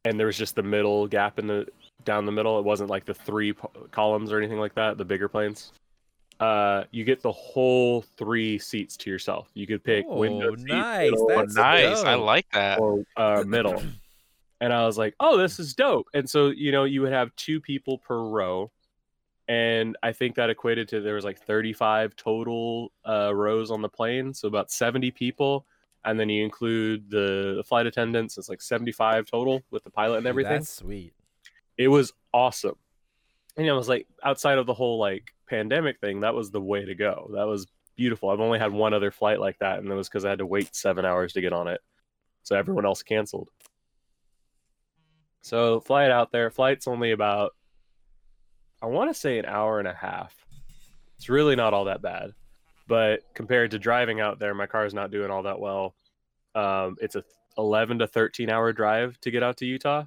And 0.03 0.19
there 0.19 0.27
was 0.27 0.37
just 0.37 0.55
the 0.55 0.63
middle 0.63 1.07
gap 1.07 1.37
in 1.37 1.45
the 1.47 1.67
down 2.03 2.25
the 2.25 2.31
middle. 2.31 2.57
It 2.57 2.65
wasn't 2.65 2.89
like 2.89 3.05
the 3.05 3.13
three 3.13 3.53
columns 3.91 4.31
or 4.31 4.39
anything 4.39 4.59
like 4.59 4.73
that. 4.75 4.97
The 4.97 5.05
bigger 5.05 5.27
planes. 5.29 5.71
Uh, 6.39 6.83
you 6.91 7.03
get 7.05 7.21
the 7.21 7.31
whole 7.31 8.01
three 8.17 8.59
seats 8.59 8.97
to 8.97 9.09
yourself. 9.09 9.49
You 9.53 9.65
could 9.67 9.83
pick 9.83 10.05
Oh, 10.07 10.17
window 10.17 10.55
seat, 10.55 10.65
nice. 10.65 11.11
middle, 11.11 11.31
Oh, 11.31 11.37
That's 11.37 11.55
nice. 11.55 12.03
I 12.03 12.15
like 12.15 12.49
that. 12.51 12.79
or 12.79 13.03
uh, 13.17 13.43
middle. 13.45 13.81
And 14.61 14.71
I 14.71 14.85
was 14.85 14.97
like, 14.97 15.15
oh, 15.19 15.37
this 15.37 15.59
is 15.59 15.73
dope. 15.73 16.07
And 16.13 16.27
so, 16.29 16.47
you 16.47 16.71
know, 16.71 16.85
you 16.85 17.01
would 17.01 17.11
have 17.11 17.35
two 17.35 17.59
people 17.59 17.97
per 17.97 18.17
row. 18.17 18.71
And 19.49 19.97
I 20.01 20.13
think 20.13 20.35
that 20.35 20.49
equated 20.49 20.87
to 20.89 21.01
there 21.01 21.15
was 21.15 21.25
like 21.25 21.39
35 21.39 22.15
total 22.15 22.91
uh, 23.07 23.35
rows 23.35 23.69
on 23.69 23.81
the 23.81 23.89
plane. 23.89 24.33
So 24.33 24.47
about 24.47 24.71
70 24.71 25.11
people. 25.11 25.65
And 26.05 26.17
then 26.17 26.29
you 26.29 26.43
include 26.43 27.11
the, 27.11 27.55
the 27.57 27.63
flight 27.65 27.85
attendants. 27.85 28.37
It's 28.37 28.47
like 28.47 28.61
75 28.61 29.25
total 29.25 29.61
with 29.71 29.83
the 29.83 29.89
pilot 29.89 30.19
and 30.19 30.25
everything. 30.27 30.53
That's 30.53 30.69
sweet. 30.73 31.13
It 31.77 31.89
was 31.89 32.13
awesome. 32.33 32.77
And 33.57 33.69
I 33.69 33.73
was 33.73 33.89
like, 33.89 34.07
outside 34.23 34.57
of 34.57 34.65
the 34.65 34.73
whole 34.73 34.99
like 34.99 35.31
pandemic 35.47 35.99
thing, 35.99 36.21
that 36.21 36.35
was 36.35 36.51
the 36.51 36.61
way 36.61 36.85
to 36.85 36.95
go. 36.95 37.31
That 37.33 37.47
was 37.47 37.67
beautiful. 37.95 38.29
I've 38.29 38.39
only 38.41 38.59
had 38.59 38.71
one 38.71 38.93
other 38.93 39.11
flight 39.11 39.39
like 39.39 39.59
that. 39.59 39.79
And 39.79 39.89
it 39.89 39.95
was 39.95 40.09
because 40.09 40.25
I 40.25 40.29
had 40.29 40.39
to 40.39 40.45
wait 40.45 40.75
seven 40.75 41.05
hours 41.05 41.33
to 41.33 41.41
get 41.41 41.53
on 41.53 41.67
it. 41.67 41.81
So 42.43 42.55
everyone 42.55 42.85
else 42.85 43.01
canceled. 43.01 43.49
So 45.41 45.79
flight 45.79 46.11
out 46.11 46.31
there. 46.31 46.49
Flight's 46.49 46.87
only 46.87 47.11
about, 47.11 47.51
I 48.81 48.87
want 48.87 49.09
to 49.09 49.19
say 49.19 49.39
an 49.39 49.45
hour 49.45 49.79
and 49.79 49.87
a 49.87 49.93
half. 49.93 50.33
It's 51.17 51.29
really 51.29 51.55
not 51.55 51.73
all 51.73 51.85
that 51.85 52.01
bad, 52.01 52.33
but 52.87 53.21
compared 53.33 53.71
to 53.71 53.79
driving 53.79 54.19
out 54.19 54.37
there, 54.37 54.53
my 54.53 54.65
car's 54.65 54.93
not 54.93 55.11
doing 55.11 55.31
all 55.31 55.43
that 55.43 55.59
well. 55.59 55.95
Um, 56.55 56.97
it's 56.99 57.15
a 57.15 57.23
11 57.57 57.99
to 57.99 58.07
13 58.07 58.49
hour 58.49 58.73
drive 58.73 59.19
to 59.21 59.31
get 59.31 59.43
out 59.43 59.57
to 59.57 59.65
Utah, 59.65 60.05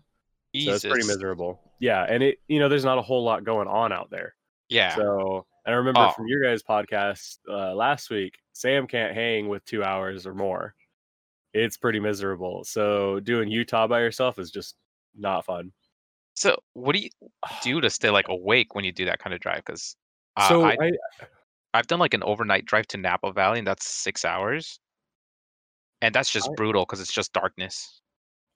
so 0.57 0.73
it's 0.75 0.85
pretty 0.85 1.07
miserable. 1.07 1.61
Yeah, 1.81 2.05
and 2.09 2.23
it 2.23 2.39
you 2.49 2.59
know 2.59 2.69
there's 2.69 2.85
not 2.85 2.99
a 2.99 3.03
whole 3.03 3.25
lot 3.25 3.45
going 3.45 3.69
on 3.69 3.93
out 3.93 4.11
there. 4.11 4.35
Yeah. 4.69 4.95
So 4.97 5.47
and 5.67 5.75
I 5.75 5.79
remember 5.79 6.01
Oh. 6.01 6.11
from 6.13 6.27
your 6.29 6.43
guys' 6.43 6.63
podcast 6.63 7.39
uh, 7.49 7.75
last 7.75 8.11
week, 8.11 8.35
Sam 8.53 8.87
can't 8.87 9.15
hang 9.15 9.49
with 9.49 9.65
two 9.65 9.85
hours 9.85 10.27
or 10.27 10.35
more. 10.35 10.75
It's 11.55 11.77
pretty 11.77 12.01
miserable. 12.01 12.65
So 12.65 13.21
doing 13.21 13.51
Utah 13.51 13.87
by 13.87 14.01
yourself 14.01 14.39
is 14.39 14.51
just 14.51 14.77
not 15.17 15.45
fun. 15.45 15.73
So 16.35 16.57
what 16.75 16.95
do 16.95 17.01
you 17.01 17.11
do 17.63 17.81
to 17.81 17.91
stay 17.91 18.11
like 18.11 18.29
awake 18.29 18.75
when 18.75 18.85
you 18.85 18.93
do 18.93 19.05
that 19.07 19.19
kind 19.19 19.35
of 19.35 19.41
drive? 19.41 19.65
Because 19.65 19.97
uh, 20.37 20.49
so 20.49 20.63
I, 20.65 20.77
I, 20.81 20.91
I've 21.75 21.87
done 21.87 21.99
like 21.99 22.15
an 22.15 22.23
overnight 22.23 22.65
drive 22.65 22.87
to 22.89 22.97
Napa 22.97 23.33
Valley, 23.33 23.59
and 23.59 23.67
that's 23.67 23.89
six 23.89 24.25
hours, 24.25 24.79
and 26.01 26.15
that's 26.15 26.31
just 26.31 26.49
I- 26.49 26.55
brutal 26.55 26.85
because 26.85 27.01
it's 27.01 27.13
just 27.13 27.33
darkness. 27.33 28.01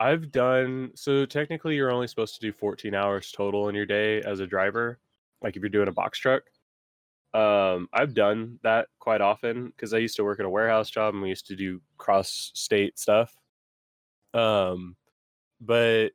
I've 0.02 0.32
done 0.32 0.90
so 0.96 1.24
technically 1.26 1.76
you're 1.76 1.92
only 1.92 2.08
supposed 2.08 2.34
to 2.34 2.40
do 2.40 2.52
14 2.52 2.92
hours 2.92 3.30
total 3.30 3.68
in 3.68 3.76
your 3.76 3.86
day 3.86 4.20
as 4.22 4.40
a 4.40 4.48
driver, 4.48 4.98
like 5.42 5.54
if 5.54 5.62
you're 5.62 5.70
doing 5.70 5.86
a 5.86 5.92
box 5.92 6.18
truck. 6.18 6.42
Um, 7.32 7.88
I've 7.92 8.12
done 8.12 8.58
that 8.64 8.88
quite 8.98 9.20
often 9.20 9.66
because 9.68 9.94
I 9.94 9.98
used 9.98 10.16
to 10.16 10.24
work 10.24 10.40
at 10.40 10.44
a 10.44 10.50
warehouse 10.50 10.90
job 10.90 11.14
and 11.14 11.22
we 11.22 11.28
used 11.28 11.46
to 11.46 11.56
do 11.56 11.80
cross 11.98 12.50
state 12.52 12.98
stuff. 12.98 13.32
Um, 14.34 14.96
but 15.60 16.08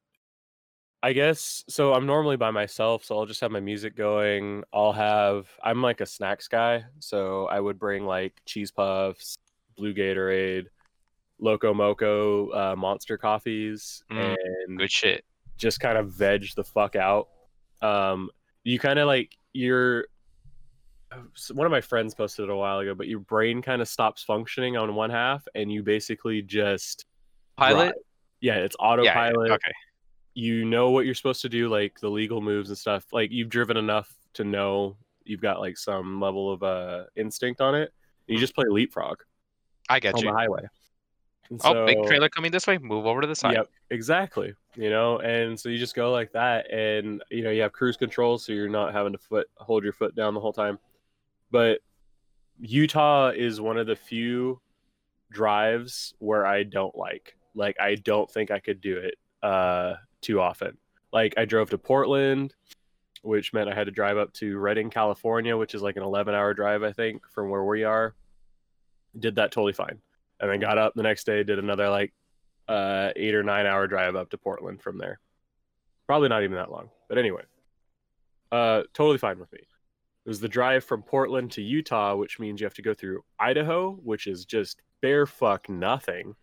I 1.02 1.14
guess 1.14 1.64
so. 1.70 1.94
I'm 1.94 2.06
normally 2.06 2.36
by 2.36 2.52
myself, 2.52 3.06
so 3.06 3.18
I'll 3.18 3.26
just 3.26 3.40
have 3.40 3.52
my 3.52 3.62
music 3.62 3.96
going. 3.96 4.66
I'll 4.74 4.92
have 4.92 5.48
I'm 5.64 5.82
like 5.82 6.02
a 6.02 6.06
snacks 6.06 6.50
guy, 6.50 6.84
so 7.00 7.46
I 7.46 7.62
would 7.62 7.80
bring 7.80 8.06
like 8.06 8.34
cheese 8.46 8.72
puffs, 8.72 9.38
blue 9.78 9.94
Gatorade, 9.94 10.66
Loco 11.40 11.74
Moco, 11.74 12.50
uh, 12.52 12.76
monster 12.76 13.18
coffees, 13.18 14.04
Mm, 14.12 14.36
and 14.68 14.78
Good 14.80 14.92
shit. 14.92 15.26
just 15.58 15.80
kind 15.80 15.98
of 15.98 16.12
veg 16.12 16.48
the 16.56 16.64
fuck 16.64 16.96
out. 16.96 17.28
Um, 17.82 18.30
you 18.64 18.80
kind 18.80 19.00
of 19.00 19.08
like 19.08 19.38
you're. 19.54 20.08
One 21.54 21.66
of 21.66 21.72
my 21.72 21.80
friends 21.82 22.14
posted 22.14 22.44
it 22.46 22.52
a 22.52 22.56
while 22.56 22.80
ago, 22.80 22.94
but 22.94 23.08
your 23.08 23.20
brain 23.20 23.62
kind 23.62 23.82
of 23.82 23.88
stops 23.88 24.24
functioning 24.24 24.76
on 24.76 24.94
one 24.94 25.10
half, 25.10 25.48
and 25.56 25.72
you 25.72 25.82
basically 25.82 26.42
just 26.42 27.06
Pilot. 27.56 27.86
drive. 27.86 27.94
Yeah, 28.42 28.56
it's 28.58 28.76
Yeah, 28.80 28.86
yeah, 28.86 29.12
autopilot. 29.12 29.52
Okay. 29.52 29.72
You 30.34 30.66
know 30.66 30.92
what 30.92 31.06
you're 31.06 31.16
supposed 31.16 31.42
to 31.44 31.50
do, 31.50 31.70
like 31.70 32.00
the 32.00 32.10
legal 32.10 32.42
moves 32.42 32.70
and 32.70 32.78
stuff. 32.78 33.06
Like 33.14 33.32
you've 33.32 33.50
driven 33.50 33.78
enough 33.78 34.14
to 34.34 34.44
know 34.44 34.98
you've 35.24 35.42
got 35.42 35.60
like 35.60 35.78
some 35.78 36.20
level 36.22 36.52
of 36.52 36.62
uh 36.62 37.06
instinct 37.16 37.62
on 37.62 37.74
it. 37.74 37.92
You 38.28 38.38
just 38.38 38.54
play 38.54 38.66
leapfrog 38.70 39.18
I 39.90 40.00
get 40.02 40.14
on 40.16 40.22
you. 40.22 40.30
the 40.30 40.36
highway. 40.38 40.64
And 41.50 41.62
Oh, 41.64 41.86
big 41.86 42.04
trailer 42.06 42.30
coming 42.30 42.52
this 42.52 42.68
way. 42.68 42.78
Move 42.78 43.06
over 43.06 43.22
to 43.22 43.28
the 43.28 43.36
side. 43.36 43.54
Yep, 43.56 43.70
exactly. 43.90 44.54
You 44.76 44.90
know, 44.90 45.20
and 45.20 45.60
so 45.60 45.70
you 45.70 45.78
just 45.78 45.96
go 45.96 46.12
like 46.12 46.32
that, 46.34 46.72
and 46.72 47.24
you 47.32 47.44
know 47.44 47.50
you 47.50 47.62
have 47.62 47.72
cruise 47.72 47.98
control, 47.98 48.38
so 48.38 48.52
you're 48.52 48.70
not 48.70 48.94
having 48.94 49.14
to 49.14 49.18
foot 49.18 49.48
hold 49.56 49.84
your 49.84 49.94
foot 49.94 50.16
down 50.16 50.34
the 50.34 50.40
whole 50.40 50.54
time. 50.54 50.78
But 51.52 51.80
Utah 52.60 53.30
is 53.30 53.62
one 53.62 53.78
of 53.78 53.88
the 53.88 53.96
few 53.96 54.60
drives 55.32 56.14
where 56.20 56.46
I 56.46 56.64
don't 56.64 56.96
like. 56.96 57.36
Like 57.56 57.80
I 57.80 57.96
don't 57.96 58.30
think 58.30 58.52
I 58.52 58.60
could 58.60 58.82
do 58.82 58.98
it 58.98 59.16
uh 59.42 59.96
too 60.22 60.42
often. 60.42 60.78
Like 61.14 61.34
I 61.38 61.46
drove 61.46 61.70
to 61.70 61.78
Portland, 61.78 62.54
which 63.22 63.54
meant 63.54 63.70
I 63.70 63.76
had 63.76 63.86
to 63.86 63.92
drive 63.92 64.18
up 64.18 64.34
to 64.34 64.58
Redding, 64.58 64.90
California, 64.90 65.56
which 65.56 65.74
is 65.74 65.82
like 65.82 65.96
an 65.96 66.04
11 66.04 66.34
hour 66.36 66.54
drive, 66.54 66.84
I 66.84 66.92
think, 66.92 67.24
from 67.30 67.50
where 67.50 67.64
we 67.64 67.84
are. 67.84 68.14
Did 69.18 69.36
that 69.36 69.52
totally 69.52 69.74
fine. 69.74 70.00
And 70.40 70.52
then 70.52 70.60
got 70.60 70.78
up 70.78 70.94
the 70.96 71.04
next 71.04 71.26
day, 71.26 71.44
did 71.44 71.60
another 71.60 71.90
like 71.90 72.14
uh, 72.68 73.10
eight 73.16 73.34
or 73.34 73.44
nine 73.44 73.66
hour 73.66 73.88
drive 73.88 74.16
up 74.16 74.30
to 74.32 74.38
Portland 74.38 74.82
from 74.82 74.98
there. 74.98 75.20
Probably 76.06 76.30
not 76.30 76.44
even 76.44 76.56
that 76.56 76.72
long. 76.72 76.90
But 77.10 77.18
anyway, 77.18 77.44
uh, 78.52 78.84
totally 78.94 79.18
fine 79.18 79.40
with 79.40 79.52
me. 79.52 79.60
It 79.60 80.30
was 80.30 80.40
the 80.40 80.50
drive 80.50 80.84
from 80.84 81.04
Portland 81.04 81.52
to 81.54 81.62
Utah, 81.62 82.16
which 82.16 82.40
means 82.40 82.60
you 82.60 82.66
have 82.66 82.74
to 82.76 82.82
go 82.82 82.94
through 82.94 83.24
Idaho, 83.40 83.92
which 84.04 84.28
is 84.28 84.46
just 84.46 84.82
bare 85.02 85.26
fuck 85.26 85.70
nothing 85.70 86.36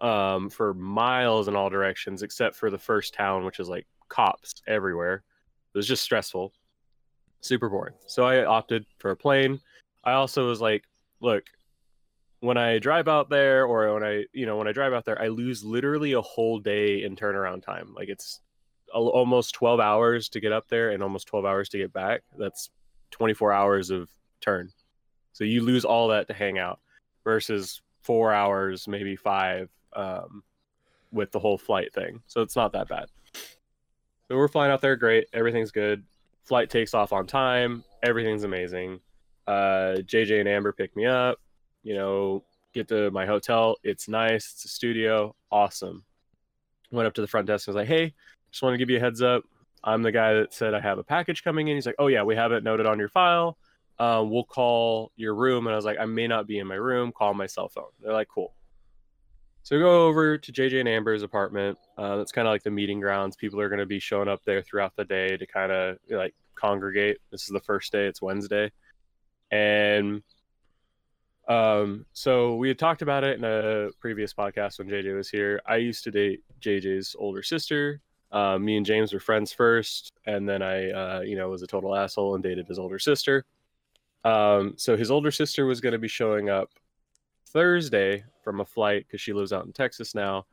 um, 0.00 0.48
for 0.48 0.74
miles 0.74 1.48
in 1.48 1.56
all 1.56 1.70
directions, 1.70 2.22
except 2.22 2.54
for 2.56 2.70
the 2.70 2.78
first 2.78 3.12
town, 3.14 3.44
which 3.44 3.60
is 3.60 3.68
like 3.68 3.86
cops 4.08 4.54
everywhere. 4.66 5.24
It 5.74 5.78
was 5.78 5.86
just 5.88 6.02
stressful, 6.02 6.52
super 7.40 7.68
boring. 7.68 7.94
So 8.06 8.24
I 8.24 8.44
opted 8.44 8.86
for 8.98 9.10
a 9.10 9.16
plane. 9.16 9.60
I 10.04 10.12
also 10.12 10.46
was 10.48 10.60
like, 10.60 10.84
look, 11.20 11.44
when 12.40 12.56
I 12.56 12.78
drive 12.78 13.06
out 13.06 13.28
there 13.28 13.64
or 13.66 13.92
when 13.94 14.02
I, 14.02 14.24
you 14.32 14.46
know, 14.46 14.56
when 14.56 14.66
I 14.66 14.72
drive 14.72 14.92
out 14.92 15.04
there, 15.04 15.20
I 15.20 15.28
lose 15.28 15.62
literally 15.62 16.12
a 16.12 16.22
whole 16.22 16.58
day 16.58 17.02
in 17.02 17.14
turnaround 17.14 17.62
time. 17.62 17.94
Like 17.94 18.08
it's 18.08 18.40
al- 18.94 19.08
almost 19.08 19.54
12 19.54 19.78
hours 19.78 20.28
to 20.30 20.40
get 20.40 20.52
up 20.52 20.66
there 20.68 20.90
and 20.90 21.02
almost 21.02 21.26
12 21.28 21.44
hours 21.44 21.68
to 21.70 21.78
get 21.78 21.92
back. 21.92 22.22
That's 22.38 22.70
24 23.10 23.52
hours 23.52 23.90
of 23.90 24.08
turn. 24.40 24.72
So 25.32 25.44
you 25.44 25.62
lose 25.62 25.84
all 25.84 26.08
that 26.08 26.28
to 26.28 26.34
hang 26.34 26.58
out 26.58 26.80
versus 27.24 27.82
four 28.02 28.32
hours, 28.32 28.88
maybe 28.88 29.16
five, 29.16 29.68
um, 29.94 30.42
with 31.12 31.30
the 31.32 31.38
whole 31.38 31.58
flight 31.58 31.92
thing. 31.92 32.22
So 32.26 32.40
it's 32.40 32.56
not 32.56 32.72
that 32.72 32.88
bad. 32.88 33.06
So 34.28 34.36
we're 34.36 34.48
flying 34.48 34.72
out 34.72 34.80
there, 34.80 34.96
great. 34.96 35.26
Everything's 35.34 35.72
good. 35.72 36.04
Flight 36.44 36.70
takes 36.70 36.94
off 36.94 37.12
on 37.12 37.26
time. 37.26 37.84
Everything's 38.02 38.44
amazing. 38.44 39.00
Uh, 39.46 39.96
JJ 40.06 40.40
and 40.40 40.48
Amber 40.48 40.72
pick 40.72 40.96
me 40.96 41.04
up 41.04 41.38
you 41.82 41.94
know, 41.94 42.44
get 42.72 42.88
to 42.88 43.10
my 43.10 43.26
hotel. 43.26 43.76
It's 43.82 44.08
nice. 44.08 44.52
It's 44.52 44.64
a 44.64 44.68
studio. 44.68 45.34
Awesome. 45.50 46.04
Went 46.90 47.06
up 47.06 47.14
to 47.14 47.20
the 47.20 47.26
front 47.26 47.46
desk 47.46 47.68
and 47.68 47.74
was 47.74 47.80
like, 47.80 47.88
hey, 47.88 48.14
just 48.50 48.62
want 48.62 48.74
to 48.74 48.78
give 48.78 48.90
you 48.90 48.96
a 48.96 49.00
heads 49.00 49.22
up. 49.22 49.44
I'm 49.82 50.02
the 50.02 50.12
guy 50.12 50.34
that 50.34 50.52
said 50.52 50.74
I 50.74 50.80
have 50.80 50.98
a 50.98 51.04
package 51.04 51.42
coming 51.42 51.68
in. 51.68 51.76
He's 51.76 51.86
like, 51.86 51.94
oh, 51.98 52.08
yeah, 52.08 52.22
we 52.22 52.36
have 52.36 52.52
it 52.52 52.62
noted 52.62 52.86
on 52.86 52.98
your 52.98 53.08
file. 53.08 53.56
Um, 53.98 54.30
we'll 54.30 54.44
call 54.44 55.12
your 55.16 55.34
room. 55.34 55.66
And 55.66 55.72
I 55.72 55.76
was 55.76 55.84
like, 55.84 55.98
I 55.98 56.06
may 56.06 56.26
not 56.26 56.46
be 56.46 56.58
in 56.58 56.66
my 56.66 56.74
room. 56.74 57.12
Call 57.12 57.34
my 57.34 57.46
cell 57.46 57.68
phone. 57.68 57.90
They're 58.00 58.12
like, 58.12 58.28
cool. 58.28 58.54
So 59.62 59.76
we 59.76 59.82
go 59.82 60.06
over 60.06 60.38
to 60.38 60.52
JJ 60.52 60.80
and 60.80 60.88
Amber's 60.88 61.22
apartment. 61.22 61.78
Uh, 61.96 62.24
kind 62.32 62.48
of 62.48 62.52
like 62.52 62.62
the 62.62 62.70
meeting 62.70 63.00
grounds. 63.00 63.36
People 63.36 63.60
are 63.60 63.68
going 63.68 63.78
to 63.78 63.86
be 63.86 64.00
showing 64.00 64.28
up 64.28 64.40
there 64.44 64.62
throughout 64.62 64.96
the 64.96 65.04
day 65.04 65.36
to 65.36 65.46
kind 65.46 65.70
of 65.70 65.98
like 66.08 66.34
congregate. 66.54 67.18
This 67.30 67.42
is 67.42 67.48
the 67.48 67.60
first 67.60 67.92
day. 67.92 68.06
It's 68.06 68.22
Wednesday. 68.22 68.72
And 69.50 70.22
um, 71.50 72.06
so 72.12 72.54
we 72.54 72.68
had 72.68 72.78
talked 72.78 73.02
about 73.02 73.24
it 73.24 73.36
in 73.36 73.44
a 73.44 73.90
previous 73.98 74.32
podcast 74.32 74.78
when 74.78 74.88
JJ 74.88 75.16
was 75.16 75.28
here. 75.28 75.60
I 75.66 75.76
used 75.76 76.04
to 76.04 76.12
date 76.12 76.44
JJ's 76.60 77.16
older 77.18 77.42
sister. 77.42 78.00
Uh, 78.30 78.56
me 78.56 78.76
and 78.76 78.86
James 78.86 79.12
were 79.12 79.18
friends 79.18 79.52
first, 79.52 80.12
and 80.26 80.48
then 80.48 80.62
I, 80.62 80.90
uh, 80.90 81.20
you 81.22 81.34
know, 81.34 81.48
was 81.48 81.62
a 81.62 81.66
total 81.66 81.96
asshole 81.96 82.36
and 82.36 82.44
dated 82.44 82.68
his 82.68 82.78
older 82.78 83.00
sister. 83.00 83.44
Um, 84.24 84.74
so 84.76 84.96
his 84.96 85.10
older 85.10 85.32
sister 85.32 85.66
was 85.66 85.80
going 85.80 85.92
to 85.92 85.98
be 85.98 86.06
showing 86.06 86.48
up 86.48 86.70
Thursday 87.46 88.22
from 88.44 88.60
a 88.60 88.64
flight 88.64 89.06
because 89.08 89.20
she 89.20 89.32
lives 89.32 89.52
out 89.52 89.66
in 89.66 89.72
Texas 89.72 90.14
now, 90.14 90.46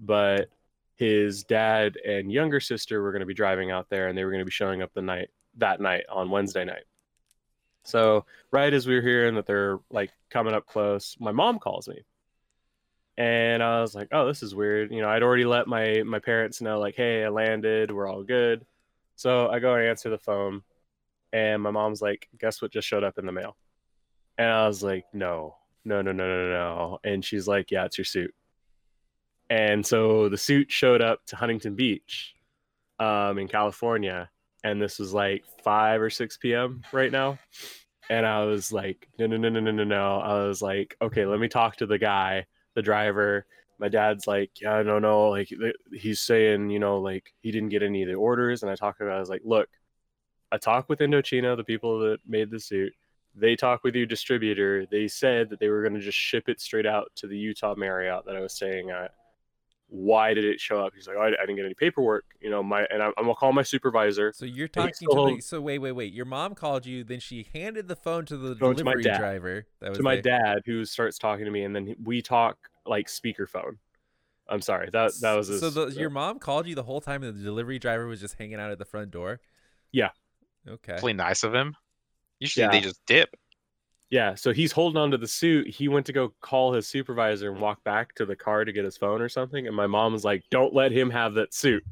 but 0.00 0.50
his 0.96 1.44
dad 1.44 1.96
and 2.06 2.30
younger 2.30 2.60
sister 2.60 3.00
were 3.00 3.12
going 3.12 3.20
to 3.20 3.26
be 3.26 3.32
driving 3.32 3.70
out 3.70 3.88
there, 3.88 4.08
and 4.08 4.18
they 4.18 4.24
were 4.24 4.30
going 4.30 4.42
to 4.42 4.44
be 4.44 4.50
showing 4.50 4.82
up 4.82 4.92
the 4.92 5.00
night 5.00 5.30
that 5.56 5.80
night 5.80 6.04
on 6.12 6.28
Wednesday 6.28 6.66
night. 6.66 6.84
So 7.84 8.24
right 8.50 8.72
as 8.72 8.86
we 8.86 8.94
were 8.94 9.02
hearing 9.02 9.34
that 9.34 9.46
they're 9.46 9.78
like 9.90 10.10
coming 10.30 10.54
up 10.54 10.66
close, 10.66 11.16
my 11.20 11.32
mom 11.32 11.58
calls 11.58 11.88
me. 11.88 12.04
And 13.18 13.62
I 13.62 13.80
was 13.80 13.94
like, 13.94 14.08
oh, 14.12 14.26
this 14.26 14.42
is 14.42 14.54
weird. 14.54 14.90
You 14.90 15.02
know, 15.02 15.08
I'd 15.08 15.22
already 15.22 15.44
let 15.44 15.66
my 15.66 16.02
my 16.04 16.18
parents 16.18 16.60
know, 16.62 16.78
like, 16.80 16.96
hey, 16.96 17.24
I 17.24 17.28
landed, 17.28 17.90
we're 17.90 18.08
all 18.08 18.22
good. 18.22 18.64
So 19.16 19.48
I 19.48 19.58
go 19.58 19.74
and 19.74 19.86
answer 19.86 20.08
the 20.08 20.18
phone, 20.18 20.62
and 21.32 21.62
my 21.62 21.70
mom's 21.70 22.00
like, 22.00 22.28
guess 22.38 22.62
what 22.62 22.72
just 22.72 22.88
showed 22.88 23.04
up 23.04 23.18
in 23.18 23.26
the 23.26 23.32
mail? 23.32 23.56
And 24.38 24.48
I 24.48 24.66
was 24.66 24.82
like, 24.82 25.04
no, 25.12 25.56
no, 25.84 26.00
no, 26.00 26.12
no, 26.12 26.26
no, 26.26 26.50
no. 26.50 26.98
And 27.04 27.24
she's 27.24 27.46
like, 27.46 27.70
yeah, 27.70 27.84
it's 27.84 27.98
your 27.98 28.06
suit. 28.06 28.34
And 29.50 29.84
so 29.84 30.30
the 30.30 30.38
suit 30.38 30.72
showed 30.72 31.02
up 31.02 31.24
to 31.26 31.36
Huntington 31.36 31.74
Beach 31.74 32.34
um, 32.98 33.38
in 33.38 33.48
California. 33.48 34.30
And 34.64 34.80
this 34.80 34.98
was 34.98 35.12
like 35.12 35.44
5 35.64 36.00
or 36.00 36.10
6 36.10 36.36
p.m. 36.38 36.82
right 36.92 37.10
now. 37.10 37.38
And 38.10 38.26
I 38.26 38.44
was 38.44 38.72
like, 38.72 39.08
no, 39.18 39.26
no, 39.26 39.36
no, 39.36 39.48
no, 39.48 39.60
no, 39.60 39.70
no, 39.70 39.84
no. 39.84 40.18
I 40.18 40.46
was 40.46 40.62
like, 40.62 40.96
okay, 41.00 41.26
let 41.26 41.40
me 41.40 41.48
talk 41.48 41.76
to 41.76 41.86
the 41.86 41.98
guy, 41.98 42.46
the 42.74 42.82
driver. 42.82 43.46
My 43.78 43.88
dad's 43.88 44.26
like, 44.26 44.50
yeah, 44.60 44.76
I 44.76 44.82
don't 44.82 45.02
know. 45.02 45.30
Like, 45.30 45.48
he's 45.92 46.20
saying, 46.20 46.70
you 46.70 46.78
know, 46.78 47.00
like 47.00 47.32
he 47.40 47.50
didn't 47.50 47.70
get 47.70 47.82
any 47.82 48.02
of 48.02 48.08
the 48.08 48.14
orders. 48.14 48.62
And 48.62 48.70
I 48.70 48.74
talked 48.74 49.00
about, 49.00 49.16
I 49.16 49.20
was 49.20 49.30
like, 49.30 49.42
look, 49.44 49.68
I 50.52 50.58
talked 50.58 50.88
with 50.88 51.00
Indochino, 51.00 51.56
the 51.56 51.64
people 51.64 51.98
that 52.00 52.18
made 52.26 52.50
the 52.50 52.60
suit 52.60 52.92
they 53.34 53.56
talked 53.56 53.84
with 53.84 53.94
your 53.94 54.06
distributor. 54.06 54.86
They 54.90 55.08
said 55.08 55.50
that 55.50 55.60
they 55.60 55.68
were 55.68 55.82
going 55.82 55.94
to 55.94 56.00
just 56.00 56.18
ship 56.18 56.48
it 56.48 56.60
straight 56.60 56.86
out 56.86 57.10
to 57.16 57.26
the 57.26 57.36
Utah 57.36 57.74
Marriott 57.74 58.24
that 58.26 58.36
I 58.36 58.40
was 58.40 58.54
staying 58.54 58.90
at. 58.90 59.12
Why 59.94 60.32
did 60.32 60.46
it 60.46 60.58
show 60.58 60.82
up? 60.82 60.94
He's 60.94 61.06
like, 61.06 61.16
oh, 61.18 61.22
I, 61.22 61.30
didn't 61.30 61.56
get 61.56 61.66
any 61.66 61.74
paperwork. 61.74 62.24
You 62.40 62.48
know, 62.48 62.62
my 62.62 62.86
and 62.90 63.02
I'm, 63.02 63.12
I'm 63.18 63.24
gonna 63.24 63.34
call 63.34 63.52
my 63.52 63.62
supervisor. 63.62 64.32
So 64.34 64.46
you're 64.46 64.66
talking 64.66 64.94
to 65.00 65.34
the, 65.36 65.42
so 65.42 65.60
wait, 65.60 65.80
wait, 65.80 65.92
wait. 65.92 66.14
Your 66.14 66.24
mom 66.24 66.54
called 66.54 66.86
you, 66.86 67.04
then 67.04 67.20
she 67.20 67.46
handed 67.52 67.88
the 67.88 67.96
phone 67.96 68.24
to 68.26 68.38
the 68.38 68.56
phone 68.56 68.74
delivery 68.74 69.02
to 69.02 69.18
driver. 69.18 69.66
That 69.80 69.90
was 69.90 69.98
to 69.98 70.02
my 70.02 70.18
dad, 70.18 70.62
who 70.64 70.86
starts 70.86 71.18
talking 71.18 71.44
to 71.44 71.50
me, 71.50 71.64
and 71.64 71.76
then 71.76 71.94
we 72.02 72.22
talk 72.22 72.56
like 72.86 73.08
speakerphone. 73.08 73.76
I'm 74.48 74.62
sorry 74.62 74.88
that 74.92 75.12
that 75.20 75.34
was 75.34 75.60
so. 75.60 75.68
The, 75.68 75.88
your 75.98 76.08
uh, 76.08 76.14
mom 76.14 76.38
called 76.38 76.66
you 76.66 76.74
the 76.74 76.82
whole 76.82 77.02
time, 77.02 77.22
and 77.22 77.38
the 77.38 77.44
delivery 77.44 77.78
driver 77.78 78.06
was 78.06 78.20
just 78.20 78.36
hanging 78.38 78.60
out 78.60 78.70
at 78.70 78.78
the 78.78 78.86
front 78.86 79.10
door. 79.10 79.40
Yeah. 79.92 80.10
Okay. 80.66 80.94
Really 80.94 81.12
nice 81.12 81.42
of 81.42 81.54
him. 81.54 81.76
Usually 82.38 82.64
yeah. 82.64 82.70
they 82.70 82.80
just 82.80 83.00
dip. 83.06 83.36
Yeah, 84.12 84.34
so 84.34 84.52
he's 84.52 84.72
holding 84.72 85.00
on 85.00 85.10
to 85.12 85.16
the 85.16 85.26
suit. 85.26 85.68
He 85.68 85.88
went 85.88 86.04
to 86.04 86.12
go 86.12 86.34
call 86.42 86.74
his 86.74 86.86
supervisor 86.86 87.50
and 87.50 87.58
walk 87.58 87.82
back 87.82 88.14
to 88.16 88.26
the 88.26 88.36
car 88.36 88.62
to 88.62 88.70
get 88.70 88.84
his 88.84 88.98
phone 88.98 89.22
or 89.22 89.28
something. 89.30 89.66
And 89.66 89.74
my 89.74 89.86
mom 89.86 90.12
was 90.12 90.22
like, 90.22 90.44
"Don't 90.50 90.74
let 90.74 90.92
him 90.92 91.08
have 91.08 91.32
that 91.32 91.54
suit." 91.54 91.82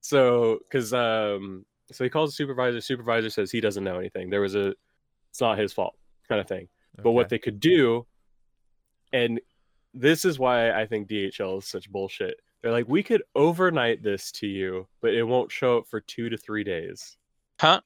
so, 0.00 0.60
because 0.62 0.94
um, 0.94 1.66
so 1.92 2.04
he 2.04 2.08
calls 2.08 2.30
the 2.30 2.36
supervisor. 2.36 2.80
Supervisor 2.80 3.28
says 3.28 3.50
he 3.50 3.60
doesn't 3.60 3.84
know 3.84 3.98
anything. 3.98 4.30
There 4.30 4.40
was 4.40 4.54
a, 4.54 4.72
it's 5.28 5.42
not 5.42 5.58
his 5.58 5.74
fault, 5.74 5.94
kind 6.26 6.40
of 6.40 6.48
thing. 6.48 6.68
Okay. 6.94 7.02
But 7.02 7.10
what 7.10 7.28
they 7.28 7.38
could 7.38 7.60
do, 7.60 8.06
and 9.12 9.42
this 9.92 10.24
is 10.24 10.38
why 10.38 10.72
I 10.72 10.86
think 10.86 11.06
DHL 11.06 11.58
is 11.58 11.66
such 11.66 11.92
bullshit. 11.92 12.40
They're 12.62 12.72
like, 12.72 12.88
we 12.88 13.02
could 13.02 13.24
overnight 13.34 14.02
this 14.02 14.32
to 14.32 14.46
you, 14.46 14.88
but 15.02 15.12
it 15.12 15.24
won't 15.24 15.52
show 15.52 15.76
up 15.76 15.86
for 15.86 16.00
two 16.00 16.30
to 16.30 16.38
three 16.38 16.64
days. 16.64 17.18
Huh? 17.60 17.82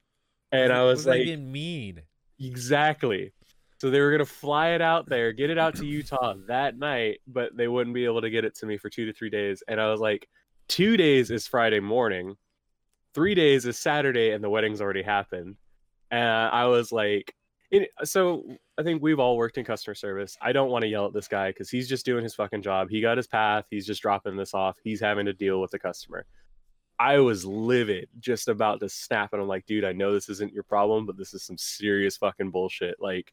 And 0.52 0.72
I 0.72 0.84
was 0.84 1.04
what 1.04 1.18
like, 1.18 1.26
even 1.26 1.50
mean? 1.50 2.02
Exactly. 2.40 3.32
So 3.78 3.90
they 3.90 4.00
were 4.00 4.10
gonna 4.10 4.24
fly 4.24 4.70
it 4.70 4.80
out 4.80 5.06
there, 5.08 5.32
get 5.32 5.50
it 5.50 5.58
out 5.58 5.76
to 5.76 5.86
Utah 5.86 6.34
that 6.46 6.78
night, 6.78 7.20
but 7.26 7.56
they 7.56 7.68
wouldn't 7.68 7.94
be 7.94 8.04
able 8.04 8.22
to 8.22 8.30
get 8.30 8.44
it 8.44 8.54
to 8.56 8.66
me 8.66 8.78
for 8.78 8.88
two 8.88 9.06
to 9.06 9.12
three 9.12 9.30
days. 9.30 9.62
And 9.68 9.80
I 9.80 9.90
was 9.90 10.00
like, 10.00 10.28
two 10.68 10.96
days 10.96 11.30
is 11.30 11.46
Friday 11.46 11.80
morning, 11.80 12.36
three 13.14 13.34
days 13.34 13.66
is 13.66 13.78
Saturday, 13.78 14.30
and 14.30 14.42
the 14.42 14.50
wedding's 14.50 14.80
already 14.80 15.02
happened. 15.02 15.56
And 16.10 16.28
I 16.28 16.66
was 16.66 16.92
like, 16.92 17.34
so 18.04 18.44
I 18.78 18.82
think 18.82 19.02
we've 19.02 19.18
all 19.18 19.36
worked 19.36 19.58
in 19.58 19.64
customer 19.64 19.94
service. 19.94 20.36
I 20.40 20.52
don't 20.52 20.70
want 20.70 20.82
to 20.82 20.88
yell 20.88 21.06
at 21.06 21.12
this 21.12 21.28
guy 21.28 21.50
because 21.50 21.70
he's 21.70 21.88
just 21.88 22.06
doing 22.06 22.22
his 22.22 22.34
fucking 22.34 22.62
job. 22.62 22.88
He 22.88 23.00
got 23.00 23.16
his 23.16 23.26
path. 23.26 23.66
He's 23.70 23.86
just 23.86 24.02
dropping 24.02 24.36
this 24.36 24.54
off. 24.54 24.78
He's 24.82 25.00
having 25.00 25.26
to 25.26 25.32
deal 25.32 25.60
with 25.60 25.72
the 25.72 25.78
customer. 25.78 26.24
I 26.98 27.18
was 27.18 27.44
livid, 27.44 28.08
just 28.20 28.48
about 28.48 28.80
to 28.80 28.88
snap. 28.88 29.32
And 29.32 29.42
I'm 29.42 29.48
like, 29.48 29.66
dude, 29.66 29.84
I 29.84 29.92
know 29.92 30.12
this 30.12 30.28
isn't 30.28 30.52
your 30.52 30.62
problem, 30.62 31.06
but 31.06 31.16
this 31.16 31.34
is 31.34 31.42
some 31.42 31.58
serious 31.58 32.16
fucking 32.16 32.50
bullshit. 32.50 32.96
Like, 33.00 33.32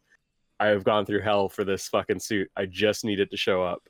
I 0.59 0.67
have 0.67 0.83
gone 0.83 1.05
through 1.05 1.21
hell 1.21 1.49
for 1.49 1.63
this 1.63 1.87
fucking 1.87 2.19
suit. 2.19 2.49
I 2.55 2.65
just 2.65 3.03
need 3.03 3.19
it 3.19 3.31
to 3.31 3.37
show 3.37 3.63
up. 3.63 3.83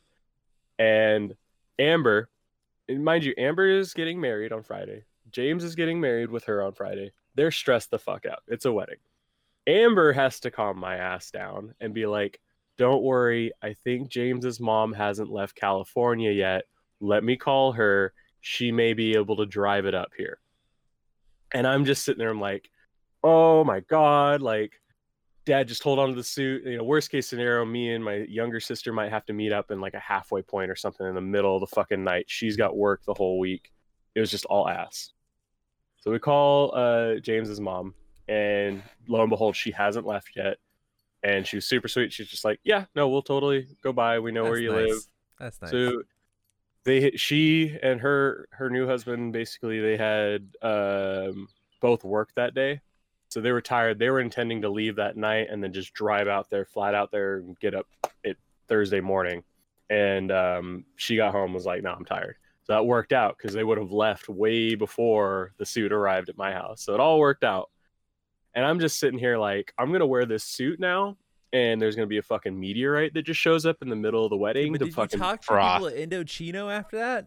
And 0.79 1.35
Amber, 1.79 2.29
and 2.87 3.03
mind 3.03 3.23
you, 3.23 3.33
Amber 3.37 3.67
is 3.67 3.93
getting 3.93 4.19
married 4.19 4.51
on 4.51 4.63
Friday. 4.63 5.03
James 5.31 5.63
is 5.63 5.75
getting 5.75 6.01
married 6.01 6.29
with 6.29 6.45
her 6.45 6.61
on 6.61 6.73
Friday. 6.73 7.11
They're 7.35 7.51
stressed 7.51 7.91
the 7.91 7.99
fuck 7.99 8.25
out. 8.25 8.43
It's 8.47 8.65
a 8.65 8.73
wedding. 8.73 8.97
Amber 9.67 10.11
has 10.13 10.39
to 10.41 10.51
calm 10.51 10.77
my 10.77 10.95
ass 10.95 11.31
down 11.31 11.73
and 11.79 11.93
be 11.93 12.05
like, 12.05 12.39
don't 12.77 13.03
worry. 13.03 13.51
I 13.61 13.73
think 13.73 14.09
James's 14.09 14.59
mom 14.59 14.93
hasn't 14.93 15.31
left 15.31 15.55
California 15.55 16.31
yet. 16.31 16.63
Let 16.99 17.23
me 17.23 17.37
call 17.37 17.73
her 17.73 18.13
she 18.41 18.71
may 18.71 18.93
be 18.93 19.13
able 19.13 19.37
to 19.37 19.45
drive 19.45 19.85
it 19.85 19.95
up 19.95 20.11
here. 20.17 20.39
And 21.53 21.65
I'm 21.65 21.85
just 21.85 22.03
sitting 22.03 22.19
there, 22.19 22.29
I'm 22.29 22.41
like, 22.41 22.69
oh 23.23 23.63
my 23.63 23.81
God, 23.81 24.41
like, 24.41 24.73
dad, 25.45 25.67
just 25.67 25.83
hold 25.83 25.99
on 25.99 26.09
to 26.09 26.15
the 26.15 26.23
suit. 26.23 26.65
You 26.65 26.77
know, 26.77 26.83
worst 26.83 27.11
case 27.11 27.27
scenario, 27.27 27.65
me 27.65 27.93
and 27.93 28.03
my 28.03 28.25
younger 28.29 28.59
sister 28.59 28.93
might 28.93 29.11
have 29.11 29.25
to 29.25 29.33
meet 29.33 29.51
up 29.51 29.71
in 29.71 29.81
like 29.81 29.93
a 29.93 29.99
halfway 29.99 30.41
point 30.41 30.71
or 30.71 30.75
something 30.75 31.05
in 31.05 31.15
the 31.15 31.21
middle 31.21 31.55
of 31.55 31.61
the 31.61 31.75
fucking 31.75 32.03
night. 32.03 32.25
She's 32.27 32.55
got 32.55 32.75
work 32.75 33.03
the 33.05 33.13
whole 33.13 33.39
week. 33.39 33.71
It 34.15 34.19
was 34.19 34.31
just 34.31 34.45
all 34.45 34.67
ass. 34.67 35.11
So 36.01 36.11
we 36.11 36.19
call 36.19 36.75
uh, 36.75 37.19
James's 37.19 37.59
mom, 37.59 37.93
and 38.27 38.81
lo 39.07 39.21
and 39.21 39.29
behold, 39.29 39.55
she 39.55 39.71
hasn't 39.71 40.05
left 40.05 40.31
yet. 40.35 40.57
And 41.23 41.45
she 41.45 41.57
was 41.57 41.65
super 41.65 41.87
sweet. 41.87 42.11
She's 42.11 42.27
just 42.27 42.43
like, 42.43 42.59
yeah, 42.63 42.85
no, 42.95 43.07
we'll 43.07 43.21
totally 43.21 43.67
go 43.83 43.93
by. 43.93 44.17
We 44.17 44.31
know 44.31 44.43
That's 44.43 44.51
where 44.51 44.59
you 44.59 44.71
nice. 44.71 44.89
live. 44.89 45.01
That's 45.39 45.61
nice. 45.61 45.71
So 45.71 46.01
they 46.83 47.11
she 47.11 47.77
and 47.81 47.99
her 48.01 48.47
her 48.51 48.69
new 48.69 48.87
husband 48.87 49.33
basically 49.33 49.79
they 49.79 49.97
had 49.97 50.47
um, 50.61 51.47
both 51.79 52.03
work 52.03 52.29
that 52.35 52.53
day. 52.53 52.81
So 53.29 53.39
they 53.39 53.51
were 53.51 53.61
tired. 53.61 53.97
They 53.97 54.09
were 54.09 54.19
intending 54.19 54.61
to 54.63 54.69
leave 54.69 54.97
that 54.97 55.15
night 55.15 55.47
and 55.49 55.63
then 55.63 55.71
just 55.71 55.93
drive 55.93 56.27
out 56.27 56.49
there 56.49 56.65
flat 56.65 56.93
out 56.95 57.11
there 57.11 57.37
and 57.37 57.57
get 57.59 57.75
up 57.75 57.87
it 58.23 58.37
thursday 58.67 58.99
morning. 58.99 59.43
And 59.89 60.31
um, 60.31 60.85
she 60.95 61.15
got 61.15 61.31
home 61.31 61.53
was 61.53 61.65
like 61.65 61.83
no 61.83 61.91
i'm 61.91 62.05
tired. 62.05 62.37
So 62.63 62.73
that 62.73 62.85
worked 62.85 63.13
out 63.13 63.37
because 63.37 63.53
they 63.53 63.63
would 63.63 63.77
have 63.77 63.91
left 63.91 64.29
way 64.29 64.75
before 64.75 65.53
the 65.57 65.65
suit 65.65 65.91
arrived 65.91 66.29
at 66.29 66.37
my 66.37 66.51
house. 66.51 66.83
So 66.83 66.93
it 66.93 66.99
all 66.99 67.19
worked 67.19 67.43
out. 67.43 67.69
And 68.53 68.65
i'm 68.65 68.79
just 68.79 68.99
sitting 68.99 69.19
here 69.19 69.37
like 69.37 69.73
i'm 69.77 69.91
gonna 69.91 70.05
wear 70.05 70.25
this 70.25 70.43
suit 70.43 70.79
now 70.79 71.15
and 71.53 71.81
there's 71.81 71.95
gonna 71.95 72.07
be 72.07 72.17
a 72.17 72.23
fucking 72.23 72.57
meteorite 72.59 73.13
that 73.13 73.23
just 73.23 73.39
shows 73.39 73.65
up 73.65 73.81
in 73.81 73.89
the 73.89 73.95
middle 73.95 74.23
of 74.23 74.29
the 74.29 74.37
wedding. 74.37 74.71
But 74.71 74.79
to 74.79 74.85
did 74.85 74.93
fucking 74.93 75.19
you 75.19 75.23
talk 75.23 75.41
to 75.41 75.47
people 75.47 75.87
at 75.87 76.09
Indochino 76.09 76.71
after 76.71 76.97
that? 76.97 77.25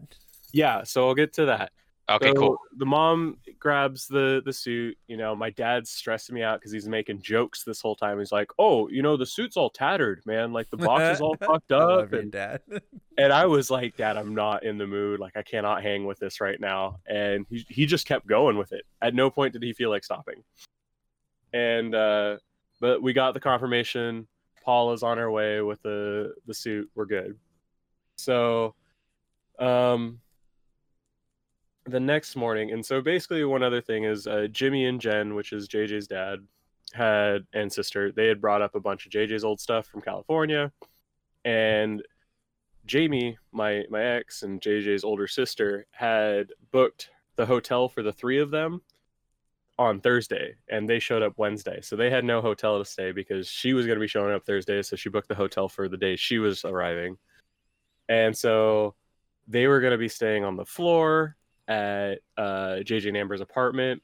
Yeah, 0.53 0.85
so 0.85 1.09
I'll 1.09 1.15
get 1.15 1.33
to 1.35 1.47
that. 1.47 1.73
Okay, 2.09 2.29
so 2.29 2.35
cool. 2.35 2.59
The 2.77 2.85
mom 2.85 3.39
grabs 3.59 4.07
the 4.07 4.43
the 4.45 4.53
suit. 4.53 4.99
You 5.09 5.17
know, 5.17 5.35
my 5.35 5.49
dad's 5.51 5.91
stressing 5.91 6.35
me 6.35 6.43
out 6.43 6.61
because 6.61 6.71
he's 6.71 6.87
making 6.87 7.23
jokes 7.23 7.65
this 7.65 7.81
whole 7.81 7.97
time. 7.97 8.19
He's 8.19 8.31
like, 8.31 8.51
"Oh, 8.59 8.89
you 8.89 9.01
know, 9.01 9.17
the 9.17 9.25
suit's 9.25 9.57
all 9.57 9.71
tattered, 9.71 10.21
man. 10.27 10.53
Like 10.53 10.69
the 10.69 10.77
box 10.77 11.17
is 11.17 11.21
all 11.23 11.37
fucked 11.41 11.73
up." 11.73 12.13
and 12.13 12.31
dad. 12.31 12.61
and 13.19 13.33
I 13.33 13.47
was 13.47 13.71
like, 13.71 13.97
"Dad, 13.97 14.19
I'm 14.19 14.35
not 14.35 14.65
in 14.65 14.77
the 14.77 14.87
mood. 14.87 15.19
Like, 15.19 15.37
I 15.37 15.43
cannot 15.43 15.83
hang 15.83 16.05
with 16.05 16.19
this 16.19 16.43
right 16.43 16.61
now." 16.61 16.99
And 17.07 17.47
he 17.49 17.65
he 17.71 17.87
just 17.87 18.07
kept 18.07 18.27
going 18.27 18.59
with 18.59 18.73
it. 18.73 18.85
At 19.01 19.15
no 19.15 19.31
point 19.31 19.55
did 19.55 19.63
he 19.63 19.73
feel 19.73 19.89
like 19.89 20.05
stopping. 20.05 20.45
And 21.55 21.95
uh, 21.95 22.37
but 22.81 23.03
we 23.03 23.13
got 23.13 23.35
the 23.35 23.41
confirmation. 23.41 24.27
Paul 24.65 24.93
is 24.93 25.03
on 25.03 25.19
her 25.19 25.31
way 25.31 25.61
with 25.61 25.83
the 25.83 26.35
the 26.47 26.55
suit. 26.55 26.91
We're 26.95 27.07
good. 27.07 27.39
So, 28.17 28.75
um, 29.59 30.21
the 31.87 32.01
next 32.01 32.37
morning, 32.37 32.71
and 32.71 32.85
so 32.85 33.01
basically, 33.01 33.45
one 33.45 33.63
other 33.63 33.81
thing 33.81 34.05
is 34.05 34.27
uh, 34.27 34.47
Jimmy 34.51 34.87
and 34.87 35.01
Jen, 35.01 35.35
which 35.35 35.53
is 35.53 35.69
JJ's 35.69 36.07
dad, 36.07 36.39
had 36.93 37.47
and 37.53 37.73
sister. 37.73 38.13
They 38.13 38.27
had 38.27 38.41
brought 38.41 38.63
up 38.63 38.75
a 38.75 38.81
bunch 38.81 39.07
of 39.07 39.13
JJ's 39.13 39.45
old 39.45 39.61
stuff 39.61 39.87
from 39.87 40.01
California, 40.01 40.73
and 41.45 42.03
Jamie, 42.87 43.39
my 43.53 43.85
my 43.91 44.03
ex, 44.03 44.43
and 44.43 44.61
JJ's 44.61 45.05
older 45.05 45.27
sister 45.27 45.87
had 45.93 46.53
booked 46.71 47.11
the 47.37 47.47
hotel 47.47 47.89
for 47.89 48.03
the 48.03 48.13
three 48.13 48.39
of 48.39 48.51
them 48.51 48.81
on 49.79 50.01
Thursday 50.01 50.55
and 50.69 50.89
they 50.89 50.99
showed 50.99 51.23
up 51.23 51.35
Wednesday. 51.37 51.81
So 51.83 51.97
they 51.97 52.11
had 52.11 52.25
no 52.25 52.41
hotel 52.41 52.79
to 52.79 52.85
stay 52.85 53.13
because 53.13 53.49
she 53.49 53.73
was 53.73 53.87
going 53.87 53.97
to 53.97 54.01
be 54.01 54.09
showing 54.09 54.35
up 54.35 54.45
Thursday. 54.45 54.83
So 54.83 54.97
she 54.97 55.09
booked 55.09 55.29
the 55.29 55.35
hotel 55.35 55.69
for 55.69 55.89
the 55.89 55.97
day 55.97 56.17
she 56.17 56.39
was 56.39 56.65
arriving. 56.65 57.17
And 58.09 58.37
so 58.37 58.95
they 59.49 59.67
were 59.67 59.81
going 59.81 59.93
to 59.93 59.99
be 59.99 60.09
staying 60.09 60.45
on 60.45 60.57
the 60.57 60.65
floor 60.65 61.37
at 61.67 62.21
uh, 62.37 62.81
JJ 62.83 63.09
and 63.09 63.17
Amber's 63.17 63.41
apartment. 63.41 64.03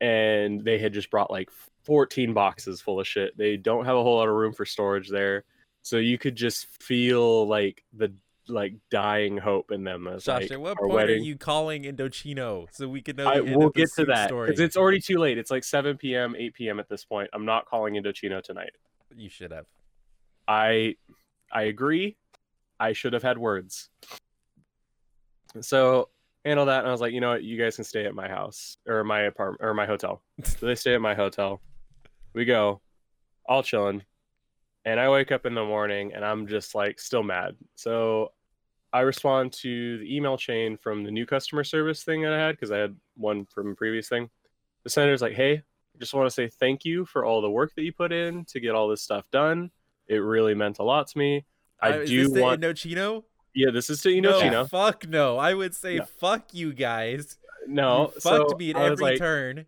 And 0.00 0.64
they 0.64 0.78
had 0.78 0.92
just 0.92 1.10
brought 1.10 1.30
like 1.30 1.50
14 1.84 2.32
boxes 2.32 2.80
full 2.80 3.00
of 3.00 3.06
shit. 3.06 3.36
They 3.36 3.56
don't 3.56 3.84
have 3.84 3.96
a 3.96 4.02
whole 4.02 4.16
lot 4.16 4.28
of 4.28 4.34
room 4.34 4.52
for 4.52 4.64
storage 4.64 5.08
there. 5.08 5.44
So 5.82 5.98
you 5.98 6.16
could 6.16 6.34
just 6.34 6.66
feel 6.82 7.46
like 7.46 7.84
the 7.92 8.14
like 8.48 8.74
dying 8.90 9.36
hope 9.36 9.70
in 9.70 9.84
them. 9.84 10.06
As, 10.06 10.24
Josh, 10.24 10.42
like, 10.42 10.52
at 10.52 10.60
what 10.60 10.78
point 10.78 10.92
wedding. 10.92 11.20
are 11.20 11.24
you 11.24 11.36
calling 11.36 11.84
Indochino 11.84 12.66
so 12.72 12.88
we 12.88 13.02
can 13.02 13.16
know? 13.16 13.26
I, 13.26 13.40
we'll 13.40 13.70
get 13.70 13.90
to 13.96 14.04
that 14.06 14.30
because 14.30 14.60
it's 14.60 14.76
already 14.76 15.00
too 15.00 15.18
late. 15.18 15.38
It's 15.38 15.50
like 15.50 15.64
7 15.64 15.96
p.m., 15.96 16.34
8 16.36 16.54
p.m. 16.54 16.80
at 16.80 16.88
this 16.88 17.04
point. 17.04 17.30
I'm 17.32 17.44
not 17.44 17.66
calling 17.66 17.94
Indochino 17.94 18.42
tonight. 18.42 18.72
You 19.16 19.30
should 19.30 19.52
have. 19.52 19.66
I 20.46 20.96
I 21.52 21.62
agree, 21.62 22.16
I 22.78 22.92
should 22.92 23.12
have 23.12 23.22
had 23.22 23.38
words. 23.38 23.88
So 25.60 26.08
handle 26.44 26.66
that, 26.66 26.80
and 26.80 26.88
I 26.88 26.90
was 26.90 27.00
like, 27.00 27.12
you 27.12 27.20
know 27.20 27.30
what, 27.30 27.44
you 27.44 27.56
guys 27.56 27.76
can 27.76 27.84
stay 27.84 28.06
at 28.06 28.14
my 28.14 28.28
house 28.28 28.76
or 28.86 29.04
my 29.04 29.22
apartment 29.22 29.62
or 29.62 29.72
my 29.72 29.86
hotel. 29.86 30.22
so 30.42 30.66
they 30.66 30.74
stay 30.74 30.94
at 30.94 31.00
my 31.00 31.14
hotel. 31.14 31.60
We 32.34 32.44
go, 32.44 32.80
all 33.46 33.62
chilling, 33.62 34.02
and 34.84 34.98
I 35.00 35.08
wake 35.08 35.32
up 35.32 35.46
in 35.46 35.54
the 35.54 35.64
morning 35.64 36.12
and 36.14 36.24
I'm 36.24 36.46
just 36.46 36.74
like 36.74 37.00
still 37.00 37.22
mad. 37.22 37.56
So 37.74 38.32
I 38.92 39.00
respond 39.00 39.52
to 39.62 39.98
the 39.98 40.16
email 40.16 40.36
chain 40.36 40.76
from 40.76 41.04
the 41.04 41.10
new 41.10 41.26
customer 41.26 41.64
service 41.64 42.02
thing 42.04 42.22
that 42.22 42.32
I 42.32 42.38
had 42.38 42.52
because 42.52 42.70
I 42.70 42.78
had 42.78 42.94
one 43.16 43.46
from 43.46 43.72
a 43.72 43.74
previous 43.74 44.08
thing. 44.08 44.30
The 44.84 44.90
senator's 44.90 45.22
like, 45.22 45.32
hey, 45.34 45.54
I 45.54 45.98
just 45.98 46.14
want 46.14 46.26
to 46.26 46.30
say 46.30 46.48
thank 46.48 46.84
you 46.84 47.04
for 47.06 47.24
all 47.24 47.40
the 47.40 47.50
work 47.50 47.74
that 47.74 47.82
you 47.82 47.92
put 47.92 48.12
in 48.12 48.44
to 48.46 48.60
get 48.60 48.74
all 48.74 48.88
this 48.88 49.02
stuff 49.02 49.24
done. 49.30 49.70
It 50.06 50.16
really 50.16 50.54
meant 50.54 50.78
a 50.78 50.82
lot 50.84 51.06
to 51.08 51.18
me. 51.18 51.44
I 51.80 51.92
Uh, 51.92 51.96
is 52.00 52.10
do 52.10 52.28
this 52.28 52.42
want. 52.42 52.60
the 52.60 52.66
Indochino? 52.68 53.24
yeah, 53.54 53.70
this 53.72 53.88
is 53.90 54.00
to 54.02 54.20
no, 54.20 54.40
Indochino. 54.40 54.68
fuck 54.68 55.08
no. 55.08 55.38
I 55.38 55.54
would 55.54 55.74
say 55.74 55.96
No. 55.96 56.04
fuck 56.04 56.52
you 56.52 56.72
guys. 56.74 57.36
No, 57.66 58.12
you 58.14 58.20
so 58.20 58.30
fucked 58.48 58.58
me 58.60 58.70
at 58.70 58.76
every 58.76 59.02
like, 59.02 59.18
turn. 59.18 59.64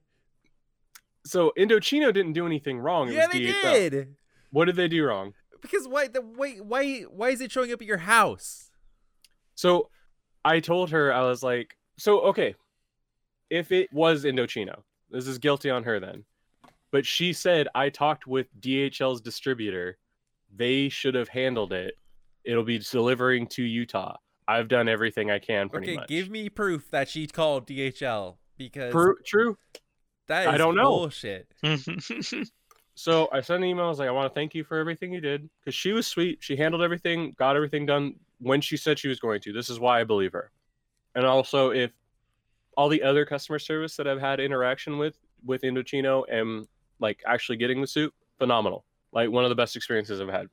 so 1.24 1.52
Indochino 1.58 2.12
didn't 2.12 2.34
do 2.34 2.46
anything 2.46 2.78
wrong. 2.78 3.08
It 3.08 3.14
Yeah, 3.14 3.26
was 3.26 3.32
they 3.32 3.40
DHL. 3.40 3.72
did. 3.90 4.16
What 4.56 4.64
did 4.64 4.76
they 4.76 4.88
do 4.88 5.04
wrong? 5.04 5.34
Because 5.60 5.86
why 5.86 6.08
the 6.08 6.22
wait 6.22 6.64
why 6.64 7.00
why 7.02 7.28
is 7.28 7.42
it 7.42 7.52
showing 7.52 7.70
up 7.74 7.82
at 7.82 7.86
your 7.86 7.98
house? 7.98 8.70
So 9.54 9.90
I 10.46 10.60
told 10.60 10.88
her 10.92 11.12
I 11.12 11.20
was 11.28 11.42
like, 11.42 11.76
so 11.98 12.20
okay, 12.20 12.54
if 13.50 13.70
it 13.70 13.92
was 13.92 14.24
Indochino, 14.24 14.80
this 15.10 15.26
is 15.26 15.36
guilty 15.36 15.68
on 15.68 15.84
her 15.84 16.00
then. 16.00 16.24
But 16.90 17.04
she 17.04 17.34
said 17.34 17.68
I 17.74 17.90
talked 17.90 18.26
with 18.26 18.46
DHL's 18.58 19.20
distributor. 19.20 19.98
They 20.54 20.88
should 20.88 21.16
have 21.16 21.28
handled 21.28 21.74
it. 21.74 21.98
It'll 22.42 22.64
be 22.64 22.78
delivering 22.78 23.48
to 23.48 23.62
Utah. 23.62 24.16
I've 24.48 24.68
done 24.68 24.88
everything 24.88 25.30
I 25.30 25.38
can 25.38 25.68
pretty 25.68 25.88
Okay, 25.88 25.96
much. 25.96 26.08
give 26.08 26.30
me 26.30 26.48
proof 26.48 26.90
that 26.92 27.10
she 27.10 27.26
called 27.26 27.66
DHL 27.66 28.36
because 28.56 28.90
Pro- 28.90 29.16
true. 29.22 29.58
that 30.28 30.44
is 30.44 30.54
I 30.54 30.56
don't 30.56 30.76
know. 30.76 30.88
bullshit. 30.88 31.46
So 32.98 33.28
I 33.30 33.42
sent 33.42 33.62
an 33.62 33.68
email. 33.68 33.84
I 33.84 33.88
was 33.88 33.98
like, 33.98 34.08
I 34.08 34.12
want 34.12 34.32
to 34.32 34.34
thank 34.34 34.54
you 34.54 34.64
for 34.64 34.78
everything 34.78 35.12
you 35.12 35.20
did 35.20 35.48
because 35.60 35.74
she 35.74 35.92
was 35.92 36.06
sweet. 36.06 36.38
She 36.40 36.56
handled 36.56 36.82
everything, 36.82 37.34
got 37.38 37.54
everything 37.54 37.84
done 37.84 38.14
when 38.38 38.62
she 38.62 38.78
said 38.78 38.98
she 38.98 39.08
was 39.08 39.20
going 39.20 39.42
to. 39.42 39.52
This 39.52 39.68
is 39.68 39.78
why 39.78 40.00
I 40.00 40.04
believe 40.04 40.32
her. 40.32 40.50
And 41.14 41.26
also, 41.26 41.70
if 41.70 41.92
all 42.74 42.88
the 42.88 43.02
other 43.02 43.26
customer 43.26 43.58
service 43.58 43.96
that 43.96 44.08
I've 44.08 44.20
had 44.20 44.40
interaction 44.40 44.96
with 44.96 45.18
with 45.44 45.60
Indochino 45.60 46.24
and 46.30 46.66
like 46.98 47.22
actually 47.26 47.58
getting 47.58 47.82
the 47.82 47.86
suit, 47.86 48.14
phenomenal. 48.38 48.86
Like 49.12 49.30
one 49.30 49.44
of 49.44 49.50
the 49.50 49.54
best 49.54 49.76
experiences 49.76 50.18
I've 50.18 50.28
had. 50.28 50.48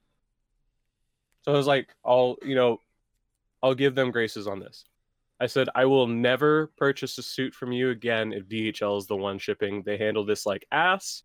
So 1.43 1.53
I 1.53 1.55
was 1.55 1.67
like, 1.67 1.95
I'll 2.03 2.35
you 2.43 2.55
know, 2.55 2.81
I'll 3.63 3.73
give 3.73 3.95
them 3.95 4.11
graces 4.11 4.47
on 4.47 4.59
this. 4.59 4.83
I 5.39 5.45
said 5.47 5.69
I 5.75 5.85
will 5.85 6.07
never 6.07 6.67
purchase 6.77 7.17
a 7.17 7.23
suit 7.23 7.53
from 7.53 7.71
you 7.71 7.91
again 7.91 8.33
if 8.33 8.49
DHL 8.49 8.97
is 8.97 9.07
the 9.07 9.15
one 9.15 9.39
shipping. 9.39 9.81
They 9.83 9.97
handle 9.97 10.25
this 10.25 10.45
like 10.45 10.65
ass. 10.73 11.23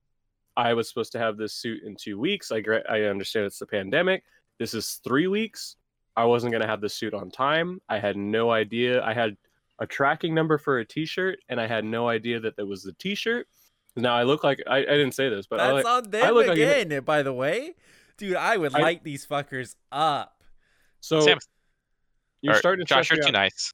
I 0.59 0.75
was 0.75 0.89
supposed 0.89 1.13
to 1.13 1.19
have 1.19 1.37
this 1.39 1.55
suit 1.55 1.85
in 1.85 1.95
two 1.97 2.19
weeks. 2.19 2.51
I 2.53 2.61
gra- 2.61 2.85
I 2.91 3.03
understand 3.03 3.47
it's 3.47 3.59
the 3.61 3.67
pandemic. 3.67 4.25
This 4.59 4.75
is 4.75 5.01
three 5.05 5.29
weeks. 5.29 5.77
I 6.17 6.25
wasn't 6.25 6.53
gonna 6.53 6.67
have 6.67 6.81
the 6.81 6.89
suit 6.89 7.15
on 7.15 7.31
time. 7.31 7.81
I 7.89 7.99
had 8.01 8.17
no 8.17 8.51
idea. 8.51 9.03
I 9.05 9.15
had 9.15 9.37
a 9.79 9.87
tracking 9.87 10.35
number 10.35 10.59
for 10.59 10.81
a 10.81 10.85
T-shirt, 10.85 11.39
and 11.49 11.61
I 11.61 11.69
had 11.69 11.85
no 11.85 12.09
idea 12.09 12.41
that 12.41 12.57
that 12.57 12.67
was 12.67 12.83
the 12.83 12.93
T-shirt. 12.95 13.47
Now 13.95 14.15
I 14.17 14.25
look 14.25 14.43
like 14.43 14.61
I, 14.67 14.79
I 14.79 14.83
didn't 14.85 15.13
say 15.13 15.29
this, 15.29 15.47
but 15.47 15.61
I 15.61 15.73
That's 15.73 15.85
like, 15.85 16.05
on 16.05 16.11
them 16.11 16.35
look 16.35 16.49
like 16.49 16.59
an- 16.59 16.63
again, 16.63 16.93
eh, 16.93 17.01
by 17.01 17.23
the 17.23 17.33
way. 17.33 17.75
Dude, 18.17 18.35
I 18.37 18.57
would 18.57 18.75
I- 18.75 18.81
light 18.81 19.05
these 19.05 19.25
fuckers 19.25 19.77
up. 19.93 20.43
so 21.01 21.21
Sam, 21.21 21.39
you're 22.43 22.55
or, 22.55 22.59
starting 22.59 22.85
to 22.85 22.93
Josh, 22.93 23.11
you're 23.11 23.21
too 23.21 23.29
out. 23.29 23.33
nice. 23.33 23.73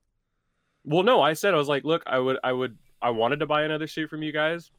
Well, 0.85 1.03
no, 1.03 1.23
I 1.23 1.33
said 1.33 1.55
I 1.55 1.57
was 1.57 1.69
like, 1.69 1.85
look, 1.85 2.03
I 2.05 2.19
would, 2.19 2.37
I 2.45 2.53
would, 2.53 2.77
I 3.01 3.09
wanted 3.09 3.41
to 3.41 3.47
buy 3.47 3.63
another 3.63 3.87
suit 3.87 4.11
from 4.11 4.23
you 4.23 4.33
guys. 4.33 4.71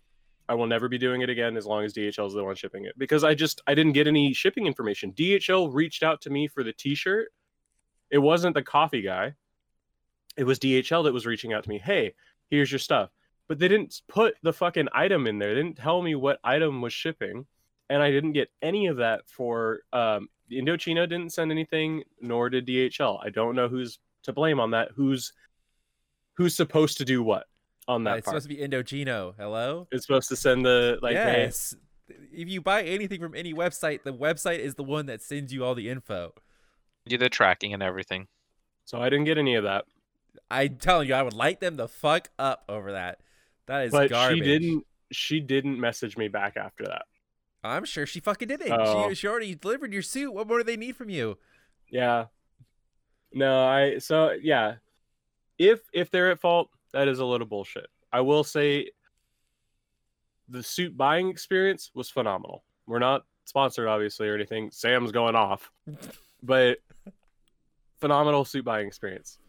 I 0.47 0.53
will 0.53 0.67
never 0.67 0.87
be 0.87 0.97
doing 0.97 1.21
it 1.21 1.29
again 1.29 1.57
as 1.57 1.65
long 1.65 1.83
as 1.83 1.93
DHL 1.93 2.27
is 2.27 2.33
the 2.33 2.43
one 2.43 2.55
shipping 2.55 2.85
it 2.85 2.97
because 2.97 3.23
I 3.23 3.33
just 3.33 3.61
I 3.65 3.73
didn't 3.73 3.93
get 3.93 4.07
any 4.07 4.33
shipping 4.33 4.67
information. 4.67 5.11
DHL 5.13 5.73
reached 5.73 6.03
out 6.03 6.21
to 6.21 6.29
me 6.29 6.47
for 6.47 6.63
the 6.63 6.73
T-shirt. 6.73 7.29
It 8.11 8.19
wasn't 8.19 8.53
the 8.53 8.63
coffee 8.63 9.01
guy. 9.01 9.33
It 10.37 10.43
was 10.43 10.59
DHL 10.59 11.03
that 11.05 11.13
was 11.13 11.25
reaching 11.25 11.53
out 11.53 11.63
to 11.63 11.69
me. 11.69 11.79
Hey, 11.79 12.13
here's 12.49 12.71
your 12.71 12.79
stuff. 12.79 13.09
But 13.47 13.59
they 13.59 13.67
didn't 13.67 14.01
put 14.07 14.35
the 14.43 14.53
fucking 14.53 14.89
item 14.93 15.27
in 15.27 15.39
there. 15.39 15.55
They 15.55 15.61
didn't 15.61 15.77
tell 15.77 16.01
me 16.01 16.15
what 16.15 16.39
item 16.43 16.81
was 16.81 16.93
shipping, 16.93 17.45
and 17.89 18.01
I 18.01 18.11
didn't 18.11 18.33
get 18.33 18.49
any 18.61 18.87
of 18.87 18.97
that 18.97 19.27
for 19.27 19.81
um, 19.93 20.29
Indochino. 20.51 21.07
Didn't 21.07 21.33
send 21.33 21.51
anything, 21.51 22.03
nor 22.19 22.49
did 22.49 22.67
DHL. 22.67 23.19
I 23.23 23.29
don't 23.29 23.55
know 23.55 23.67
who's 23.67 23.99
to 24.23 24.33
blame 24.33 24.59
on 24.59 24.71
that. 24.71 24.89
Who's 24.95 25.33
who's 26.33 26.55
supposed 26.55 26.97
to 26.97 27.05
do 27.05 27.23
what 27.23 27.45
on 27.87 28.05
Uh, 28.05 28.11
that 28.11 28.17
it's 28.19 28.25
part? 28.25 28.41
supposed 28.41 28.49
to 28.49 28.55
be 28.55 28.61
Indochino. 28.61 29.33
Hello? 29.37 29.87
It's 29.91 30.05
supposed 30.05 30.29
to 30.29 30.35
send 30.35 30.65
the 30.65 30.97
like, 31.01 31.15
hey, 31.15 31.43
yes. 31.43 31.75
If 32.31 32.49
you 32.49 32.61
buy 32.61 32.83
anything 32.83 33.19
from 33.19 33.33
any 33.35 33.53
website, 33.53 34.03
the 34.03 34.13
website 34.13 34.59
is 34.59 34.75
the 34.75 34.83
one 34.83 35.07
that 35.07 35.21
sends 35.23 35.51
you 35.53 35.65
all 35.65 35.73
the 35.75 35.89
info. 35.89 36.33
Do 37.07 37.17
the 37.17 37.29
tracking 37.29 37.73
and 37.73 37.81
everything. 37.83 38.27
so 38.83 38.99
I 39.01 39.09
didn't 39.09 39.25
get 39.25 39.37
any 39.37 39.55
of 39.55 39.63
that. 39.63 39.85
I'm 40.51 40.77
telling 40.77 41.07
you, 41.07 41.13
I 41.15 41.23
would 41.23 41.33
light 41.33 41.59
them 41.61 41.75
the 41.77 41.87
fuck 41.87 42.29
up 42.37 42.63
over 42.69 42.91
that. 42.91 43.19
That 43.67 43.85
is 43.85 43.91
but 43.91 44.09
garbage. 44.09 44.37
she 44.39 44.43
didn't. 44.43 44.85
She 45.11 45.39
didn't 45.39 45.79
message 45.79 46.17
me 46.17 46.27
back 46.27 46.57
after 46.57 46.83
that. 46.85 47.03
I'm 47.63 47.85
sure 47.85 48.05
she 48.05 48.19
fucking 48.19 48.47
did 48.47 48.61
it. 48.61 48.69
Oh. 48.71 49.09
She, 49.09 49.15
she 49.15 49.27
already 49.27 49.55
delivered 49.55 49.91
your 49.93 50.01
suit. 50.03 50.31
What 50.33 50.47
more 50.47 50.57
do 50.59 50.63
they 50.63 50.77
need 50.77 50.95
from 50.95 51.09
you? 51.09 51.37
Yeah. 51.89 52.25
No, 53.33 53.65
I 53.65 53.97
so 53.99 54.31
yeah. 54.31 54.75
If 55.57 55.79
if 55.93 56.11
they're 56.11 56.31
at 56.31 56.39
fault, 56.39 56.69
that 56.95 57.07
is 57.09 57.19
a 57.19 57.25
little 57.25 57.45
bullshit. 57.45 57.87
I 58.11 58.21
will 58.21 58.43
say 58.43 58.89
the 60.47 60.63
suit 60.63 60.95
buying 60.95 61.29
experience 61.29 61.91
was 61.93 62.09
phenomenal. 62.09 62.63
We're 62.87 62.99
not 62.99 63.25
sponsored 63.43 63.87
obviously 63.87 64.27
or 64.29 64.35
anything. 64.35 64.71
Sam's 64.71 65.11
going 65.11 65.35
off. 65.35 65.69
But 66.43 66.77
phenomenal 67.99 68.45
suit 68.45 68.63
buying 68.65 68.85
experience. 68.85 69.39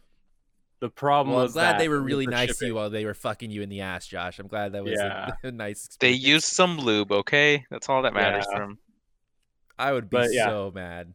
The 0.81 0.89
problem 0.89 1.33
Well, 1.35 1.41
I'm 1.41 1.47
was 1.47 1.53
glad 1.53 1.73
that 1.73 1.79
they 1.79 1.91
were 1.91 2.01
really 2.01 2.25
the 2.25 2.31
nice 2.31 2.57
to 2.57 2.67
you 2.69 2.75
while 2.75 2.89
they 2.89 3.05
were 3.05 3.13
fucking 3.13 3.51
you 3.51 3.61
in 3.61 3.69
the 3.69 3.83
ass, 3.83 4.07
Josh. 4.07 4.39
I'm 4.39 4.47
glad 4.47 4.73
that 4.73 4.83
was 4.83 4.99
a- 4.99 5.37
Yeah. 5.43 5.49
a, 5.49 5.53
nice 5.53 5.89
They 6.01 6.13
used 6.13 6.47
some 6.47 6.79
lube, 6.79 7.13
okay? 7.13 7.67
That's 7.71 7.91
all 7.91 8.01
that 8.03 8.15
matters 8.15 8.47
Yeah. 8.51 8.57
to 8.59 8.63
them. 8.65 8.79
I 9.79 9.93
would 9.93 10.09
be 10.09 10.17
but 10.17 10.29
yeah. 10.33 10.47
so 10.47 10.73
mad. 10.75 11.13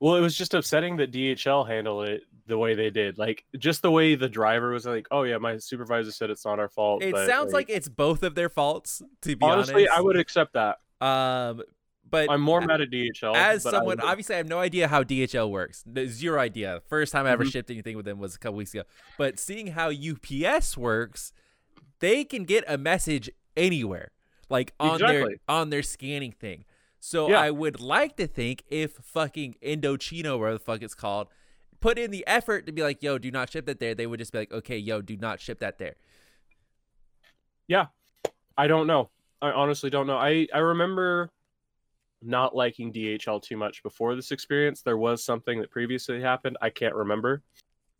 Well, 0.00 0.16
it 0.16 0.22
was 0.22 0.36
just 0.36 0.54
upsetting 0.54 0.96
that 0.96 1.12
DHL 1.12 1.68
handled 1.68 2.08
it 2.08 2.22
the 2.46 2.58
way 2.58 2.74
they 2.74 2.90
did. 2.90 3.18
Like 3.18 3.44
just 3.58 3.82
the 3.82 3.90
way 3.90 4.14
the 4.14 4.28
driver 4.28 4.70
was 4.70 4.86
like, 4.86 5.06
"Oh 5.10 5.22
yeah, 5.24 5.38
my 5.38 5.58
supervisor 5.58 6.10
said 6.12 6.30
it's 6.30 6.44
not 6.44 6.58
our 6.58 6.68
fault." 6.68 7.02
It 7.02 7.12
but, 7.12 7.26
sounds 7.28 7.52
like 7.52 7.68
it's 7.68 7.88
both 7.88 8.22
of 8.22 8.34
their 8.34 8.48
faults, 8.48 9.02
to 9.22 9.36
be 9.36 9.44
honestly, 9.44 9.86
honest. 9.88 9.98
I 9.98 10.00
would 10.00 10.16
accept 10.16 10.54
that. 10.54 10.78
Um, 11.04 11.62
but 12.08 12.30
I'm 12.30 12.40
more 12.40 12.60
mad 12.60 12.80
at 12.80 12.90
DHL. 12.90 13.34
as 13.34 13.66
I 13.66 13.70
someone, 13.72 13.98
would- 13.98 14.00
obviously, 14.04 14.36
I 14.36 14.38
have 14.38 14.48
no 14.48 14.58
idea 14.60 14.86
how 14.88 15.02
DHL 15.02 15.50
works. 15.50 15.84
Zero 16.06 16.40
idea. 16.40 16.80
First 16.88 17.12
time 17.12 17.26
I 17.26 17.30
ever 17.30 17.44
Mhm. 17.44 17.52
shipped 17.52 17.70
anything 17.70 17.96
with 17.96 18.04
them 18.06 18.18
was 18.18 18.34
a 18.36 18.38
couple 18.38 18.56
weeks 18.56 18.72
ago. 18.72 18.84
But 19.18 19.38
seeing 19.40 19.68
how 19.68 19.90
UPS 19.90 20.76
works, 20.76 21.32
they 21.98 22.24
can 22.24 22.44
get 22.44 22.62
a 22.68 22.78
message 22.78 23.28
anywhere, 23.56 24.12
like 24.48 24.72
on 24.78 24.98
their 25.00 25.28
on 25.48 25.70
their 25.70 25.82
scanning 25.82 26.30
thing. 26.32 26.64
So 27.00 27.28
Yeah. 27.28 27.40
I 27.40 27.50
would 27.50 27.80
like 27.80 28.16
to 28.16 28.26
think 28.26 28.62
if 28.68 28.92
fucking 28.92 29.56
Indochino, 29.62 30.38
whatever 30.38 30.54
the 30.58 30.64
fuck 30.64 30.82
it's 30.82 30.94
called, 30.94 31.28
put 31.86 31.98
in 31.98 32.10
the 32.10 32.26
effort 32.26 32.66
to 32.66 32.72
be 32.72 32.82
like, 32.82 33.00
"Yo, 33.02 33.16
do 33.16 33.30
not 33.30 33.50
ship 33.50 33.66
that 33.66 33.78
there," 33.78 33.94
they 33.94 34.06
would 34.06 34.18
just 34.18 34.32
be 34.32 34.38
like, 34.38 34.52
"Okay, 34.52 34.76
yo, 34.76 35.00
do 35.00 35.16
not 35.16 35.40
ship 35.40 35.60
that 35.60 35.78
there." 35.78 35.94
Yeah. 37.68 37.86
I 38.58 38.66
don't 38.66 38.86
know. 38.86 39.10
I 39.40 39.50
honestly 39.50 39.90
don't 39.90 40.06
know. 40.06 40.16
I 40.16 40.48
I 40.52 40.58
remember 40.58 41.30
not 42.22 42.56
liking 42.56 42.92
DHL 42.92 43.40
too 43.40 43.56
much 43.56 43.82
before 43.82 44.16
this 44.16 44.32
experience. 44.32 44.82
There 44.82 44.96
was 44.96 45.22
something 45.22 45.60
that 45.60 45.70
previously 45.70 46.20
happened. 46.20 46.56
I 46.60 46.70
can't 46.70 46.94
remember, 46.94 47.42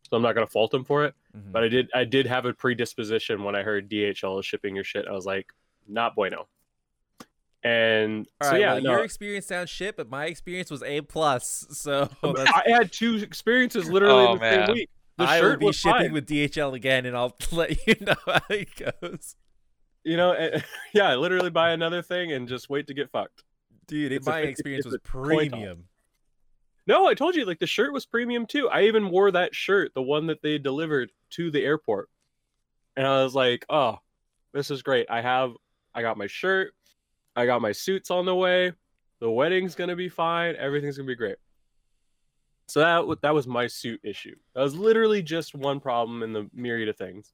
so 0.01 0.17
I'm 0.17 0.23
not 0.23 0.33
gonna 0.33 0.47
fault 0.47 0.71
them 0.71 0.83
for 0.83 1.05
it. 1.05 1.13
Mhm. 1.35 1.51
But 1.51 1.63
I 1.63 1.67
did 1.69 1.89
I 1.93 2.03
did 2.03 2.25
have 2.25 2.45
a 2.45 2.53
predisposition 2.53 3.43
when 3.43 3.55
I 3.55 3.63
heard 3.63 3.87
DHL 3.87 4.39
is 4.39 4.45
shipping 4.45 4.75
your 4.75 4.83
shit. 4.83 5.07
I 5.07 5.11
was 5.11 5.25
like, 5.25 5.53
not 5.87 6.15
bueno. 6.15 6.49
And 7.63 8.27
All 8.41 8.47
so 8.47 8.51
right, 8.53 8.61
yeah, 8.61 8.73
well, 8.73 8.81
no, 8.83 8.91
your 8.91 9.03
experience 9.03 9.47
sounds 9.47 9.69
shit, 9.69 9.97
but 9.97 10.09
my 10.09 10.25
experience 10.25 10.69
was 10.71 10.83
A 10.83 11.01
plus. 11.01 11.65
So 11.71 12.09
that's 12.21 12.51
I 12.51 12.63
had 12.69 12.91
two 12.91 13.15
experiences 13.17 13.89
literally 13.89 14.25
Oh, 14.27 14.33
in 14.33 14.39
the 14.39 14.41
man. 14.41 14.67
same 14.67 14.75
week. 14.75 14.89
The 15.17 15.23
I 15.25 15.41
will 15.41 15.49
shirt 15.49 15.59
be 15.59 15.65
was 15.65 15.75
shipping 15.75 15.99
fine. 16.01 16.13
with 16.13 16.27
DHL 16.27 16.73
again, 16.73 17.05
and 17.07 17.17
I'll 17.17 17.35
let 17.51 17.87
you 17.87 17.95
know 18.01 18.15
how 18.25 18.39
it 18.49 18.69
goes. 19.01 19.35
you 20.03 20.15
know, 20.15 20.31
eh, 20.33 20.43
eh, 20.43 20.49
and, 20.53 20.63
yeah, 20.93 21.15
literally 21.15 21.49
buy 21.49 21.71
another 21.71 22.01
thing 22.03 22.31
and 22.31 22.47
just 22.47 22.69
wait 22.69 22.87
to 22.87 22.93
get 22.93 23.09
fucked. 23.11 23.43
Dude, 23.87 24.11
it, 24.11 24.17
It's 24.17 24.27
a 24.27 24.29
my 24.29 24.37
fifty- 24.41 24.51
experience 24.51 24.85
it's 24.85 24.93
was 24.93 24.95
a 24.95 24.99
coin 25.11 25.23
toss. 25.23 25.49
premium. 25.49 25.83
No, 26.85 27.07
I 27.07 27.15
told 27.15 27.35
you, 27.35 27.43
like 27.45 27.59
the 27.59 27.67
shirt 27.67 27.91
was 27.91 28.05
premium 28.05 28.45
too. 28.45 28.69
I 28.69 28.83
even 28.83 29.09
wore 29.09 29.31
that 29.31 29.53
shirt, 29.55 29.93
the 29.95 30.01
one 30.01 30.27
that 30.27 30.41
they 30.41 30.57
delivered 30.57 31.11
to 31.31 31.51
the 31.51 31.63
airport, 31.65 32.09
and 32.95 33.05
I 33.05 33.23
was 33.23 33.33
like, 33.35 33.65
"Oh, 33.69 33.97
this 34.53 34.71
is 34.71 34.83
great. 34.83 35.07
I 35.09 35.21
have, 35.21 35.51
I 35.93 36.01
got 36.01 36.17
my 36.17 36.27
shirt, 36.27 36.73
I 37.37 37.45
got 37.45 37.61
my 37.61 37.71
suits 37.71 38.11
on 38.11 38.25
the 38.25 38.35
way. 38.35 38.73
The 39.19 39.31
wedding's 39.31 39.75
gonna 39.75 39.95
be 39.95 40.09
fine. 40.09 40.55
Everything's 40.57 40.97
gonna 40.97 41.07
be 41.07 41.15
great." 41.15 41.37
So 42.67 42.81
that 42.81 43.21
that 43.21 43.33
was 43.33 43.47
my 43.47 43.67
suit 43.67 44.01
issue. 44.03 44.35
That 44.53 44.61
was 44.63 44.75
literally 44.75 45.21
just 45.21 45.55
one 45.55 45.79
problem 45.79 46.21
in 46.23 46.33
the 46.33 46.49
myriad 46.53 46.89
of 46.89 46.97
things. 46.97 47.31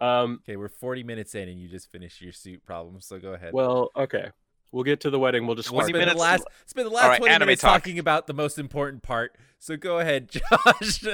Um, 0.00 0.40
Okay, 0.44 0.56
we're 0.56 0.68
40 0.68 1.02
minutes 1.02 1.34
in 1.34 1.48
and 1.48 1.60
you 1.60 1.68
just 1.68 1.90
finished 1.90 2.20
your 2.22 2.32
suit 2.32 2.64
problem, 2.64 3.00
so 3.00 3.18
go 3.18 3.32
ahead. 3.34 3.52
well, 3.52 3.90
okay, 3.96 4.30
we'll 4.72 4.84
get 4.84 5.00
to 5.00 5.10
the 5.10 5.18
wedding. 5.18 5.46
We'll 5.46 5.56
just 5.56 5.70
We'll 5.70 5.80
start 5.80 5.88
spend 5.90 6.02
spend 6.08 6.08
there. 6.10 6.14
the 6.24 6.30
minutes- 6.30 6.44
last 6.46 6.68
spend 6.70 6.86
the 6.86 6.90
last 6.94 7.04
Alright, 7.04 7.18
20 7.20 7.38
minutes 7.40 7.62
talk. 7.62 7.72
talking 7.82 7.98
about 7.98 8.26
the 8.26 8.34
most 8.34 8.58
important 8.58 9.02
part. 9.02 9.36
So 9.58 9.76
go 9.76 9.98
ahead, 9.98 10.30
Josh. 10.30 11.04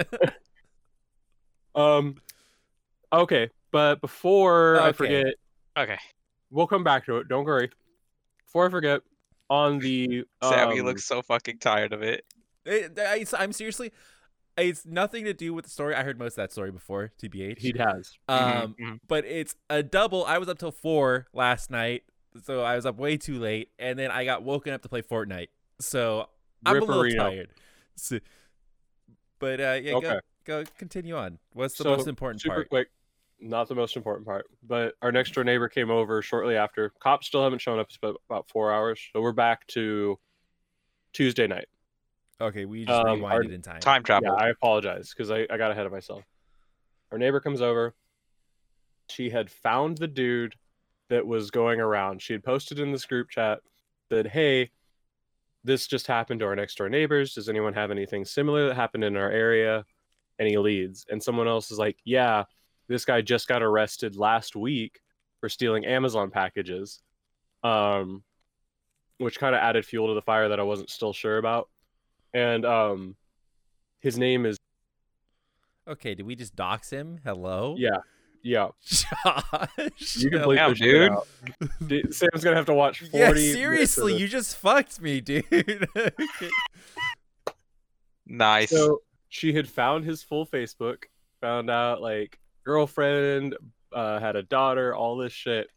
Um, 1.75 2.17
okay, 3.13 3.51
but 3.71 4.01
before 4.01 4.81
I 4.81 4.93
forget, 4.93 5.35
Okay. 5.77 5.99
we'll 6.51 6.67
come 6.67 6.85
back 6.85 7.07
to 7.07 7.17
it. 7.19 7.29
Don't 7.29 7.45
worry. 7.45 7.71
Before 8.53 8.67
I 8.67 8.71
forget, 8.71 9.01
on 9.49 9.79
the 9.79 10.25
Sammy 10.43 10.81
um, 10.81 10.87
looks 10.87 11.07
so 11.07 11.23
fucking 11.23 11.57
tired 11.59 11.95
of 11.95 12.03
it. 12.03 12.27
It- 12.67 12.99
I, 12.99 13.25
am 13.43 13.53
seriously 13.55 13.93
it's 14.59 14.85
nothing 14.85 15.25
to 15.25 15.33
do 15.33 15.55
with 15.55 15.65
the 15.65 15.71
story. 15.71 15.95
I 15.95 16.03
heard 16.03 16.19
most 16.19 16.33
of 16.33 16.37
that 16.37 16.53
story 16.53 16.71
before, 16.71 17.11
TBH. 17.19 17.59
he 17.59 17.73
has. 17.79 18.13
Um, 18.29 18.39
Mhm, 18.39 18.75
mhm. 18.79 19.01
but 19.09 19.25
it's 19.25 19.55
a 19.71 19.83
double. 19.83 20.27
I 20.27 20.37
was 20.37 20.51
up 20.51 20.59
till 20.59 20.71
four 20.71 21.29
last 21.33 21.71
night, 21.71 22.03
so 22.45 22.61
I 22.63 22.77
was 22.77 22.85
up 22.85 22.99
way 22.99 23.17
too 23.17 23.39
late, 23.39 23.71
and 23.79 23.99
then 23.99 24.11
I 24.11 24.27
got 24.27 24.43
woken 24.43 24.75
up 24.75 24.83
to 24.83 24.89
play 24.91 25.01
Fortnite. 25.01 25.49
So 25.81 26.29
I'm 26.67 26.77
a 26.77 26.85
little 26.85 27.17
tired. 27.17 27.49
So, 27.97 28.19
but 29.39 29.61
uh, 29.63 29.79
yeah, 29.83 29.95
Okay. 29.95 30.09
go 30.45 30.65
go 30.65 30.65
continue 30.77 31.17
on. 31.17 31.39
What's 31.55 31.79
the 31.79 31.85
So, 31.85 31.97
most 31.97 32.07
important 32.07 32.43
Super 32.43 32.57
part? 32.57 32.69
quick, 32.69 32.91
not 33.43 33.69
the 33.69 33.75
most 33.75 33.97
important 33.97 34.27
part, 34.27 34.47
but 34.67 34.95
our 35.03 35.13
next 35.13 35.35
door 35.35 35.45
neighbor 35.45 35.69
came 35.69 35.91
over 35.91 36.23
shortly 36.23 36.57
after. 36.57 36.91
Cops 37.01 37.27
still 37.27 37.43
haven't 37.43 37.61
shown 37.61 37.79
up. 37.79 37.89
It's 37.89 37.97
been 37.99 38.15
about 38.31 38.49
four 38.49 38.73
hours, 38.73 39.01
so 39.13 39.21
we're 39.21 39.33
back 39.33 39.67
to 39.69 40.19
Tuesday 41.13 41.47
night. 41.47 41.67
Okay, 42.41 42.65
we 42.65 42.85
just 42.85 42.91
Um, 43.07 43.25
our- 43.25 43.41
rewinded 43.41 43.53
in 43.53 43.63
time. 43.63 43.81
Time 43.81 44.03
travel. 44.03 44.29
Yeah, 44.29 44.35
I 44.45 44.49
apologize 44.49 45.11
because 45.13 45.31
I, 45.31 45.47
I 45.51 45.57
got 45.57 45.71
ahead 45.71 45.87
of 45.87 45.93
myself. 45.93 46.25
Our 47.11 47.19
neighbor 47.19 47.41
comes 47.41 47.61
over. 47.61 47.95
She 49.09 49.31
had 49.31 49.51
found 49.51 49.99
the 49.99 50.09
dude 50.09 50.55
that 51.09 51.27
was 51.27 51.51
going 51.51 51.81
around. 51.81 52.23
She 52.23 52.33
had 52.33 52.43
posted 52.43 52.79
in 52.79 52.91
this 52.93 53.05
group 53.05 53.29
chat 53.29 53.61
that, 54.09 54.27
hey, 54.29 54.71
this 55.65 55.87
just 55.87 56.07
happened 56.07 56.41
to 56.41 56.47
our 56.47 56.57
next 56.57 56.77
door 56.79 56.89
neighbors. 56.89 57.35
Does 57.35 57.49
anyone 57.49 57.75
have 57.75 57.91
anything 57.91 58.25
similar 58.25 58.69
that 58.69 58.75
happened 58.75 59.05
in 59.05 59.17
our 59.17 59.31
area? 59.31 59.85
Any 60.41 60.57
leads? 60.57 61.05
And 61.11 61.23
someone 61.23 61.47
else 61.47 61.71
is 61.71 61.79
like, 61.79 61.99
yeah, 62.05 62.45
this 62.93 63.05
guy 63.05 63.21
just 63.23 63.49
got 63.49 63.63
arrested 63.63 64.17
last 64.17 64.55
week 64.55 65.01
for 65.41 65.49
stealing 65.49 65.85
Amazon 65.85 66.31
packages. 66.31 67.01
Um, 67.65 68.23
which 69.19 69.39
kind 69.39 69.55
of 69.55 69.61
added 69.61 69.85
fuel 69.87 70.09
to 70.09 70.15
the 70.15 70.23
fire 70.23 70.49
that 70.49 70.59
I 70.59 70.65
wasn't 70.65 70.91
still 70.91 71.13
sure 71.13 71.39
about. 71.39 71.69
And 72.35 72.65
um, 72.65 73.15
his 74.01 74.19
name 74.19 74.47
is 74.47 74.57
Okay, 75.87 76.15
did 76.15 76.27
we 76.27 76.35
just 76.35 76.57
dox 76.57 76.91
him? 76.91 77.21
Hello, 77.25 77.77
yeah, 77.79 77.99
yeah. 78.43 78.69
Josh. 78.85 80.17
You 80.17 80.31
can 80.31 80.41
No. 80.41 80.49
bleep 80.49 80.57
Damn, 80.57 80.71
this 80.71 80.79
shit 80.79 80.87
dude. 80.91 81.13
out. 81.13 81.27
Dude, 81.87 82.15
Sam's 82.15 82.43
gonna 82.45 82.57
have 82.57 82.67
to 82.67 82.75
watch 82.75 83.01
forty. 83.01 83.19
Yeah, 83.19 83.29
minutes 83.29 83.49
of 83.49 83.55
seriously, 83.55 84.17
you 84.17 84.27
just 84.29 84.57
fucked 84.57 85.01
me, 85.01 85.21
dude. 85.21 85.45
Okay. 85.97 86.51
Nice. 88.27 88.71
So 88.71 89.03
she 89.29 89.53
had 89.53 89.69
found 89.69 90.05
his 90.05 90.23
full 90.23 90.47
Facebook, 90.47 91.05
found 91.41 91.71
out 91.71 92.01
like 92.01 92.39
girlfriend, 92.65 93.57
uh, 93.93 94.21
had 94.21 94.37
a 94.37 94.43
daughter, 94.43 94.95
all 94.95 95.17
this 95.17 95.33
shit, 95.33 95.69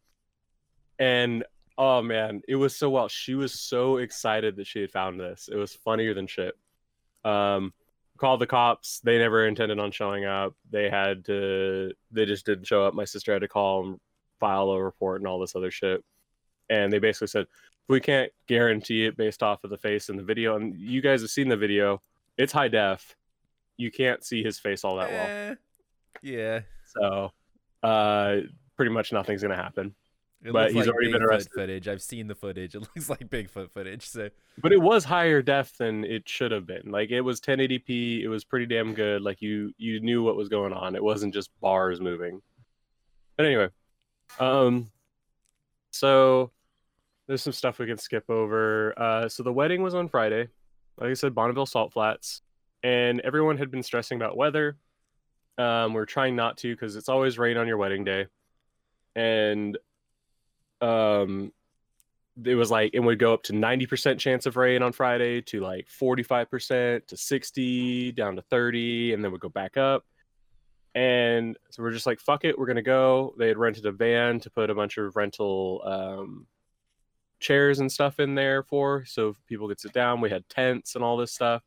and 1.00 1.44
oh 1.78 2.02
man, 2.02 2.42
it 2.48 2.56
was 2.56 2.76
so 2.76 2.90
well. 2.90 3.08
She 3.08 3.36
was 3.36 3.54
so 3.54 3.98
excited 3.98 4.56
that 4.58 4.68
she 4.68 4.82
had 4.82 4.92
found 4.92 5.20
this. 5.20 5.50
It 5.52 5.58
was 5.58 5.74
funnier 5.74 6.14
than 6.14 6.28
shit. 6.28 6.56
Um, 7.24 7.74
called 8.18 8.40
the 8.40 8.48
cops. 8.48 9.00
They 9.02 9.18
never 9.18 9.48
intended 9.48 9.80
on 9.80 9.92
showing 9.92 10.26
up. 10.26 10.54
They 10.70 10.90
had 10.90 11.26
to. 11.26 11.92
They 12.12 12.26
just 12.26 12.46
didn't 12.46 12.66
show 12.66 12.86
up. 12.86 12.94
My 12.94 13.06
sister 13.06 13.34
had 13.34 13.42
to 13.42 13.48
call 13.48 13.86
and 13.86 14.00
file 14.40 14.70
a 14.70 14.84
report 14.84 15.22
and 15.22 15.28
all 15.28 15.40
this 15.40 15.56
other 15.56 15.72
shit. 15.72 16.04
And 16.70 16.92
they 16.92 17.00
basically 17.00 17.28
said 17.28 17.46
we 17.88 18.00
can't 18.00 18.32
guarantee 18.48 19.06
it 19.06 19.18
based 19.18 19.44
off 19.44 19.64
of 19.64 19.70
the 19.70 19.78
face 19.78 20.10
in 20.10 20.18
the 20.18 20.24
video. 20.24 20.56
And 20.56 20.80
you 20.80 21.02
guys 21.02 21.22
have 21.22 21.30
seen 21.30 21.50
the 21.50 21.58
video. 21.58 22.02
It's 22.38 22.54
high 22.54 22.68
def. 22.68 23.16
You 23.78 23.92
can't 23.92 24.24
see 24.24 24.44
his 24.44 24.58
face 24.58 24.84
all 24.84 24.98
that 24.98 25.10
well. 25.12 25.28
Eh, 25.28 25.56
yeah. 26.22 26.60
So, 27.00 27.32
uh, 27.84 28.38
pretty 28.76 28.91
much 28.91 29.12
nothing's 29.12 29.41
gonna 29.41 29.56
happen. 29.56 29.96
It 30.43 30.54
But 30.54 30.72
he's 30.72 30.86
like 30.86 30.93
already 30.93 31.12
been 31.12 31.22
Bigfoot 31.22 31.26
arrested. 31.26 31.52
Footage. 31.56 31.88
I've 31.88 32.02
seen 32.02 32.28
the 32.28 32.36
footage. 32.36 32.76
It 32.76 32.80
looks 32.96 33.10
like 33.10 33.28
Bigfoot 33.30 33.72
footage. 33.72 34.08
So 34.08 34.30
But 34.62 34.74
it 34.74 34.82
was 34.82 35.04
higher 35.04 35.41
def 35.41 35.76
than 35.78 36.04
it 36.04 36.30
should 36.30 36.52
have 36.52 36.68
been. 36.68 36.91
Like 36.91 37.10
it 37.10 37.22
was 37.22 37.41
1080p. 37.41 38.22
It 38.22 38.28
was 38.28 38.43
pretty 38.43 38.68
damn 38.68 38.93
good. 38.93 39.22
Like 39.22 39.41
you 39.41 39.74
you 39.78 40.00
knew 40.02 40.24
what 40.24 40.36
was 40.36 40.48
going 40.48 40.72
on. 40.72 40.96
It 40.96 41.04
wasn't 41.04 41.34
just 41.34 41.50
bars 41.62 42.00
moving. 42.00 42.41
But 43.38 43.48
anyway, 43.48 43.70
um, 44.39 44.91
so 45.91 46.52
there's 47.28 47.41
some 47.41 47.54
stuff 47.54 47.80
we 47.80 47.88
can 47.88 47.98
skip 47.98 48.30
over. 48.30 48.98
Uh, 48.98 49.28
so 49.28 49.43
the 49.43 49.52
wedding 49.52 49.82
was 49.82 49.96
on 49.96 50.08
Friday. 50.08 50.48
Like 50.98 51.10
I 51.10 51.14
said, 51.14 51.36
Bonneville 51.36 51.66
Salt 51.66 51.91
Flats, 51.91 52.41
and 52.84 53.20
everyone 53.22 53.58
had 53.58 53.72
been 53.72 53.84
stressing 53.84 54.18
about 54.18 54.38
weather. 54.38 54.78
Um, 55.58 55.93
we're 55.93 56.06
trying 56.06 56.36
not 56.36 56.58
to 56.58 56.74
because 56.74 56.95
it's 56.95 57.10
always 57.10 57.38
rain 57.38 57.58
on 57.58 57.68
your 57.68 57.78
wedding 57.78 58.03
day, 58.03 58.28
and 59.16 59.78
um, 60.82 61.51
it 62.43 62.56
was 62.56 62.70
like 62.70 62.91
it 62.93 62.99
would 62.99 63.20
go 63.20 63.34
up 63.34 63.43
to 63.43 63.53
90% 63.53 64.20
chance 64.20 64.45
of 64.45 64.58
rain 64.58 64.82
on 64.82 64.91
Friday 64.91 65.41
to 65.41 65.62
like 65.62 65.88
45% 65.88 67.08
to 67.08 67.18
60 67.18 68.12
down 68.12 68.36
to 68.36 68.41
30 68.41 69.14
and 69.14 69.24
then 69.24 69.32
we'd 69.32 69.39
go 69.39 69.49
back 69.49 69.78
up. 69.78 70.03
And 70.93 71.58
so 71.70 71.84
we're 71.84 71.91
just 71.91 72.06
like 72.06 72.20
fuck 72.20 72.43
it, 72.45 72.58
we're 72.58 72.66
to 72.76 72.82
go. 72.82 73.34
They 73.38 73.47
had 73.47 73.58
rented 73.58 73.86
a 73.86 73.91
van 73.91 74.39
to 74.41 74.49
put 74.49 74.70
a 74.70 74.76
bunch 74.76 74.97
of 74.97 75.16
rental 75.16 75.82
um 75.86 76.47
chairs 77.39 77.80
and 77.80 77.91
stuff 77.91 78.20
in 78.20 78.36
there 78.36 78.64
for 78.64 79.06
so 79.06 79.36
people 79.47 79.68
could 79.68 79.80
sit 79.80 79.93
down. 79.93 80.22
We 80.22 80.30
had 80.30 80.47
tents 80.49 80.95
and 80.95 81.03
all 81.03 81.18
this 81.18 81.34
stuff. 81.34 81.62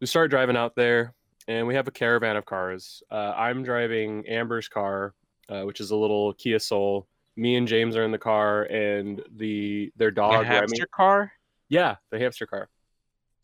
We 0.00 0.06
started 0.06 0.30
driving 0.30 0.56
out 0.56 0.74
there 0.76 1.14
and 1.48 1.66
we 1.66 1.74
have 1.74 1.88
a 1.88 1.90
caravan 1.92 2.36
of 2.36 2.44
cars. 2.44 3.02
Uh, 3.10 3.32
I'm 3.36 3.62
driving 3.62 4.26
Amber's 4.26 4.68
car, 4.68 5.14
uh, 5.48 5.62
which 5.62 5.80
is 5.80 5.90
a 5.90 5.96
little 5.96 6.32
Kia 6.34 6.58
Soul 6.58 7.08
me 7.40 7.56
and 7.56 7.66
James 7.66 7.96
are 7.96 8.04
in 8.04 8.10
the 8.10 8.18
car, 8.18 8.64
and 8.64 9.22
the 9.36 9.92
their 9.96 10.10
dog 10.10 10.32
Remy. 10.32 10.46
hamster 10.46 10.86
car. 10.94 11.32
Yeah, 11.68 11.96
the 12.10 12.18
hamster 12.18 12.46
car, 12.46 12.68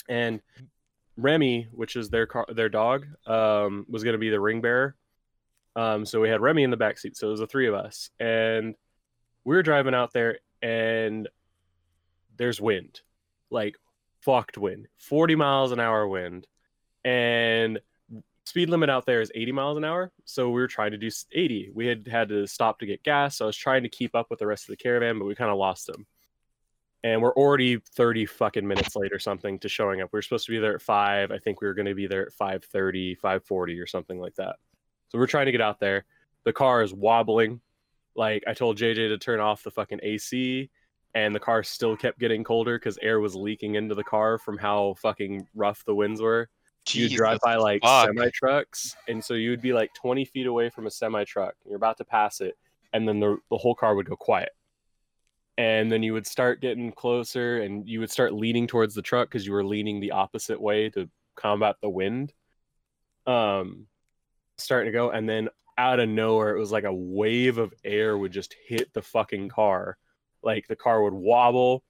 and 0.09 0.41
Remy, 1.17 1.69
which 1.73 1.97
is 1.97 2.11
their 2.11 2.27
car, 2.27 2.47
their 2.49 2.69
dog, 2.69 3.07
um, 3.27 3.87
was 3.89 4.05
going 4.05 4.13
to 4.13 4.19
be 4.19 4.31
the 4.31 4.41
ring 4.41 4.61
bearer. 4.61 4.97
Um, 5.77 6.05
so 6.05 6.21
we 6.21 6.29
had 6.29 6.41
Remy 6.41 6.63
in 6.63 6.71
the 6.71 6.77
back 6.77 6.99
seat, 6.99 7.17
so 7.17 7.29
it 7.29 7.31
was 7.31 7.41
the 7.41 7.47
three 7.47 7.69
of 7.69 7.75
us, 7.75 8.11
and 8.21 8.75
we 9.45 9.57
were 9.57 9.63
driving 9.63 9.95
out 9.95 10.13
there, 10.13 10.41
and 10.61 11.29
there's 12.37 12.61
wind, 12.61 13.01
like 13.51 13.77
fucked 14.21 14.59
wind, 14.59 14.89
forty 14.99 15.37
miles 15.37 15.73
an 15.73 15.81
hour 15.81 16.07
wind, 16.07 16.47
and 17.07 17.79
speed 18.45 18.69
limit 18.69 18.91
out 18.91 19.07
there 19.07 19.21
is 19.21 19.31
80 19.35 19.53
miles 19.53 19.79
an 19.79 19.85
hour. 19.85 20.13
So 20.25 20.49
we 20.49 20.61
were 20.61 20.67
trying 20.67 20.91
to 20.91 20.99
do 20.99 21.09
80 21.33 21.71
we 21.73 21.87
had 21.87 22.07
had 22.07 22.29
to 22.29 22.47
stop 22.47 22.81
to 22.81 22.87
get 22.87 23.05
gas. 23.05 23.39
So 23.39 23.45
i 23.45 23.47
was 23.47 23.57
trying 23.57 23.85
to 23.85 23.89
keep 23.89 24.15
up 24.15 24.27
with 24.29 24.41
the 24.41 24.47
rest 24.47 24.65
of 24.65 24.73
the 24.73 24.77
caravan 24.77 25.19
but 25.19 25.25
we 25.25 25.35
kind 25.35 25.51
of 25.51 25.57
lost 25.57 25.87
them. 25.87 26.05
And 27.05 27.23
we're 27.23 27.35
already 27.35 27.77
30 27.77 28.27
fucking 28.27 28.67
minutes 28.67 28.97
late 28.97 29.13
or 29.13 29.21
something 29.21 29.61
to 29.61 29.69
showing 29.69 30.01
up. 30.01 30.11
We 30.13 30.17
were 30.17 30.23
supposed 30.23 30.47
to 30.47 30.53
be 30.53 30.59
there 30.59 30.75
at 30.75 30.83
5 30.83 31.31
i 31.31 31.39
think 31.39 31.61
we 31.61 31.69
were 31.69 31.75
going 31.75 31.87
to 31.87 31.95
be 31.95 32.09
there 32.09 32.27
at 32.27 32.33
5.30 32.33 33.17
5.40 33.21 33.83
or 33.83 33.87
something 33.87 34.19
like 34.19 34.35
that. 34.35 34.57
So 35.09 35.19
we're 35.19 35.29
trying 35.29 35.47
to 35.47 35.53
get 35.53 35.61
out 35.61 35.79
there. 35.79 36.05
The 36.45 36.53
car 36.53 36.83
is 36.83 36.93
wobbling. 36.93 37.61
Like 38.17 38.43
i 38.49 38.53
told 38.53 38.79
jj 38.79 38.95
to 38.95 39.19
turn 39.19 39.39
off 39.39 39.63
the 39.63 39.71
fucking 39.71 40.01
ac 40.03 40.71
and 41.15 41.35
the 41.35 41.41
car 41.41 41.63
still 41.63 41.97
kept 41.97 42.19
getting 42.19 42.43
colder 42.43 42.79
because 42.79 42.99
air 43.01 43.21
was 43.21 43.37
leaking 43.37 43.77
into 43.77 43.95
the 43.95 44.05
car 44.05 44.39
from 44.39 44.59
how 44.59 44.95
fucking 45.01 45.47
rough 45.55 45.85
the 45.85 45.95
winds 45.95 46.21
were 46.21 46.49
you 46.95 47.09
drive 47.09 47.39
by 47.43 47.57
like 47.57 47.83
fuck. 47.83 48.07
semi 48.07 48.31
trucks, 48.31 48.97
and 49.09 49.25
so 49.25 49.35
you 49.35 49.51
would 49.51 49.63
be 49.63 49.73
like 49.73 49.93
20 49.95 50.25
feet 50.25 50.47
away 50.47 50.71
from 50.71 50.87
a 50.87 50.91
semi 50.91 51.25
truck. 51.25 51.55
You're 51.65 51.77
about 51.77 51.99
to 51.99 52.05
pass 52.05 52.41
it, 52.41 52.57
and 52.93 53.09
then 53.09 53.21
the, 53.21 53.39
the 53.51 53.57
whole 53.57 53.75
car 53.75 53.95
would 53.95 54.09
go 54.09 54.17
quiet. 54.17 54.51
And 55.59 55.91
then 55.91 56.03
you 56.03 56.13
would 56.13 56.27
start 56.27 56.61
getting 56.61 56.93
closer, 56.93 57.63
and 57.63 57.89
you 57.89 58.01
would 58.01 58.11
start 58.11 58.35
leaning 58.35 58.67
towards 58.67 58.95
the 58.95 59.03
truck 59.03 59.29
because 59.29 59.47
you 59.47 59.53
were 59.53 59.65
leaning 59.65 60.01
the 60.01 60.13
opposite 60.13 60.61
way 60.61 60.91
to 60.91 61.09
combat 61.35 61.77
the 61.81 61.89
wind. 61.89 62.33
Um, 63.27 63.87
starting 64.59 64.93
to 64.93 64.97
go, 64.97 65.11
and 65.11 65.29
then 65.29 65.49
out 65.79 66.01
of 66.01 66.09
nowhere, 66.09 66.55
it 66.55 66.61
was 66.61 66.73
like 66.73 66.85
a 66.85 66.95
wave 66.95 67.59
of 67.59 67.75
air 67.85 68.17
would 68.17 68.33
just 68.33 68.55
hit 68.67 68.93
the 68.93 69.03
fucking 69.03 69.49
car. 69.49 69.97
Like 70.43 70.67
the 70.69 70.77
car 70.77 71.03
would 71.03 71.15
wobble, 71.15 71.83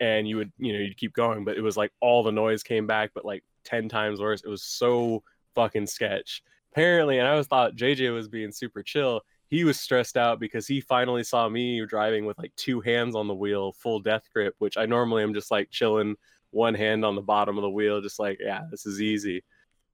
and 0.00 0.28
you 0.28 0.36
would, 0.36 0.52
you 0.58 0.72
know, 0.72 0.78
you'd 0.80 0.96
keep 0.96 1.14
going, 1.14 1.44
but 1.44 1.56
it 1.56 1.62
was 1.62 1.76
like 1.76 1.92
all 2.00 2.22
the 2.22 2.32
noise 2.32 2.62
came 2.62 2.86
back, 2.86 3.12
but 3.14 3.24
like 3.24 3.42
10 3.66 3.88
times 3.88 4.20
worse. 4.20 4.42
It 4.42 4.48
was 4.48 4.62
so 4.62 5.22
fucking 5.54 5.86
sketch. 5.86 6.42
Apparently, 6.72 7.18
and 7.18 7.26
I 7.26 7.32
always 7.32 7.46
thought 7.46 7.76
JJ 7.76 8.14
was 8.14 8.28
being 8.28 8.52
super 8.52 8.82
chill. 8.82 9.22
He 9.48 9.64
was 9.64 9.78
stressed 9.78 10.16
out 10.16 10.40
because 10.40 10.66
he 10.66 10.80
finally 10.80 11.24
saw 11.24 11.48
me 11.48 11.84
driving 11.86 12.24
with 12.26 12.38
like 12.38 12.54
two 12.56 12.80
hands 12.80 13.14
on 13.14 13.28
the 13.28 13.34
wheel, 13.34 13.72
full 13.72 14.00
death 14.00 14.24
grip, 14.32 14.54
which 14.58 14.76
I 14.76 14.86
normally 14.86 15.22
am 15.22 15.34
just 15.34 15.50
like 15.50 15.70
chilling, 15.70 16.16
one 16.50 16.74
hand 16.74 17.04
on 17.04 17.14
the 17.14 17.22
bottom 17.22 17.56
of 17.56 17.62
the 17.62 17.70
wheel, 17.70 18.00
just 18.00 18.18
like, 18.18 18.38
yeah, 18.40 18.62
this 18.70 18.86
is 18.86 19.00
easy. 19.00 19.42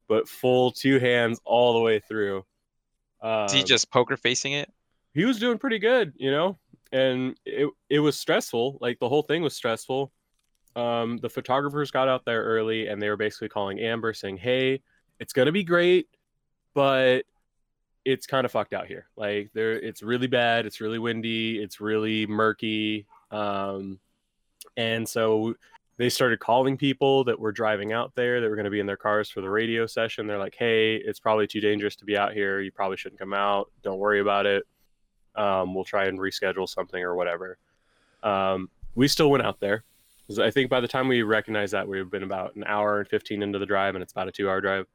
But 0.09 0.29
full 0.29 0.71
two 0.71 0.99
hands 0.99 1.41
all 1.45 1.75
the 1.75 1.81
way 1.81 2.01
through. 2.01 2.45
Um, 3.21 3.47
is 3.47 3.53
he 3.53 3.63
just 3.63 3.91
poker 3.91 4.17
facing 4.17 4.53
it? 4.53 4.71
He 5.15 5.25
was 5.25 5.39
doing 5.39 5.59
pretty 5.59 5.79
good, 5.79 6.13
you 6.17 6.31
know, 6.31 6.59
and 6.91 7.37
it 7.45 7.69
it 7.89 8.01
was 8.01 8.19
stressful. 8.19 8.79
Like 8.81 8.99
the 8.99 9.09
whole 9.09 9.23
thing 9.23 9.43
was 9.43 9.55
stressful. 9.55 10.13
Um, 10.75 11.19
the 11.19 11.29
photographers 11.29 11.91
got 11.91 12.09
out 12.09 12.25
there 12.25 12.43
early, 12.43 12.89
and 12.89 13.01
they 13.01 13.09
were 13.09 13.17
basically 13.17 13.49
calling 13.49 13.81
Amber, 13.81 14.15
saying, 14.15 14.39
"Hey, 14.39 14.83
it's 15.21 15.33
gonna 15.33 15.53
be 15.53 15.65
great, 15.65 16.09
but 16.75 17.25
it's 18.05 18.27
kind 18.27 18.45
of 18.45 18.53
fucked 18.53 18.73
out 18.73 18.87
here. 18.87 19.07
Like 19.17 19.51
there, 19.55 19.73
it's 19.73 20.03
really 20.03 20.27
bad. 20.27 20.67
It's 20.67 20.81
really 20.81 20.99
windy. 20.99 21.63
It's 21.63 21.81
really 21.81 22.27
murky. 22.27 23.07
Um, 23.31 24.01
and 24.77 25.09
so 25.09 25.55
they 25.99 26.09
started 26.09 26.41
calling 26.41 26.77
people 26.77 27.25
that 27.25 27.39
were 27.39 27.53
driving 27.53 27.93
out 27.93 28.13
there 28.15 28.41
that 28.41 28.49
were 28.49 28.57
going 28.57 28.65
to 28.65 28.71
be 28.71 28.81
in 28.81 28.87
their 28.87 28.97
cars 28.97 29.31
for 29.31 29.41
the 29.41 29.51
radio 29.51 29.87
session. 29.87 30.27
They're 30.27 30.39
like, 30.39 30.57
"Hey, 30.59 30.97
it's 30.97 31.21
probably 31.21 31.47
too 31.47 31.61
dangerous 31.61 31.97
to 31.97 32.05
be 32.05 32.17
out 32.17 32.33
here. 32.33 32.61
You 32.61 32.73
probably 32.73 32.97
shouldn't 32.97 33.21
come 33.21 33.35
out. 33.35 33.71
Don't 33.83 33.99
worry 33.99 34.21
about 34.21 34.47
it. 34.47 34.65
Um, 35.35 35.75
we'll 35.75 35.85
try 35.85 36.07
and 36.07 36.19
reschedule 36.19 36.69
something 36.69 37.03
or 37.03 37.15
whatever." 37.15 37.59
Um, 38.23 38.71
we 38.95 39.09
still 39.09 39.31
went 39.31 39.45
out 39.45 39.61
there. 39.61 39.85
I 40.39 40.51
think 40.51 40.71
by 40.71 40.81
the 40.81 40.89
time 40.89 41.09
we 41.09 41.23
recognized 41.23 41.73
that, 41.73 41.89
we've 41.89 42.11
been 42.11 42.23
about 42.23 42.57
an 42.57 42.65
hour 42.65 43.01
and 43.01 43.09
15 43.09 43.43
into 43.43 43.59
the 43.59 43.67
drive, 43.67 43.95
and 43.95 44.03
it's 44.03 44.13
about 44.13 44.29
a 44.29 44.33
two 44.33 44.49
hour 44.49 44.61
drive. 44.61 44.87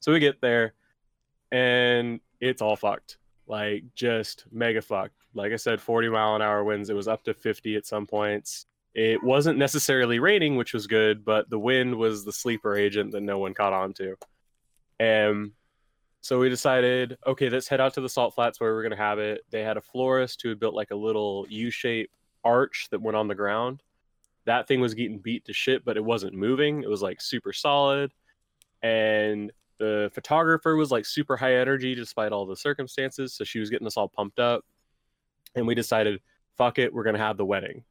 So 0.00 0.12
we 0.12 0.18
get 0.18 0.40
there 0.40 0.74
and 1.52 2.20
it's 2.40 2.62
all 2.62 2.76
fucked. 2.76 3.18
Like 3.46 3.84
just 3.94 4.44
mega 4.50 4.80
fucked. 4.80 5.14
Like 5.34 5.52
I 5.52 5.56
said, 5.56 5.80
40 5.80 6.08
mile 6.08 6.36
an 6.36 6.42
hour 6.42 6.64
winds. 6.64 6.90
It 6.90 6.96
was 6.96 7.08
up 7.08 7.22
to 7.24 7.34
50 7.34 7.76
at 7.76 7.86
some 7.86 8.06
points. 8.06 8.66
It 8.94 9.22
wasn't 9.22 9.58
necessarily 9.58 10.18
raining, 10.18 10.56
which 10.56 10.72
was 10.74 10.86
good, 10.86 11.24
but 11.24 11.48
the 11.50 11.58
wind 11.58 11.94
was 11.94 12.24
the 12.24 12.32
sleeper 12.32 12.74
agent 12.74 13.12
that 13.12 13.20
no 13.20 13.38
one 13.38 13.54
caught 13.54 13.72
on 13.72 13.92
to. 13.94 14.16
And 14.98 15.52
so 16.20 16.38
we 16.38 16.48
decided, 16.48 17.16
okay, 17.26 17.48
let's 17.48 17.68
head 17.68 17.80
out 17.80 17.94
to 17.94 18.00
the 18.00 18.08
salt 18.08 18.34
flats 18.34 18.60
where 18.60 18.74
we're 18.74 18.82
gonna 18.82 18.96
have 18.96 19.18
it. 19.18 19.42
They 19.50 19.62
had 19.62 19.76
a 19.76 19.82
florist 19.82 20.42
who 20.42 20.48
had 20.48 20.60
built 20.60 20.74
like 20.74 20.90
a 20.90 20.96
little 20.96 21.46
U-shaped 21.48 22.12
arch 22.44 22.88
that 22.90 23.02
went 23.02 23.16
on 23.16 23.28
the 23.28 23.34
ground. 23.34 23.82
That 24.46 24.66
thing 24.66 24.80
was 24.80 24.94
getting 24.94 25.18
beat 25.18 25.44
to 25.46 25.52
shit, 25.52 25.84
but 25.84 25.96
it 25.96 26.04
wasn't 26.04 26.34
moving. 26.34 26.82
It 26.82 26.88
was 26.88 27.02
like 27.02 27.20
super 27.20 27.52
solid. 27.52 28.12
And 28.82 29.52
the 29.80 30.10
photographer 30.14 30.76
was 30.76 30.92
like 30.92 31.06
super 31.06 31.36
high 31.36 31.56
energy 31.56 31.94
despite 31.94 32.32
all 32.32 32.46
the 32.46 32.54
circumstances 32.54 33.34
so 33.34 33.42
she 33.42 33.58
was 33.58 33.70
getting 33.70 33.86
us 33.86 33.96
all 33.96 34.08
pumped 34.08 34.38
up 34.38 34.62
and 35.56 35.66
we 35.66 35.74
decided 35.74 36.20
fuck 36.56 36.78
it 36.78 36.92
we're 36.92 37.02
gonna 37.02 37.18
have 37.18 37.38
the 37.38 37.44
wedding 37.44 37.82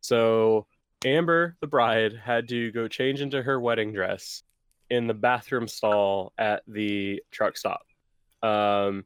so 0.00 0.66
amber 1.04 1.56
the 1.60 1.66
bride 1.66 2.14
had 2.14 2.48
to 2.48 2.70
go 2.70 2.86
change 2.86 3.20
into 3.20 3.42
her 3.42 3.60
wedding 3.60 3.92
dress 3.92 4.44
in 4.88 5.08
the 5.08 5.14
bathroom 5.14 5.66
stall 5.66 6.32
at 6.38 6.62
the 6.68 7.20
truck 7.32 7.56
stop 7.56 7.82
um, 8.42 9.04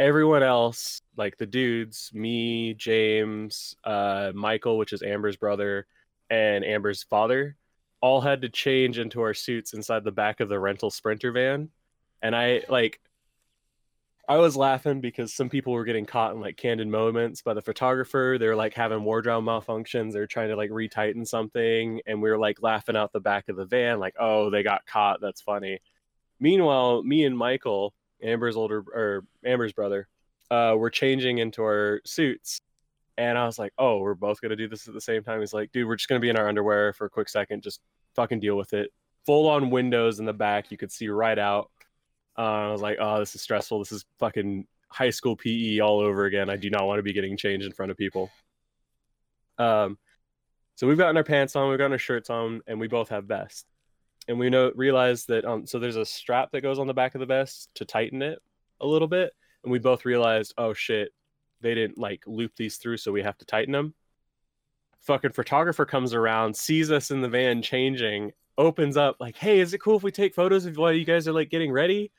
everyone 0.00 0.42
else 0.42 1.02
like 1.16 1.36
the 1.36 1.46
dudes 1.46 2.10
me 2.12 2.74
james 2.74 3.76
uh, 3.84 4.32
michael 4.34 4.78
which 4.78 4.92
is 4.92 5.02
amber's 5.02 5.36
brother 5.36 5.86
and 6.30 6.64
amber's 6.64 7.04
father 7.04 7.56
all 8.00 8.20
had 8.20 8.42
to 8.42 8.48
change 8.48 8.98
into 8.98 9.20
our 9.20 9.34
suits 9.34 9.74
inside 9.74 10.04
the 10.04 10.12
back 10.12 10.40
of 10.40 10.48
the 10.48 10.58
rental 10.58 10.90
sprinter 10.90 11.32
van. 11.32 11.68
And 12.22 12.34
i 12.34 12.62
like 12.68 13.00
i 14.28 14.36
was 14.36 14.56
laughing 14.56 15.00
because 15.00 15.34
some 15.34 15.48
people 15.48 15.72
were 15.72 15.84
getting 15.84 16.06
caught 16.06 16.34
in 16.34 16.40
like 16.40 16.56
candid 16.56 16.88
moments 16.88 17.42
by 17.42 17.54
the 17.54 17.62
photographer. 17.62 18.36
They 18.38 18.46
were 18.46 18.56
like 18.56 18.74
having 18.74 19.04
wardrobe 19.04 19.44
malfunctions. 19.44 20.12
They're 20.12 20.26
trying 20.26 20.50
to 20.50 20.56
like 20.56 20.70
retighten 20.70 21.26
something. 21.26 22.00
And 22.06 22.22
we 22.22 22.30
were 22.30 22.38
like 22.38 22.62
laughing 22.62 22.96
out 22.96 23.12
the 23.12 23.20
back 23.20 23.48
of 23.48 23.56
the 23.56 23.64
van 23.66 23.98
like 24.00 24.14
oh 24.18 24.50
they 24.50 24.62
got 24.62 24.86
caught. 24.86 25.20
That's 25.20 25.42
funny. 25.42 25.80
Meanwhile 26.38 27.02
me 27.02 27.24
and 27.24 27.36
michael 27.36 27.94
amber's 28.22 28.56
older 28.56 28.84
or 28.94 29.24
amber's 29.44 29.72
brother 29.72 30.08
uh, 30.50 30.74
were 30.76 30.90
changing 30.90 31.38
into 31.38 31.62
our 31.62 32.00
suits 32.04 32.60
and 33.20 33.36
I 33.36 33.44
was 33.44 33.58
like, 33.58 33.74
oh, 33.76 33.98
we're 33.98 34.14
both 34.14 34.40
gonna 34.40 34.56
do 34.56 34.66
this 34.66 34.88
at 34.88 34.94
the 34.94 35.00
same 35.00 35.22
time. 35.22 35.40
He's 35.40 35.52
like, 35.52 35.70
dude, 35.72 35.86
we're 35.86 35.96
just 35.96 36.08
gonna 36.08 36.20
be 36.20 36.30
in 36.30 36.36
our 36.36 36.48
underwear 36.48 36.94
for 36.94 37.04
a 37.04 37.10
quick 37.10 37.28
second. 37.28 37.62
Just 37.62 37.80
fucking 38.14 38.40
deal 38.40 38.56
with 38.56 38.72
it. 38.72 38.90
Full 39.26 39.46
on 39.48 39.68
windows 39.68 40.20
in 40.20 40.24
the 40.24 40.32
back, 40.32 40.70
you 40.70 40.78
could 40.78 40.90
see 40.90 41.08
right 41.08 41.38
out. 41.38 41.70
Uh, 42.38 42.68
I 42.68 42.72
was 42.72 42.80
like, 42.80 42.96
oh, 42.98 43.18
this 43.18 43.34
is 43.34 43.42
stressful. 43.42 43.78
This 43.80 43.92
is 43.92 44.06
fucking 44.18 44.66
high 44.88 45.10
school 45.10 45.36
PE 45.36 45.80
all 45.80 46.00
over 46.00 46.24
again. 46.24 46.48
I 46.48 46.56
do 46.56 46.70
not 46.70 46.86
want 46.86 46.98
to 46.98 47.02
be 47.02 47.12
getting 47.12 47.36
changed 47.36 47.66
in 47.66 47.72
front 47.72 47.90
of 47.90 47.98
people. 47.98 48.30
Um, 49.58 49.98
so 50.76 50.86
we've 50.86 50.96
gotten 50.96 51.18
our 51.18 51.24
pants 51.24 51.54
on, 51.56 51.68
we've 51.68 51.76
gotten 51.76 51.92
our 51.92 51.98
shirts 51.98 52.30
on, 52.30 52.62
and 52.66 52.80
we 52.80 52.88
both 52.88 53.10
have 53.10 53.24
vests. 53.24 53.66
And 54.30 54.38
we 54.38 54.48
know 54.48 54.70
realize 54.76 55.24
that 55.24 55.44
um, 55.44 55.66
so 55.66 55.80
there's 55.80 55.96
a 55.96 56.04
strap 56.04 56.52
that 56.52 56.60
goes 56.60 56.78
on 56.78 56.86
the 56.86 56.94
back 56.94 57.16
of 57.16 57.18
the 57.18 57.26
vest 57.26 57.68
to 57.74 57.84
tighten 57.84 58.22
it 58.22 58.38
a 58.80 58.86
little 58.86 59.08
bit, 59.08 59.32
and 59.64 59.72
we 59.72 59.80
both 59.80 60.04
realized, 60.04 60.54
oh 60.56 60.72
shit, 60.72 61.12
they 61.60 61.74
didn't 61.74 61.98
like 61.98 62.22
loop 62.28 62.52
these 62.56 62.76
through, 62.76 62.98
so 62.98 63.10
we 63.10 63.24
have 63.24 63.36
to 63.38 63.44
tighten 63.44 63.72
them. 63.72 63.92
Fucking 65.00 65.32
photographer 65.32 65.84
comes 65.84 66.14
around, 66.14 66.54
sees 66.54 66.92
us 66.92 67.10
in 67.10 67.22
the 67.22 67.28
van 67.28 67.60
changing, 67.60 68.30
opens 68.56 68.96
up 68.96 69.16
like, 69.18 69.36
"Hey, 69.36 69.58
is 69.58 69.74
it 69.74 69.78
cool 69.78 69.96
if 69.96 70.04
we 70.04 70.12
take 70.12 70.32
photos 70.32 70.64
of 70.64 70.76
while 70.76 70.92
you 70.92 71.04
guys 71.04 71.26
are 71.26 71.32
like 71.32 71.50
getting 71.50 71.72
ready?" 71.72 72.12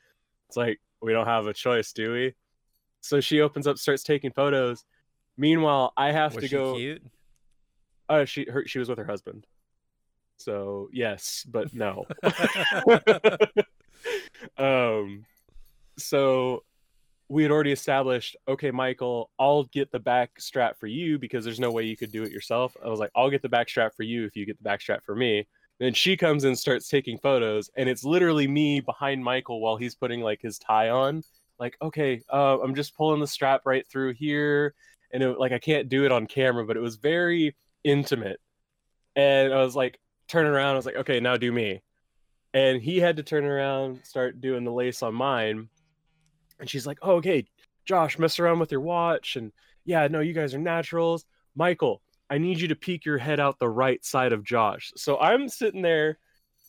It's 0.48 0.56
like 0.58 0.82
we 1.00 1.14
don't 1.14 1.26
have 1.26 1.46
a 1.46 1.54
choice, 1.54 1.94
do 1.94 2.12
we? 2.12 2.34
So 3.00 3.20
she 3.20 3.40
opens 3.40 3.66
up, 3.66 3.78
starts 3.78 4.02
taking 4.02 4.32
photos. 4.32 4.84
Meanwhile, 5.38 5.94
I 5.96 6.12
have 6.12 6.34
Was 6.34 6.44
to 6.44 6.50
go. 6.50 6.76
Cute? 6.76 7.02
Uh, 8.10 8.26
she 8.26 8.46
her 8.50 8.66
she 8.66 8.78
was 8.78 8.90
with 8.90 8.98
her 8.98 9.06
husband. 9.06 9.46
So 10.42 10.88
yes, 10.92 11.46
but 11.48 11.72
no. 11.74 12.06
um, 14.58 15.24
so 15.98 16.64
we 17.28 17.42
had 17.42 17.52
already 17.52 17.72
established, 17.72 18.36
okay, 18.46 18.70
Michael, 18.70 19.30
I'll 19.38 19.64
get 19.64 19.90
the 19.90 19.98
back 19.98 20.38
strap 20.38 20.78
for 20.78 20.86
you 20.86 21.18
because 21.18 21.44
there's 21.44 21.60
no 21.60 21.70
way 21.70 21.84
you 21.84 21.96
could 21.96 22.12
do 22.12 22.22
it 22.24 22.30
yourself. 22.30 22.76
I 22.84 22.88
was 22.88 23.00
like, 23.00 23.10
I'll 23.16 23.30
get 23.30 23.40
the 23.40 23.48
back 23.48 23.68
strap 23.70 23.94
for 23.94 24.02
you 24.02 24.26
if 24.26 24.36
you 24.36 24.44
get 24.44 24.58
the 24.58 24.64
back 24.64 24.82
strap 24.82 25.02
for 25.02 25.14
me. 25.14 25.46
Then 25.78 25.94
she 25.94 26.16
comes 26.16 26.44
and 26.44 26.56
starts 26.58 26.88
taking 26.88 27.18
photos, 27.18 27.70
and 27.76 27.88
it's 27.88 28.04
literally 28.04 28.46
me 28.46 28.80
behind 28.80 29.24
Michael 29.24 29.60
while 29.60 29.76
he's 29.76 29.94
putting 29.94 30.20
like 30.20 30.40
his 30.42 30.58
tie 30.58 30.90
on. 30.90 31.22
Like, 31.58 31.76
okay, 31.80 32.22
uh, 32.30 32.58
I'm 32.58 32.74
just 32.74 32.94
pulling 32.96 33.20
the 33.20 33.26
strap 33.26 33.62
right 33.64 33.86
through 33.88 34.12
here, 34.12 34.74
and 35.10 35.22
it, 35.22 35.38
like 35.38 35.52
I 35.52 35.58
can't 35.58 35.88
do 35.88 36.04
it 36.04 36.12
on 36.12 36.26
camera, 36.26 36.66
but 36.66 36.76
it 36.76 36.80
was 36.80 36.96
very 36.96 37.56
intimate. 37.82 38.40
And 39.16 39.52
I 39.52 39.62
was 39.62 39.74
like, 39.74 39.98
turn 40.32 40.46
around. 40.46 40.74
I 40.74 40.76
was 40.76 40.86
like, 40.86 40.96
okay, 40.96 41.20
now 41.20 41.36
do 41.36 41.52
me. 41.52 41.82
And 42.54 42.82
he 42.82 42.98
had 42.98 43.16
to 43.16 43.22
turn 43.22 43.44
around, 43.44 44.00
start 44.04 44.40
doing 44.40 44.64
the 44.64 44.72
lace 44.72 45.02
on 45.02 45.14
mine 45.14 45.68
and 46.62 46.70
she's 46.70 46.86
like, 46.86 46.98
oh, 47.02 47.16
okay, 47.16 47.44
Josh, 47.84 48.18
mess 48.18 48.38
around 48.38 48.60
with 48.60 48.70
your 48.70 48.80
watch. 48.80 49.34
And 49.34 49.52
yeah, 49.84 50.06
no, 50.06 50.20
you 50.20 50.32
guys 50.32 50.54
are 50.54 50.58
naturals. 50.58 51.26
Michael, 51.56 52.00
I 52.30 52.38
need 52.38 52.60
you 52.60 52.68
to 52.68 52.76
peek 52.76 53.04
your 53.04 53.18
head 53.18 53.40
out 53.40 53.58
the 53.58 53.68
right 53.68 54.02
side 54.04 54.32
of 54.32 54.44
Josh. 54.44 54.92
So 54.96 55.18
I'm 55.18 55.48
sitting 55.48 55.82
there, 55.82 56.18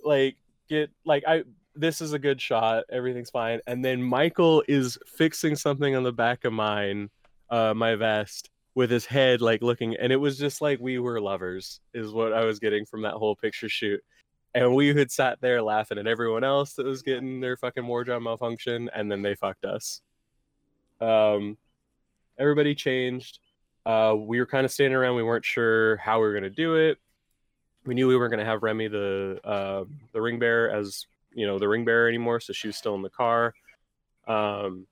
like, 0.04 0.36
get, 0.68 0.90
like, 1.06 1.24
I, 1.28 1.44
this 1.76 2.02
is 2.02 2.14
a 2.14 2.20
good 2.20 2.42
shot. 2.42 2.86
Everything's 2.92 3.30
fine. 3.30 3.60
And 3.68 3.86
then 3.86 4.02
Michael 4.02 4.64
is 4.68 4.98
fixing 5.06 5.56
something 5.56 5.96
on 5.96 6.02
the 6.02 6.12
back 6.12 6.44
of 6.44 6.54
mine, 6.54 7.12
uh, 7.52 7.76
my 7.76 7.94
vest, 7.94 8.50
with 8.76 8.90
his 8.90 9.06
head, 9.06 9.42
like, 9.42 9.62
looking. 9.62 9.96
And 9.96 10.12
it 10.12 10.18
was 10.18 10.38
just 10.38 10.62
like 10.62 10.80
we 10.80 11.00
were 11.00 11.22
lovers, 11.22 11.80
is 11.94 12.12
what 12.12 12.34
I 12.34 12.46
was 12.46 12.60
getting 12.60 12.86
from 12.86 13.04
that 13.04 13.14
whole 13.14 13.36
picture 13.36 13.70
shoot 13.70 14.02
and 14.56 14.76
we 14.76 14.94
had 14.94 15.12
sat 15.12 15.42
there 15.42 15.62
laughing 15.62 15.98
at 15.98 16.08
everyone 16.08 16.44
else 16.44 16.74
that 16.74 16.86
was 16.86 17.02
getting 17.02 17.40
their 17.40 17.58
fucking 17.58 17.86
wardrobe 17.86 18.24
malfunction, 18.24 18.90
and 18.94 19.12
then 19.12 19.22
they 19.22 19.36
fucked 19.36 19.66
us. 19.66 20.02
Um, 21.02 21.58
everybody 22.38 22.76
changed. 22.76 23.40
Uh, 23.86 24.16
we 24.18 24.40
were 24.40 24.46
kind 24.46 24.66
of 24.66 24.72
standing 24.72 24.96
around. 24.96 25.16
We 25.16 25.24
weren't 25.24 25.46
sure 25.46 25.98
how 25.98 26.20
we 26.20 26.28
were 26.28 26.34
gonna 26.34 26.50
do 26.50 26.76
it. 26.76 27.00
We 27.86 27.96
knew 27.96 28.08
we 28.08 28.16
weren't 28.16 28.32
gonna 28.32 28.46
have 28.46 28.64
Remy 28.64 28.90
the 28.90 29.40
uh, 29.44 29.86
the 30.14 30.22
ring 30.22 30.40
bearer 30.40 30.70
as 30.70 31.06
you 31.34 31.48
know 31.48 31.58
the 31.58 31.68
ring 31.68 31.84
bearer 31.84 32.08
anymore, 32.08 32.40
so 32.40 32.54
she 32.54 32.68
was 32.68 32.78
still 32.78 32.96
in 32.96 33.02
the 33.02 33.10
car. 33.10 33.56
Um, 34.28 34.86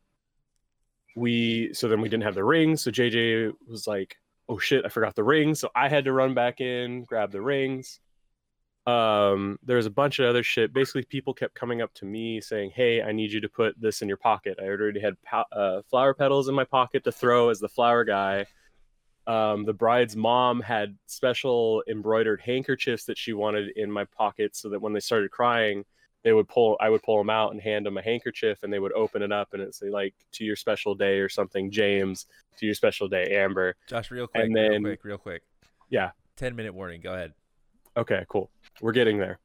we 1.16 1.74
so 1.74 1.88
then 1.88 2.02
we 2.02 2.10
didn't 2.10 2.24
have 2.24 2.36
the 2.36 2.44
ring, 2.44 2.78
so 2.78 2.92
JJ 2.92 3.54
was 3.68 3.88
like, 3.88 4.18
"Oh 4.50 4.60
shit, 4.60 4.86
I 4.86 4.90
forgot 4.90 5.16
the 5.16 5.24
ring." 5.24 5.56
So 5.56 5.70
I 5.76 5.90
had 5.90 6.06
to 6.06 6.14
run 6.14 6.34
back 6.34 6.62
in, 6.62 7.04
grab 7.06 7.32
the 7.32 7.42
rings. 7.42 8.00
Um 8.88 9.60
there 9.64 9.78
was 9.78 9.86
a 9.86 9.92
bunch 9.92 10.20
of 10.20 10.26
other 10.26 10.44
shit. 10.44 10.74
Basically 10.74 11.04
people 11.04 11.34
kept 11.34 11.54
coming 11.54 11.82
up 11.82 11.94
to 11.96 12.06
me 12.06 12.42
saying 12.42 12.72
hey 12.74 13.04
i 13.04 13.12
need 13.12 13.32
you 13.32 13.40
to 13.40 13.50
put 13.50 13.80
this 13.80 14.02
in 14.02 14.08
your 14.08 14.18
pocket. 14.18 14.58
I 14.60 14.66
already 14.66 15.02
had 15.02 15.16
uh, 15.52 15.82
flower 15.90 16.14
petals 16.14 16.48
in 16.48 16.56
my 16.56 16.64
pocket 16.64 17.04
to 17.04 17.12
throw 17.12 17.50
as 17.50 17.60
the 17.60 17.70
flower 17.70 18.04
guy. 18.04 18.46
Um, 19.28 19.66
the 19.66 19.74
bride's 19.74 20.16
mom 20.16 20.62
had 20.62 20.98
special 21.06 21.84
embroidered 21.88 22.42
handkerchiefs 22.42 23.06
that 23.06 23.20
she 23.20 23.34
wanted 23.34 23.70
in 23.78 23.92
my 23.92 24.06
pocket 24.06 24.56
so 24.56 24.70
that 24.70 24.82
when 24.82 24.94
they 24.94 25.00
started 25.00 25.30
crying 25.30 25.86
they 26.24 26.34
would 26.34 26.48
pull 26.48 26.78
i 26.80 26.90
would 26.90 27.02
pull 27.04 27.18
them 27.18 27.30
out 27.30 27.52
and 27.52 27.62
hand 27.62 27.86
them 27.86 27.98
a 27.98 28.02
handkerchief 28.02 28.64
and 28.64 28.72
they 28.72 28.80
would 28.80 28.94
open 28.94 29.22
it 29.22 29.32
up 29.32 29.50
and 29.54 29.62
it'd 29.62 29.76
say 29.76 29.90
like 29.90 30.14
to 30.32 30.44
your 30.44 30.56
special 30.56 30.96
day 30.96 31.20
or 31.20 31.30
something 31.30 31.72
james 31.72 32.28
to 32.58 32.66
your 32.66 32.76
special 32.76 33.08
day 33.08 33.36
amber 33.36 33.76
josh 33.88 34.12
real 34.12 34.28
quick 34.28 34.44
and 34.44 34.56
then 34.56 34.84
real 34.84 34.96
quick 34.96 35.04
real 35.04 35.18
quick 35.18 35.44
yeah 35.90 36.12
10 36.38 36.56
minute 36.56 36.74
warning 36.74 37.02
go 37.02 37.14
ahead 37.14 37.34
Okay, 37.98 38.26
cool. 38.30 38.50
We're 38.82 38.94
getting 38.94 39.18
there. 39.18 39.40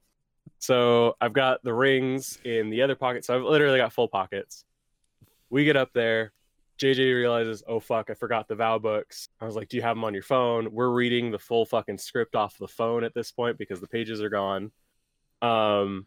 So 0.58 1.16
I've 1.20 1.32
got 1.32 1.62
the 1.64 1.74
rings 1.74 2.38
in 2.44 2.70
the 2.70 2.82
other 2.82 2.94
pocket. 2.94 3.24
So 3.24 3.34
I've 3.34 3.42
literally 3.42 3.78
got 3.78 3.92
full 3.92 4.08
pockets. 4.08 4.64
We 5.50 5.64
get 5.64 5.76
up 5.76 5.92
there. 5.92 6.32
JJ 6.78 7.14
realizes, 7.14 7.62
oh 7.66 7.80
fuck, 7.80 8.10
I 8.10 8.14
forgot 8.14 8.48
the 8.48 8.54
vow 8.54 8.78
books. 8.78 9.28
I 9.40 9.46
was 9.46 9.56
like, 9.56 9.68
do 9.68 9.76
you 9.76 9.82
have 9.82 9.96
them 9.96 10.04
on 10.04 10.12
your 10.12 10.22
phone? 10.22 10.70
We're 10.70 10.90
reading 10.90 11.30
the 11.30 11.38
full 11.38 11.64
fucking 11.64 11.98
script 11.98 12.36
off 12.36 12.58
the 12.58 12.68
phone 12.68 13.02
at 13.02 13.14
this 13.14 13.32
point 13.32 13.56
because 13.56 13.80
the 13.80 13.86
pages 13.86 14.20
are 14.20 14.28
gone. 14.28 14.70
Um, 15.40 16.06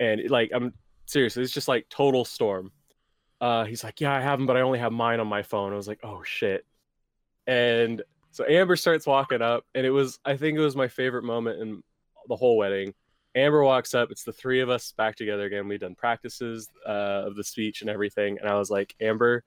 and 0.00 0.28
like 0.30 0.50
I'm 0.54 0.72
seriously, 1.06 1.42
it's 1.42 1.52
just 1.52 1.68
like 1.68 1.88
total 1.88 2.24
storm. 2.24 2.72
Uh, 3.40 3.64
he's 3.64 3.84
like, 3.84 4.00
yeah, 4.00 4.14
I 4.14 4.20
have 4.20 4.38
them, 4.38 4.46
but 4.46 4.56
I 4.56 4.60
only 4.60 4.78
have 4.78 4.92
mine 4.92 5.20
on 5.20 5.26
my 5.26 5.42
phone. 5.42 5.72
I 5.72 5.76
was 5.76 5.88
like, 5.88 6.00
oh 6.02 6.22
shit. 6.22 6.64
And 7.46 8.02
so 8.30 8.44
Amber 8.48 8.76
starts 8.76 9.06
walking 9.06 9.42
up, 9.42 9.64
and 9.74 9.86
it 9.86 9.90
was, 9.90 10.18
I 10.24 10.36
think 10.36 10.56
it 10.56 10.62
was 10.62 10.76
my 10.76 10.88
favorite 10.88 11.24
moment 11.24 11.60
in 11.60 11.82
the 12.28 12.36
whole 12.36 12.56
wedding. 12.56 12.94
Amber 13.34 13.62
walks 13.62 13.94
up. 13.94 14.10
It's 14.10 14.24
the 14.24 14.32
three 14.32 14.60
of 14.60 14.70
us 14.70 14.92
back 14.92 15.16
together 15.16 15.44
again. 15.44 15.68
We've 15.68 15.80
done 15.80 15.94
practices 15.94 16.68
uh, 16.86 17.24
of 17.26 17.36
the 17.36 17.44
speech 17.44 17.80
and 17.80 17.90
everything. 17.90 18.38
And 18.38 18.48
I 18.48 18.54
was 18.54 18.70
like, 18.70 18.94
Amber, 19.00 19.42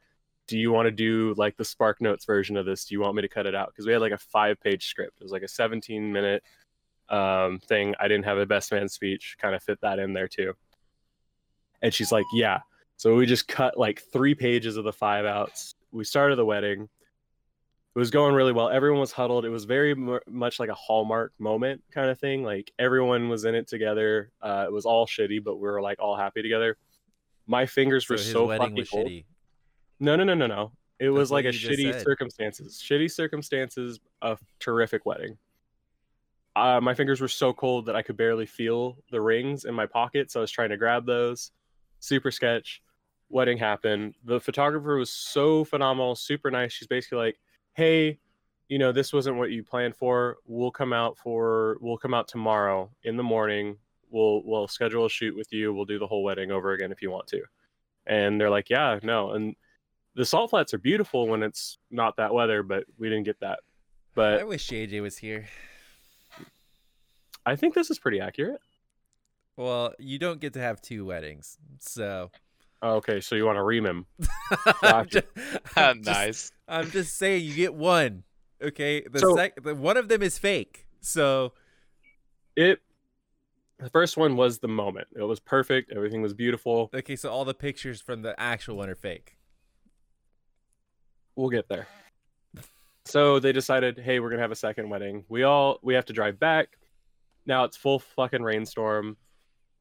do 0.48 0.58
you 0.58 0.72
want 0.72 0.88
to 0.88 0.92
do 0.92 1.34
like 1.38 1.56
the 1.58 1.66
Spark 1.66 2.02
Notes 2.02 2.26
version 2.26 2.58
of 2.58 2.66
this? 2.66 2.86
Do 2.86 2.96
you 2.96 3.02
want 3.02 3.16
me 3.16 3.22
to 3.22 3.30
cut 3.30 3.46
it 3.46 3.56
out? 3.56 3.68
Because 3.70 3.86
we 3.86 3.94
had 3.94 4.02
like 4.02 4.12
a 4.12 4.18
five 4.18 4.60
page 4.60 4.88
script. 4.88 5.18
It 5.20 5.24
was 5.24 5.32
like 5.32 5.44
a 5.44 5.48
17 5.48 6.12
minute 6.12 6.44
um, 7.10 7.60
thing. 7.60 7.96
I 8.00 8.08
didn't 8.08 8.26
have 8.26 8.38
a 8.38 8.46
best 8.46 8.72
man 8.72 8.88
speech, 8.90 9.38
kind 9.40 9.56
of 9.56 9.64
fit 9.64 9.80
that 9.82 10.00
in 10.00 10.14
there 10.14 10.28
too. 10.28 10.54
And 11.82 11.94
she's 11.94 12.12
like, 12.12 12.26
yeah. 12.34 12.60
So 12.98 13.16
we 13.16 13.26
just 13.26 13.48
cut 13.48 13.78
like 13.78 14.02
three 14.12 14.34
pages 14.34 14.78
of 14.78 14.84
the 14.84 14.94
five 14.94 15.26
outs. 15.26 15.76
We 15.92 16.04
started 16.04 16.38
the 16.38 16.46
wedding 16.46 16.90
it 17.98 18.00
was 18.00 18.12
going 18.12 18.36
really 18.36 18.52
well. 18.54 18.70
Everyone 18.70 19.00
was 19.00 19.12
huddled. 19.12 19.44
It 19.44 19.50
was 19.50 19.66
very 19.66 19.94
m- 19.94 20.20
much 20.28 20.60
like 20.60 20.70
a 20.70 20.76
hallmark 20.76 21.34
moment 21.40 21.82
kind 21.92 22.12
of 22.12 22.20
thing. 22.20 22.44
Like 22.44 22.72
everyone 22.78 23.28
was 23.28 23.44
in 23.44 23.56
it 23.56 23.68
together. 23.68 24.32
Uh, 24.40 24.66
it 24.68 24.72
was 24.72 24.86
all 24.86 25.08
shitty, 25.08 25.44
but 25.44 25.56
we 25.56 25.68
were 25.68 25.82
like 25.82 25.98
all 26.00 26.16
happy 26.16 26.44
together. 26.44 26.78
My 27.48 27.66
fingers 27.66 28.08
were 28.08 28.20
so 28.20 28.50
fucking 28.50 28.86
cold. 28.86 29.08
Shitty. 29.08 29.26
No, 30.00 30.16
no, 30.16 30.24
no, 30.24 30.36
no, 30.36 30.46
no. 30.46 30.74
It 31.00 31.06
That's 31.06 31.12
was 31.12 31.32
like 31.32 31.46
a 31.46 31.48
shitty 31.48 32.04
circumstances. 32.04 32.80
Shitty 32.88 33.10
circumstances. 33.10 34.00
A 34.22 34.38
terrific 34.60 35.08
wedding. 35.08 35.36
Uh, 36.58 36.82
my 36.82 36.96
fingers 36.96 37.22
were 37.22 37.28
so 37.28 37.54
cold 37.54 37.86
that 37.86 37.96
I 37.96 38.02
could 38.02 38.18
barely 38.18 38.48
feel 38.48 38.98
the 39.12 39.22
rings 39.22 39.66
in 39.66 39.76
my 39.76 39.86
pocket. 39.86 40.32
So 40.32 40.40
I 40.40 40.42
was 40.42 40.50
trying 40.50 40.70
to 40.70 40.78
grab 40.78 41.06
those. 41.06 41.52
Super 42.00 42.32
sketch. 42.32 42.82
Wedding 43.30 43.60
happened. 43.60 44.16
The 44.26 44.40
photographer 44.40 44.96
was 44.96 45.12
so 45.12 45.64
phenomenal, 45.66 46.16
super 46.16 46.50
nice. 46.50 46.74
She's 46.74 46.88
basically 46.88 47.20
like, 47.20 47.40
hey, 47.76 48.18
you 48.70 48.80
know, 48.80 48.92
this 48.92 49.14
wasn't 49.14 49.38
what 49.38 49.52
you 49.52 49.64
planned 49.64 49.96
for. 49.96 50.38
We'll 50.48 50.72
come 50.72 50.94
out 50.94 51.16
for 51.20 51.78
we'll 51.80 51.98
come 51.98 52.16
out 52.16 52.28
tomorrow 52.28 52.90
in 53.04 53.18
the 53.18 53.24
morning. 53.24 53.78
We'll 54.10 54.42
we'll 54.44 54.68
schedule 54.68 55.06
a 55.06 55.10
shoot 55.10 55.36
with 55.36 55.54
you. 55.54 55.76
We'll 55.76 55.86
do 55.86 56.00
the 56.00 56.08
whole 56.08 56.24
wedding 56.24 56.50
over 56.50 56.72
again 56.74 56.92
if 56.92 57.04
you 57.04 57.12
want 57.12 57.28
to. 57.28 57.44
And 58.08 58.42
they're 58.42 58.50
like, 58.50 58.72
yeah, 58.72 58.98
no. 59.04 59.32
And 59.32 59.56
the 60.16 60.26
salt 60.26 60.50
flats 60.50 60.74
are 60.74 60.80
beautiful 60.80 61.28
when 61.28 61.44
it's 61.44 61.78
not 61.92 62.18
that 62.18 62.34
weather, 62.34 62.64
but 62.64 62.86
we 62.98 63.10
didn't 63.10 63.26
get 63.26 63.42
that. 63.42 63.60
But 64.16 64.40
I 64.40 64.44
wish 64.44 64.68
JJ 64.70 65.04
was 65.04 65.20
here. 65.20 65.46
I 67.48 67.56
think 67.56 67.74
this 67.74 67.90
is 67.90 67.98
pretty 67.98 68.20
accurate. 68.20 68.60
Well, 69.56 69.94
you 70.00 70.20
don't 70.20 70.42
get 70.42 70.54
to 70.54 70.60
have 70.60 70.82
two 70.82 71.06
weddings, 71.06 71.58
so 71.80 72.30
oh, 72.82 72.96
Okay, 72.96 73.22
so 73.22 73.36
you 73.36 73.46
want 73.46 73.56
to 73.56 73.64
ream 73.64 73.86
him? 73.86 74.06
I'm 74.84 75.08
just, 75.08 75.26
I'm 75.78 76.02
ah, 76.06 76.12
nice. 76.12 76.28
Just, 76.28 76.54
I'm 76.68 76.92
just 76.92 77.18
saying 77.18 77.46
you 77.46 77.56
get 77.56 77.74
one. 77.74 78.24
Okay, 78.62 79.02
the 79.10 79.20
so, 79.20 79.36
sec, 79.36 79.64
the, 79.64 79.74
one 79.74 79.96
of 79.96 80.10
them 80.10 80.22
is 80.22 80.38
fake. 80.38 80.88
So 81.00 81.54
it 82.58 82.80
the 83.80 83.90
first 83.92 84.18
one 84.18 84.36
was 84.36 84.60
the 84.60 84.68
moment. 84.68 85.08
It 85.16 85.24
was 85.24 85.40
perfect. 85.40 85.94
Everything 85.94 86.22
was 86.22 86.34
beautiful. 86.34 86.90
Okay, 86.94 87.16
so 87.16 87.30
all 87.30 87.46
the 87.46 87.54
pictures 87.54 88.02
from 88.02 88.24
the 88.24 88.38
actual 88.38 88.76
one 88.76 88.90
are 88.90 88.96
fake. 88.96 89.38
We'll 91.38 91.50
get 91.50 91.70
there. 91.70 91.88
So 93.06 93.40
they 93.40 93.54
decided, 93.54 93.98
hey, 93.98 94.20
we're 94.20 94.32
gonna 94.32 94.42
have 94.42 94.52
a 94.52 94.56
second 94.56 94.90
wedding. 94.90 95.24
We 95.30 95.44
all 95.44 95.80
we 95.82 95.94
have 95.94 96.04
to 96.08 96.14
drive 96.14 96.38
back. 96.42 96.78
Now 97.48 97.64
it's 97.64 97.78
full 97.78 97.98
fucking 97.98 98.44
rainstorm. 98.44 99.18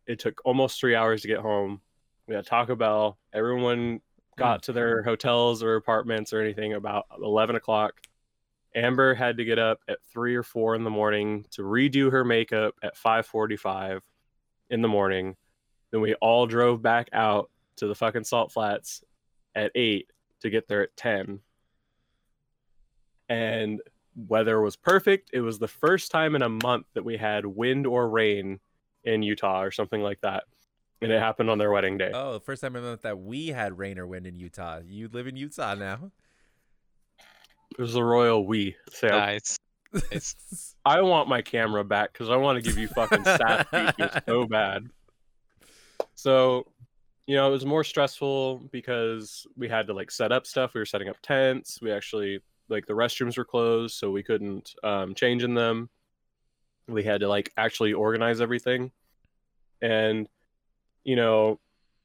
It 0.07 0.19
took 0.19 0.41
almost 0.45 0.81
three 0.81 0.95
hours 0.95 1.21
to 1.23 1.29
get 1.29 1.41
home 1.41 1.83
we 2.27 2.35
had 2.35 2.47
Taco 2.47 2.75
Bell. 2.75 3.19
Everyone 3.33 4.01
got 4.37 4.65
to 4.65 4.73
their 4.73 5.03
hotels 5.03 5.63
or 5.63 5.77
apartments 5.77 6.33
or 6.33 6.41
anything 6.41 6.75
about 6.75 7.07
11 7.23 7.57
o'clock. 7.57 7.95
Amber 8.75 9.15
had 9.15 9.39
to 9.39 9.45
get 9.45 9.59
up 9.59 9.81
at 9.89 9.99
three 10.13 10.35
or 10.35 10.43
four 10.43 10.75
in 10.75 10.85
the 10.85 10.91
morning 10.91 11.47
to 11.53 11.63
redo 11.63 12.11
her 12.11 12.25
makeup 12.25 12.75
at 12.83 12.97
5:45 12.97 14.03
in 14.69 14.83
the 14.83 14.89
morning. 14.89 15.37
Then 15.91 16.01
we 16.03 16.15
all 16.15 16.47
drove 16.47 16.83
back 16.83 17.09
out 17.13 17.51
to 17.77 17.87
the 17.87 17.95
fucking 17.95 18.25
Salt 18.25 18.53
Flats 18.53 19.03
at 19.55 19.71
eight 19.75 20.11
to 20.41 20.51
get 20.51 20.69
there 20.69 20.83
at 20.83 20.97
10. 20.97 21.41
And 23.29 23.81
weather 24.17 24.61
was 24.61 24.77
perfect. 24.77 25.31
It 25.33 25.41
was 25.41 25.59
the 25.59 25.69
first 25.69 26.11
time 26.11 26.35
in 26.35 26.43
a 26.43 26.49
month 26.49 26.87
that 26.95 27.05
we 27.05 27.17
had 27.17 27.47
wind 27.47 27.87
or 27.87 28.09
rain 28.09 28.61
in 29.05 29.23
Utah 29.23 29.63
or 29.63 29.71
something 29.71 30.01
like 30.01 30.21
that 30.23 30.45
and 31.03 31.13
it 31.13 31.21
happened 31.21 31.51
on 31.51 31.59
their 31.59 31.71
wedding 31.71 31.99
day. 31.99 32.11
Oh, 32.13 32.35
the 32.35 32.41
first 32.41 32.63
time 32.63 32.75
I 32.75 32.79
remember 32.79 33.01
that 33.03 33.19
we 33.19 33.49
had 33.49 33.79
rain 33.79 33.99
or 33.99 34.07
wind 34.07 34.27
in 34.27 34.39
Utah. 34.39 34.81
You 34.87 35.09
live 35.09 35.27
in 35.27 35.37
Utah 35.37 35.75
now. 35.75 36.11
It 37.73 37.81
was 37.81 37.93
the 37.93 38.03
royal 38.03 38.47
we. 38.47 38.77
Sam. 38.91 39.11
Nice. 39.11 39.59
I 40.85 41.03
want 41.03 41.29
my 41.29 41.43
camera 41.43 41.85
back 41.85 42.13
because 42.13 42.31
I 42.31 42.37
want 42.37 42.57
to 42.57 42.63
give 42.63 42.79
you 42.79 42.89
fucking 42.89 43.23
stat 43.23 43.69
features 43.97 44.23
so 44.27 44.47
bad. 44.47 44.87
So, 46.15 46.67
you 47.27 47.37
know, 47.37 47.49
it 47.49 47.53
was 47.53 47.67
more 47.67 47.85
stressful 47.85 48.69
because 48.73 49.47
we 49.57 49.69
had 49.69 49.87
to 49.89 49.95
like 49.95 50.11
set 50.11 50.33
up 50.33 50.47
stuff. 50.47 50.75
We 50.75 50.81
were 50.81 50.87
setting 50.87 51.09
up 51.09 51.17
tents. 51.23 51.81
We 51.83 51.93
actually 51.93 52.41
like 52.69 52.87
the 52.87 52.95
restrooms 52.95 53.37
were 53.37 53.45
closed, 53.45 53.97
so 53.97 54.11
we 54.11 54.23
couldn't 54.23 54.75
um, 54.83 55.15
change 55.15 55.43
in 55.43 55.55
them. 55.55 55.89
We 56.89 57.03
had 57.03 57.21
to 57.21 57.29
like 57.29 57.53
actually 57.57 57.93
organize 57.93 58.41
everything, 58.41 58.93
and 59.83 60.29
you 61.05 61.17
know, 61.17 61.61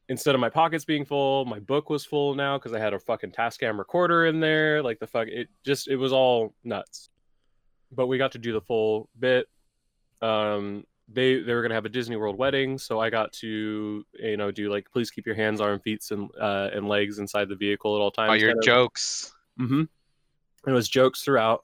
instead 0.10 0.36
of 0.36 0.42
my 0.42 0.50
pockets 0.50 0.86
being 0.86 1.06
full, 1.06 1.46
my 1.46 1.60
book 1.60 1.90
was 1.90 2.06
full 2.06 2.36
now 2.36 2.58
because 2.58 2.74
I 2.74 2.80
had 2.80 2.94
a 2.94 3.00
fucking 3.00 3.32
Tascam 3.32 3.78
recorder 3.78 4.26
in 4.26 4.40
there. 4.40 4.84
Like 4.84 5.00
the 5.00 5.08
fuck, 5.08 5.28
it 5.28 5.50
just 5.66 5.88
it 5.88 5.96
was 5.96 6.14
all 6.14 6.54
nuts. 6.64 7.10
But 7.92 8.08
we 8.08 8.18
got 8.18 8.32
to 8.34 8.38
do 8.38 8.54
the 8.54 8.62
full 8.62 9.10
bit. 9.20 9.48
Um, 10.22 10.86
they 11.14 11.42
they 11.42 11.54
were 11.54 11.62
gonna 11.62 11.74
have 11.74 11.86
a 11.86 11.90
Disney 11.90 12.16
World 12.16 12.38
wedding, 12.38 12.78
so 12.78 13.00
I 13.00 13.10
got 13.10 13.34
to 13.34 14.06
you 14.14 14.38
know 14.38 14.52
do 14.52 14.70
like 14.70 14.90
please 14.92 15.12
keep 15.12 15.26
your 15.26 15.36
hands, 15.36 15.62
arms, 15.62 15.82
feet, 15.84 16.04
and 16.12 16.30
uh, 16.40 16.70
and 16.74 16.88
legs 16.88 17.20
inside 17.20 17.50
the 17.50 17.56
vehicle 17.56 17.96
at 17.96 18.00
all 18.00 18.12
times. 18.12 18.32
Oh, 18.32 18.34
your 18.34 18.62
jokes. 18.62 19.34
Mm-hmm. 19.60 19.84
It 20.66 20.72
was 20.72 20.88
jokes 20.88 21.24
throughout, 21.24 21.62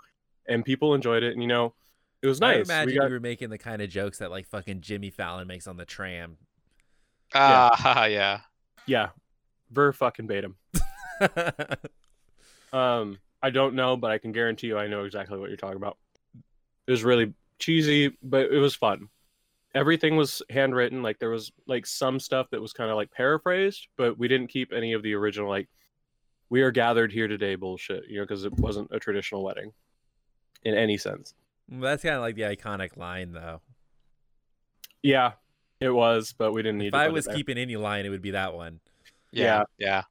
and 0.47 0.65
people 0.65 0.93
enjoyed 0.93 1.23
it. 1.23 1.33
And 1.33 1.41
you 1.41 1.47
know, 1.47 1.73
it 2.21 2.27
was 2.27 2.39
nice. 2.39 2.69
I 2.69 2.73
imagine 2.73 2.93
we 2.93 2.99
got... 2.99 3.07
you 3.07 3.13
were 3.13 3.19
making 3.19 3.49
the 3.49 3.57
kind 3.57 3.81
of 3.81 3.89
jokes 3.89 4.19
that 4.19 4.31
like 4.31 4.47
fucking 4.47 4.81
Jimmy 4.81 5.09
Fallon 5.09 5.47
makes 5.47 5.67
on 5.67 5.77
the 5.77 5.85
tram 5.85 6.37
Ah, 7.33 8.03
uh, 8.03 8.05
yeah. 8.07 8.41
Yeah. 8.85 9.09
Ver 9.71 9.91
fucking 9.91 10.27
bait 10.27 10.43
him. 10.43 10.55
um, 12.73 13.19
I 13.41 13.49
don't 13.49 13.75
know, 13.75 13.97
but 13.97 14.11
I 14.11 14.17
can 14.17 14.31
guarantee 14.31 14.67
you 14.67 14.77
I 14.77 14.87
know 14.87 15.03
exactly 15.03 15.37
what 15.37 15.49
you're 15.49 15.57
talking 15.57 15.77
about. 15.77 15.97
It 16.87 16.91
was 16.91 17.03
really 17.03 17.33
cheesy, 17.59 18.17
but 18.23 18.51
it 18.51 18.59
was 18.59 18.75
fun. 18.75 19.09
Everything 19.75 20.15
was 20.15 20.41
handwritten. 20.49 21.03
Like 21.03 21.19
there 21.19 21.29
was 21.29 21.51
like 21.67 21.85
some 21.85 22.19
stuff 22.19 22.49
that 22.51 22.61
was 22.61 22.73
kind 22.73 22.89
of 22.89 22.95
like 22.95 23.11
paraphrased, 23.11 23.87
but 23.97 24.17
we 24.17 24.27
didn't 24.27 24.47
keep 24.47 24.71
any 24.71 24.93
of 24.93 25.03
the 25.03 25.13
original 25.13 25.49
like 25.49 25.67
we 26.49 26.61
are 26.61 26.71
gathered 26.71 27.11
here 27.11 27.27
today 27.27 27.55
bullshit, 27.55 28.07
you 28.07 28.17
know, 28.17 28.23
because 28.23 28.43
it 28.43 28.53
wasn't 28.59 28.89
a 28.91 28.99
traditional 28.99 29.43
wedding 29.43 29.71
in 30.63 30.75
any 30.75 30.97
sense. 30.97 31.33
That's 31.69 32.03
kind 32.03 32.15
of 32.15 32.21
like 32.21 32.35
the 32.35 32.43
iconic 32.43 32.95
line, 32.97 33.33
though. 33.33 33.61
Yeah, 35.03 35.33
it 35.79 35.89
was, 35.89 36.33
but 36.37 36.53
we 36.53 36.61
didn't 36.63 36.79
need. 36.79 36.87
If 36.87 36.93
I 36.93 37.09
was 37.09 37.27
keeping 37.27 37.57
any 37.57 37.75
line, 37.75 38.05
it 38.05 38.09
would 38.09 38.21
be 38.21 38.31
that 38.31 38.53
one. 38.53 38.79
Yeah, 39.31 39.63
yeah. 39.77 40.03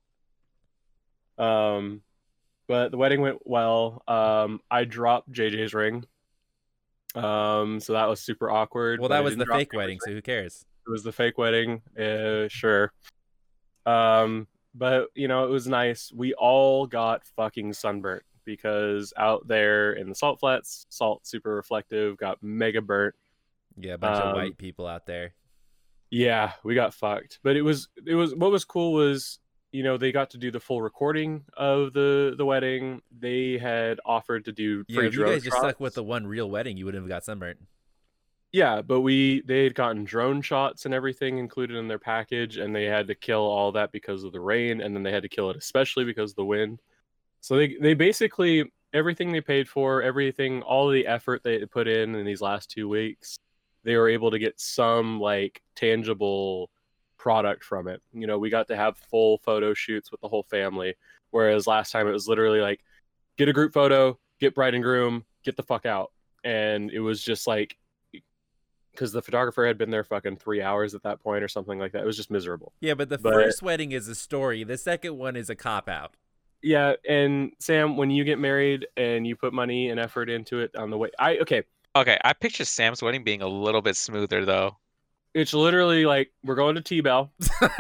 Um, 1.39 2.03
but 2.67 2.91
the 2.91 2.97
wedding 2.97 3.21
went 3.21 3.39
well. 3.45 4.03
Um, 4.07 4.61
I 4.71 4.85
dropped 4.85 5.33
JJ's 5.33 5.75
ring. 5.75 6.05
Um, 7.15 7.81
so 7.81 7.95
that 7.95 8.09
was 8.09 8.21
super 8.21 8.51
awkward. 8.51 9.01
Well, 9.01 9.09
that 9.09 9.25
was 9.25 9.37
the 9.37 9.47
fake 9.47 9.73
wedding, 9.73 9.99
so 10.05 10.13
who 10.13 10.23
cares? 10.23 10.67
It 10.87 10.91
was 10.91 11.03
the 11.03 11.13
fake 11.13 11.39
wedding. 11.39 11.83
Uh, 11.99 12.49
sure. 12.49 12.93
Um, 13.87 14.47
but 14.77 15.09
you 15.15 15.29
know, 15.29 15.45
it 15.45 15.51
was 15.51 15.67
nice. 15.67 16.13
We 16.15 16.35
all 16.35 16.87
got 16.87 17.25
fucking 17.37 17.73
sunburnt 17.73 18.23
because 18.45 19.13
out 19.17 19.47
there 19.49 19.93
in 19.93 20.09
the 20.09 20.15
salt 20.15 20.41
flats, 20.41 20.87
salt 20.89 21.27
super 21.27 21.55
reflective, 21.55 22.17
got 22.17 22.43
mega 22.43 22.83
burnt. 22.83 23.15
Yeah, 23.77 23.95
a 23.95 23.99
bunch 23.99 24.23
um, 24.23 24.29
of 24.29 24.37
white 24.37 24.57
people 24.57 24.87
out 24.87 25.07
there. 25.07 25.35
Yeah, 26.11 26.53
we 26.65 26.75
got 26.75 26.95
fucked. 26.95 27.41
But 27.43 27.57
it 27.57 27.63
was 27.63 27.89
it 28.07 28.15
was 28.15 28.35
what 28.35 28.51
was 28.51 28.65
cool 28.65 28.93
was 28.93 29.39
you 29.73 29.83
know 29.83 29.97
they 29.97 30.13
got 30.13 30.31
to 30.31 30.39
do 30.39 30.51
the 30.51 30.61
full 30.61 30.81
recording 30.81 31.45
of 31.57 31.93
the 31.93 32.35
the 32.37 32.47
wedding. 32.47 33.03
They 33.19 33.59
had 33.59 34.01
offered 34.05 34.45
to 34.47 34.53
do 34.53 34.85
yeah. 34.89 35.03
If 35.03 35.15
you 35.15 35.25
guys 35.25 35.43
just 35.43 35.57
stuck 35.57 35.81
with 35.81 35.95
the 35.95 36.05
one 36.05 36.27
real 36.27 36.49
wedding, 36.49 36.77
you 36.77 36.85
wouldn't 36.85 37.03
have 37.03 37.09
got 37.09 37.25
sunburnt. 37.25 37.59
Yeah, 38.53 38.81
but 38.81 39.01
we 39.01 39.43
they 39.43 39.65
had 39.65 39.75
gotten 39.75 40.05
drone 40.05 40.41
shots 40.41 40.85
and 40.87 40.95
everything 40.95 41.39
included 41.39 41.77
in 41.77 41.89
their 41.89 41.99
package, 41.99 42.57
and 42.57 42.75
they 42.75 42.85
had 42.85 43.07
to 43.09 43.15
kill 43.15 43.43
all 43.43 43.73
that 43.73 43.93
because 43.93 44.25
of 44.25 44.33
the 44.33 44.41
rain, 44.41 44.81
and 44.81 44.95
then 44.95 45.03
they 45.03 45.13
had 45.13 45.23
to 45.25 45.29
kill 45.29 45.51
it 45.51 45.57
especially 45.57 46.05
because 46.05 46.31
of 46.33 46.37
the 46.37 46.45
wind. 46.45 46.81
So 47.41 47.57
they 47.57 47.77
they 47.81 47.95
basically 47.95 48.65
everything 48.93 49.31
they 49.33 49.41
paid 49.41 49.69
for, 49.69 50.03
everything, 50.03 50.63
all 50.63 50.89
the 50.89 51.07
effort 51.07 51.43
they 51.43 51.65
put 51.67 51.87
in 51.89 52.15
in 52.15 52.25
these 52.25 52.41
last 52.41 52.71
two 52.71 52.89
weeks, 52.89 53.39
they 53.85 53.97
were 53.97 54.09
able 54.09 54.31
to 54.31 54.39
get 54.39 54.59
some 54.61 55.21
like 55.21 55.63
tangible 55.75 56.71
product 57.19 57.65
from 57.65 57.89
it. 57.89 58.01
You 58.13 58.27
know, 58.27 58.39
we 58.39 58.49
got 58.51 58.69
to 58.69 58.77
have 58.77 58.97
full 58.97 59.39
photo 59.39 59.75
shoots 59.75 60.11
with 60.11 60.21
the 60.21 60.29
whole 60.29 60.45
family, 60.45 60.95
whereas 61.31 61.67
last 61.67 61.93
time 61.93 62.09
it 62.09 62.13
was 62.13 62.29
literally 62.29 62.61
like 62.61 62.81
get 63.37 63.49
a 63.49 63.53
group 63.53 63.75
photo, 63.75 64.19
get 64.41 64.55
bride 64.55 64.75
and 64.75 64.83
groom, 64.83 65.25
get 65.45 65.57
the 65.57 65.63
fuck 65.63 65.85
out, 65.85 66.13
and 66.45 66.91
it 66.91 67.01
was 67.01 67.23
just 67.23 67.47
like 67.47 67.77
because 68.97 69.13
the 69.13 69.23
photographer 69.23 69.67
had 69.67 69.79
been 69.79 69.91
there 69.91 70.03
fucking 70.03 70.37
three 70.37 70.61
hours 70.63 70.95
at 70.95 71.03
that 71.05 71.23
point 71.23 71.45
or 71.45 71.49
something 71.49 71.79
like 71.79 71.93
that. 71.93 72.03
It 72.03 72.07
was 72.07 72.17
just 72.17 72.31
miserable. 72.31 72.73
Yeah, 72.81 72.95
but 72.95 73.09
the 73.09 73.19
But- 73.19 73.35
first 73.35 73.63
wedding 73.63 73.93
is 73.93 74.09
a 74.09 74.15
story. 74.15 74.65
The 74.65 74.79
second 74.79 75.17
one 75.19 75.37
is 75.37 75.49
a 75.51 75.55
cop 75.55 75.89
out. 75.89 76.15
Yeah, 76.63 76.95
and 77.09 77.53
Sam, 77.61 77.97
when 77.97 78.11
you 78.11 78.25
get 78.25 78.39
married 78.39 78.87
and 78.97 79.27
you 79.27 79.37
put 79.37 79.53
money 79.53 79.91
and 79.91 80.01
effort 80.01 80.29
into 80.31 80.59
it 80.61 80.75
on 80.75 80.91
the 80.91 80.99
way, 80.99 81.11
I 81.19 81.37
okay, 81.39 81.63
Okay, 81.95 82.19
I 82.25 82.33
picture 82.35 82.65
Sam's 82.67 83.03
wedding 83.03 83.25
being 83.25 83.41
a 83.41 83.47
little 83.49 83.81
bit 83.83 83.97
smoother 83.97 84.45
though. 84.45 84.77
It's 85.37 85.53
literally 85.53 86.07
like 86.07 86.33
we're 86.43 86.55
going 86.55 86.77
to 86.77 86.81
T 86.81 87.03
Bell, 87.03 87.31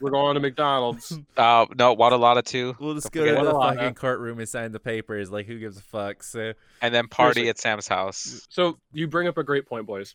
we're 0.00 0.10
going 0.10 0.34
to 0.34 0.40
McDonald's. 0.40 1.18
Uh, 1.36 1.66
no, 1.76 1.96
Guadalajara 1.96 2.42
too, 2.42 2.76
we'll 2.78 2.94
just 2.94 3.10
Don't 3.10 3.24
go 3.24 3.30
to 3.30 3.34
the 3.34 3.40
Guadalajara. 3.42 3.76
fucking 3.76 3.94
courtroom 3.94 4.38
and 4.38 4.48
sign 4.48 4.70
the 4.70 4.78
papers. 4.78 5.32
Like, 5.32 5.46
who 5.46 5.58
gives 5.58 5.76
a 5.78 5.82
fuck? 5.82 6.22
So, 6.22 6.52
and 6.80 6.94
then 6.94 7.08
party 7.08 7.40
Seriously. 7.40 7.50
at 7.50 7.58
Sam's 7.58 7.88
house. 7.88 8.46
So 8.50 8.78
you 8.92 9.08
bring 9.08 9.26
up 9.26 9.36
a 9.36 9.42
great 9.42 9.66
point, 9.66 9.84
boys. 9.84 10.14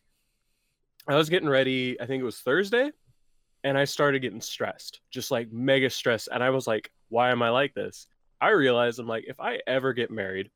I 1.10 1.16
was 1.16 1.30
getting 1.30 1.50
ready, 1.50 2.00
I 2.00 2.06
think 2.06 2.22
it 2.22 2.26
was 2.26 2.40
Thursday, 2.40 2.90
and 3.66 3.78
I 3.78 3.84
started 3.84 4.22
getting 4.22 4.40
stressed, 4.42 5.02
just 5.12 5.32
like 5.32 5.52
mega 5.52 5.90
stressed. 5.90 6.30
And 6.32 6.42
I 6.42 6.52
was 6.52 6.68
like, 6.68 6.90
why 7.10 7.32
am 7.32 7.42
I 7.42 7.50
like 7.50 7.74
this? 7.74 8.08
I 8.40 8.52
realized 8.52 8.98
I'm 9.00 9.08
like, 9.08 9.26
if 9.28 9.42
I 9.42 9.60
ever 9.68 9.92
get 9.92 10.10
married, 10.10 10.50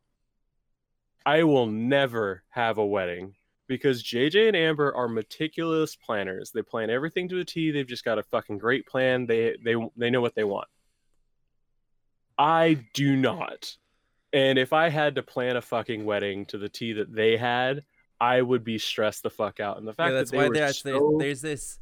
I 1.26 1.44
will 1.44 1.66
never 1.68 2.44
have 2.50 2.78
a 2.78 2.86
wedding 2.86 3.36
because 3.70 4.04
JJ 4.04 4.48
and 4.48 4.58
Amber 4.58 4.94
are 4.94 5.08
meticulous 5.08 5.96
planners. 5.96 6.52
They 6.52 6.64
plan 6.64 6.90
everything 6.90 7.30
to 7.30 7.40
a 7.40 7.46
T. 7.46 7.72
They've 7.72 7.88
just 7.88 8.04
got 8.04 8.18
a 8.20 8.24
fucking 8.24 8.58
great 8.58 8.86
plan. 8.86 9.28
They 9.28 9.56
they 9.64 9.76
they 9.96 10.10
know 10.10 10.20
what 10.20 10.36
they 10.36 10.44
want. 10.44 10.68
I 12.38 12.86
do 12.94 13.16
not. 13.16 13.78
And 14.34 14.60
if 14.60 14.74
I 14.74 14.90
had 14.90 15.16
to 15.16 15.24
plan 15.24 15.56
a 15.56 15.62
fucking 15.62 16.04
wedding 16.04 16.46
to 16.48 16.58
the 16.58 16.70
T 16.70 16.94
that 16.94 17.14
they 17.14 17.38
had, 17.38 17.84
I 18.20 18.42
would 18.42 18.64
be 18.64 18.78
stressed 18.78 19.24
the 19.24 19.30
fuck 19.30 19.60
out. 19.60 19.78
And 19.78 19.88
the 19.88 19.94
fact 19.94 20.12
yeah, 20.12 20.18
that's 20.18 20.32
that 20.32 20.38
they 20.38 20.44
why 20.44 20.48
were 20.50 20.56
there's, 20.56 20.82
so, 20.82 21.18
there's 21.20 21.42
this. 21.42 21.80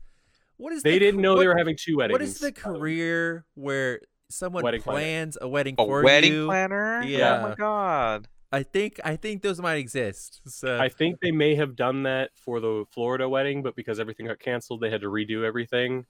What 0.58 0.74
is 0.74 0.84
they 0.84 0.94
the 0.94 1.00
didn't 1.00 1.22
know 1.22 1.34
what, 1.34 1.40
they 1.40 1.48
were 1.48 1.58
having 1.58 1.78
two 1.78 1.98
weddings. 1.98 2.14
What 2.14 2.22
is 2.22 2.40
the 2.40 2.52
career 2.52 3.46
where 3.56 4.02
someone 4.30 4.64
Wedding 4.64 4.82
planner. 4.82 5.00
plans 5.00 5.38
a 5.40 5.48
wedding 5.48 5.76
A 5.78 5.86
for 5.86 6.04
wedding 6.04 6.34
you? 6.34 6.46
planner? 6.48 7.02
Oh 7.04 7.42
my 7.50 7.56
god. 7.56 8.28
I 8.52 8.64
think 8.64 9.00
I 9.04 9.16
think 9.16 9.41
those 9.41 9.60
might 9.60 9.76
exist. 9.76 10.41
So 10.48 10.80
I 10.80 10.89
think 10.89 11.20
they 11.20 11.32
may 11.32 11.56
have 11.56 11.76
done 11.76 12.04
that 12.04 12.32
for 12.36 12.60
the 12.60 12.86
Florida 12.91 13.28
wedding, 13.28 13.62
but 13.62 13.76
because 13.76 14.00
everything 14.00 14.28
got 14.28 14.39
canceled, 14.39 14.82
they 14.82 14.89
had 14.89 15.02
to 15.02 15.08
redo 15.08 15.43
everything. 15.43 16.06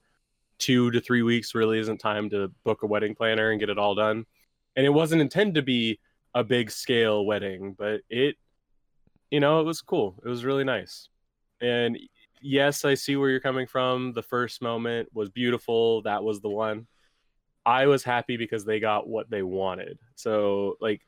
Two 0.60 0.92
to 0.92 1.02
three 1.02 1.24
weeks 1.24 1.56
really 1.56 1.80
isn't 1.80 1.98
time 1.98 2.30
to 2.32 2.52
book 2.64 2.84
a 2.84 2.88
wedding 2.88 3.16
planner 3.16 3.52
and 3.52 3.60
get 3.60 3.70
it 3.70 3.78
all 3.78 3.96
done. 3.96 4.26
And 4.76 4.86
it 4.86 4.90
wasn't 4.90 5.22
intended 5.22 5.56
to 5.56 5.62
be 5.62 6.00
a 6.34 6.44
big 6.44 6.70
scale 6.70 7.26
wedding, 7.26 7.76
but 7.78 8.02
it, 8.10 8.36
you 9.32 9.40
know, 9.40 9.60
it 9.60 9.64
was 9.64 9.82
cool. 9.82 10.16
It 10.24 10.30
was 10.30 10.46
really 10.46 10.64
nice. 10.64 11.10
And 11.62 11.98
yes, 12.42 12.86
I 12.86 12.94
see 12.94 13.16
where 13.16 13.30
you're 13.30 13.40
coming 13.40 13.66
from. 13.66 14.14
The 14.14 14.22
first 14.22 14.62
moment 14.62 15.10
was 15.14 15.30
beautiful. 15.30 16.04
That 16.04 16.24
was 16.24 16.42
the 16.42 16.50
one. 16.50 16.88
I 17.66 17.88
was 17.88 18.04
happy 18.04 18.38
because 18.38 18.66
they 18.66 18.80
got 18.80 19.08
what 19.08 19.30
they 19.30 19.42
wanted. 19.42 20.00
So, 20.16 20.78
like, 20.80 21.02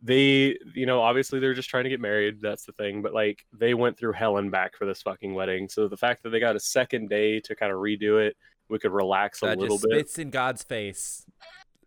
they 0.00 0.56
you 0.74 0.86
know 0.86 1.00
obviously 1.00 1.40
they're 1.40 1.54
just 1.54 1.68
trying 1.68 1.82
to 1.84 1.90
get 1.90 2.00
married 2.00 2.40
that's 2.40 2.64
the 2.64 2.72
thing 2.72 3.02
but 3.02 3.12
like 3.12 3.44
they 3.52 3.74
went 3.74 3.98
through 3.98 4.12
hell 4.12 4.36
and 4.38 4.50
back 4.50 4.76
for 4.76 4.86
this 4.86 5.02
fucking 5.02 5.34
wedding 5.34 5.68
so 5.68 5.88
the 5.88 5.96
fact 5.96 6.22
that 6.22 6.30
they 6.30 6.38
got 6.38 6.54
a 6.54 6.60
second 6.60 7.08
day 7.10 7.40
to 7.40 7.56
kind 7.56 7.72
of 7.72 7.78
redo 7.78 8.24
it 8.24 8.36
we 8.68 8.78
could 8.78 8.92
relax 8.92 9.42
a 9.42 9.46
little 9.56 9.76
just 9.76 9.82
bit 9.88 9.96
spits 10.08 10.18
in 10.18 10.30
God's 10.30 10.62
face. 10.62 11.26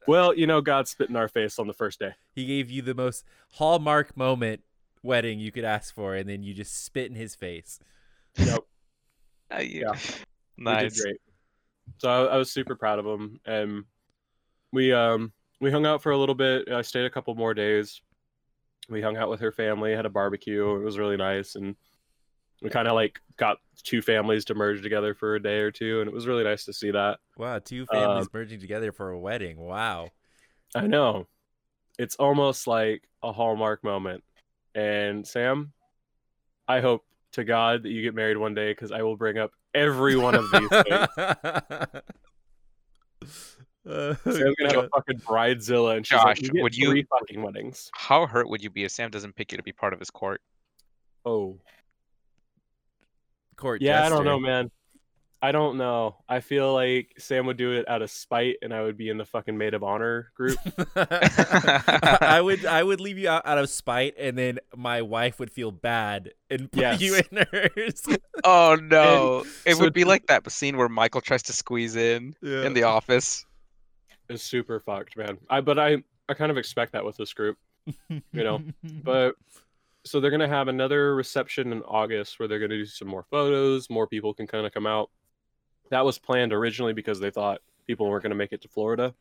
well 0.07 0.35
you 0.35 0.45
know 0.45 0.59
god 0.59 0.87
spit 0.89 1.09
in 1.09 1.15
our 1.15 1.29
face 1.29 1.57
on 1.57 1.67
the 1.67 1.73
first 1.73 1.99
day 1.99 2.11
He 2.33 2.45
gave 2.45 2.69
you 2.69 2.81
the 2.81 2.95
most 2.95 3.23
hallmark 3.53 4.17
moment 4.17 4.61
wedding 5.03 5.39
you 5.39 5.51
could 5.51 5.63
ask 5.63 5.95
for, 5.95 6.13
and 6.13 6.29
then 6.29 6.43
you 6.43 6.53
just 6.53 6.83
spit 6.83 7.09
in 7.09 7.15
his 7.15 7.33
face. 7.33 7.79
yep 8.37 8.59
Uh, 9.49 9.57
yeah. 9.59 9.63
Yeah. 9.63 9.91
we 9.93 10.65
did 10.65 10.83
Nice. 10.83 11.01
great 11.01 11.17
so 11.97 12.09
I, 12.09 12.33
I 12.33 12.37
was 12.37 12.51
super 12.51 12.75
proud 12.75 12.99
of 12.99 13.05
him 13.05 13.39
and 13.45 13.85
we 14.73 14.91
um 14.91 15.31
we 15.61 15.71
hung 15.71 15.85
out 15.85 16.01
for 16.01 16.11
a 16.11 16.17
little 16.17 16.35
bit 16.35 16.69
i 16.71 16.81
stayed 16.81 17.05
a 17.05 17.09
couple 17.09 17.33
more 17.35 17.53
days 17.53 18.01
we 18.89 19.01
hung 19.01 19.15
out 19.15 19.29
with 19.29 19.39
her 19.39 19.51
family 19.51 19.95
had 19.95 20.05
a 20.05 20.09
barbecue 20.09 20.75
it 20.75 20.83
was 20.83 20.97
really 20.97 21.15
nice 21.17 21.55
and 21.55 21.75
we 22.61 22.69
kind 22.69 22.87
of 22.87 22.93
like 22.93 23.19
got 23.37 23.57
two 23.83 24.01
families 24.01 24.45
to 24.45 24.53
merge 24.53 24.81
together 24.83 25.15
for 25.15 25.35
a 25.35 25.41
day 25.41 25.59
or 25.59 25.71
two 25.71 26.01
and 26.01 26.07
it 26.07 26.13
was 26.13 26.27
really 26.27 26.43
nice 26.43 26.65
to 26.65 26.73
see 26.73 26.91
that 26.91 27.19
Wow, 27.37 27.57
two 27.57 27.87
Um, 27.89 27.97
families 27.97 28.27
merging 28.31 28.59
together 28.59 28.91
for 28.91 29.09
a 29.09 29.19
wedding. 29.19 29.57
Wow. 29.57 30.09
I 30.75 30.85
know. 30.85 31.27
It's 31.97 32.15
almost 32.17 32.67
like 32.67 33.07
a 33.23 33.31
hallmark 33.31 33.83
moment. 33.83 34.23
And 34.75 35.27
Sam, 35.27 35.73
I 36.67 36.81
hope 36.81 37.03
to 37.31 37.43
God 37.43 37.81
that 37.81 37.89
you 37.89 38.03
get 38.03 38.13
married 38.13 38.37
one 38.37 38.53
day 38.53 38.71
because 38.71 38.91
I 38.91 39.01
will 39.01 39.17
bring 39.17 39.39
up 39.39 39.53
every 39.73 40.15
one 40.15 40.35
of 40.35 40.51
these 40.51 40.69
things. 40.69 41.07
Oh, 43.87 44.13
Sam's 44.23 44.55
gonna 44.59 44.73
have 44.75 44.83
a 44.85 44.89
fucking 44.89 45.19
bridezilla, 45.21 45.97
and 45.97 46.05
she's 46.05 46.17
like, 46.19 46.41
"You 46.41 46.49
get 46.51 46.61
would 46.63 46.75
you- 46.77 46.89
three 46.89 47.03
fucking 47.03 47.41
weddings?" 47.41 47.89
How 47.95 48.27
hurt 48.27 48.47
would 48.49 48.63
you 48.63 48.69
be 48.69 48.83
if 48.83 48.91
Sam 48.91 49.09
doesn't 49.09 49.35
pick 49.35 49.51
you 49.51 49.57
to 49.57 49.63
be 49.63 49.71
part 49.71 49.93
of 49.93 49.99
his 49.99 50.09
court? 50.11 50.41
Oh, 51.25 51.59
Court 53.57 53.81
yeah. 53.81 54.05
I 54.05 54.09
don't 54.09 54.25
know, 54.25 54.39
man. 54.39 54.71
I 55.43 55.51
don't 55.51 55.77
know. 55.77 56.17
I 56.29 56.39
feel 56.39 56.71
like 56.73 57.13
Sam 57.17 57.47
would 57.47 57.57
do 57.57 57.71
it 57.73 57.89
out 57.89 58.03
of 58.03 58.11
spite, 58.11 58.57
and 58.61 58.71
I 58.73 58.83
would 58.83 58.95
be 58.97 59.09
in 59.09 59.17
the 59.17 59.25
fucking 59.25 59.57
maid 59.57 59.73
of 59.73 59.83
honor 59.83 60.31
group. 60.35 60.57
I 60.95 62.39
would 62.43 62.65
I 62.65 62.83
would 62.83 62.99
leave 63.01 63.17
you 63.17 63.29
out, 63.29 63.45
out 63.45 63.57
of 63.57 63.67
spite, 63.69 64.13
and 64.19 64.37
then 64.37 64.59
my 64.75 65.01
wife 65.01 65.39
would 65.39 65.51
feel 65.51 65.71
bad 65.71 66.31
and 66.51 66.71
put 66.71 67.01
you 67.01 67.15
in 67.31 67.45
hers. 67.51 68.03
Oh 68.43 68.77
no! 68.81 69.43
it 69.65 69.75
so 69.75 69.81
would 69.81 69.93
be 69.93 70.03
to- 70.03 70.09
like 70.09 70.27
that 70.27 70.49
scene 70.51 70.77
where 70.77 70.89
Michael 70.89 71.21
tries 71.21 71.41
to 71.43 71.53
squeeze 71.53 71.95
in 71.95 72.35
Yeah. 72.41 72.63
in 72.65 72.73
the 72.75 72.83
office. 72.83 73.45
It's 74.31 74.43
super 74.43 74.79
fucked, 74.79 75.17
man. 75.17 75.37
I 75.49 75.61
but 75.61 75.77
I 75.77 75.97
I 76.29 76.33
kind 76.33 76.51
of 76.51 76.57
expect 76.57 76.93
that 76.93 77.05
with 77.05 77.17
this 77.17 77.33
group. 77.33 77.57
you 78.09 78.21
know, 78.33 78.61
but 79.03 79.35
so 80.03 80.19
they're 80.19 80.31
gonna 80.31 80.47
have 80.47 80.67
another 80.67 81.15
reception 81.15 81.71
in 81.71 81.81
August 81.83 82.39
where 82.39 82.47
they're 82.47 82.59
gonna 82.59 82.77
do 82.77 82.85
some 82.85 83.07
more 83.07 83.25
photos. 83.29 83.89
More 83.89 84.07
people 84.07 84.33
can 84.33 84.47
kind 84.47 84.65
of 84.65 84.73
come 84.73 84.87
out. 84.87 85.09
That 85.89 86.05
was 86.05 86.17
planned 86.17 86.53
originally 86.53 86.93
because 86.93 87.19
they 87.19 87.31
thought 87.31 87.61
people 87.87 88.09
weren't 88.09 88.23
gonna 88.23 88.35
make 88.35 88.53
it 88.53 88.61
to 88.61 88.67
Florida, 88.67 89.13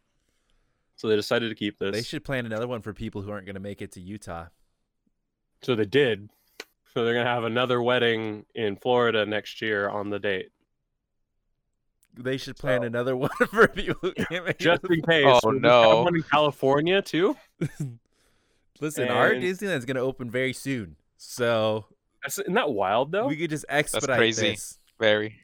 so 1.01 1.09
they 1.09 1.17
decided 1.17 1.49
to 1.49 1.55
keep 1.55 1.79
this. 1.79 1.95
they 1.95 2.03
should 2.03 2.25
plan 2.25 2.45
another 2.45 2.69
one 2.69 2.83
for 2.83 2.93
people 2.93 3.23
who 3.23 3.31
aren't 3.31 3.47
going 3.47 3.55
to 3.55 3.61
make 3.61 3.81
it 3.81 3.93
to 3.93 4.03
Utah. 4.03 4.49
So 5.63 5.75
they 5.75 5.87
did. 5.87 6.29
So 6.93 7.05
they're 7.05 7.15
gonna 7.15 7.25
have 7.25 7.45
another 7.45 7.81
wedding 7.81 8.45
in 8.55 8.77
Florida 8.77 9.25
next 9.25 9.63
year 9.63 9.89
on 9.89 10.11
the 10.11 10.19
date, 10.19 10.51
They 12.17 12.37
should 12.37 12.57
plan 12.57 12.81
So- 12.81 12.87
another 12.87 13.17
one 13.17 13.31
for 13.51 13.69
people 13.69 13.97
who 14.03 14.13
can't 14.13 14.45
make 14.47 14.59
just 14.59 14.85
it. 14.85 14.91
in 14.91 15.03
case. 15.03 15.25
Oh, 15.27 15.39
So 15.43 15.51
no. 15.51 16.03
One 16.03 16.17
in 16.17 16.23
California 16.25 17.01
too. 17.03 17.37
Listen, 18.81 19.09
our 19.09 19.31
And- 19.33 19.43
Disneyland's 19.43 19.85
going 19.85 19.97
to 19.97 20.03
open 20.03 20.31
very 20.31 20.53
soon, 20.53 20.97
so 21.17 21.87
That's, 22.23 22.39
isn't 22.39 22.55
that 22.55 22.71
wild 22.71 23.13
though? 23.13 23.27
we 23.27 23.37
could 23.37 23.51
just 23.51 23.65
expedite 23.69 24.17
crazy. 24.17 24.51
this. 24.53 24.79
Very. 24.99 25.37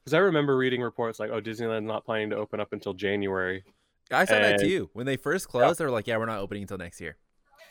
Because 0.00 0.14
I 0.14 0.18
remember 0.18 0.56
reading 0.56 0.80
reports 0.82 1.18
like, 1.18 1.30
"Oh, 1.30 1.40
Disneyland's 1.40 1.86
not 1.86 2.04
planning 2.04 2.30
to 2.30 2.36
open 2.36 2.60
up 2.60 2.72
until 2.72 2.94
January." 2.94 3.64
I 4.10 4.24
saw 4.24 4.34
that 4.34 4.52
And- 4.52 4.60
too. 4.60 4.90
When 4.94 5.06
they 5.06 5.16
first 5.16 5.48
closed, 5.48 5.78
they 5.80 5.84
were 5.84 5.90
like, 5.90 6.06
"Yeah, 6.06 6.16
we're 6.18 6.26
not 6.26 6.38
opening 6.38 6.62
until 6.62 6.78
next 6.78 7.00
year." 7.00 7.16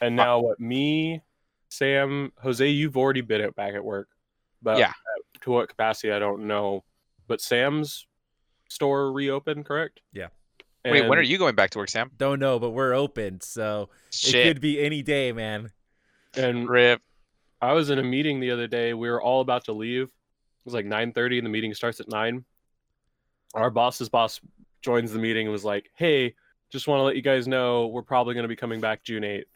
And 0.01 0.15
now 0.15 0.39
what? 0.39 0.59
Me, 0.59 1.21
Sam, 1.69 2.31
Jose, 2.41 2.67
you've 2.67 2.95
already 2.97 3.21
been 3.21 3.41
at 3.41 3.55
back 3.55 3.73
at 3.73 3.83
work, 3.83 4.09
but 4.61 4.77
Yeah. 4.77 4.93
to 5.41 5.51
what 5.51 5.69
capacity 5.69 6.11
I 6.11 6.19
don't 6.19 6.45
know. 6.47 6.83
But 7.27 7.41
Sam's 7.41 8.07
store 8.69 9.11
reopened, 9.11 9.65
correct? 9.65 10.01
Yeah. 10.13 10.27
Wait, 10.85 11.07
when 11.07 11.19
are 11.19 11.23
you 11.23 11.37
going 11.37 11.55
back 11.55 11.71
to 11.71 11.79
work, 11.79 11.89
Sam? 11.89 12.11
Don't 12.17 12.39
know, 12.39 12.59
but 12.59 12.69
we're 12.69 12.93
open, 12.93 13.41
so 13.41 13.89
it 14.23 14.31
could 14.31 14.61
be 14.61 14.79
any 14.79 15.01
day, 15.01 15.33
man. 15.33 15.71
And 16.33 16.69
Rip. 16.69 17.01
I 17.61 17.73
was 17.73 17.89
in 17.89 17.99
a 17.99 18.03
meeting 18.03 18.39
the 18.39 18.51
other 18.51 18.67
day. 18.67 18.93
We 18.93 19.09
were 19.09 19.21
all 19.21 19.41
about 19.41 19.65
to 19.65 19.73
leave. 19.73 20.03
It 20.03 20.65
was 20.65 20.73
like 20.73 20.85
nine 20.85 21.11
thirty, 21.11 21.37
and 21.37 21.45
the 21.45 21.49
meeting 21.49 21.73
starts 21.73 21.99
at 21.99 22.07
nine. 22.07 22.45
Our 23.53 23.69
boss's 23.69 24.07
boss 24.07 24.39
joins 24.81 25.11
the 25.11 25.19
meeting 25.19 25.47
and 25.47 25.51
was 25.51 25.65
like, 25.65 25.89
"Hey, 25.95 26.35
just 26.69 26.87
want 26.87 26.99
to 26.99 27.03
let 27.03 27.17
you 27.17 27.21
guys 27.21 27.49
know 27.49 27.87
we're 27.87 28.01
probably 28.01 28.33
going 28.33 28.45
to 28.45 28.49
be 28.49 28.55
coming 28.55 28.79
back 28.79 29.03
June 29.03 29.25
eighth, 29.25 29.49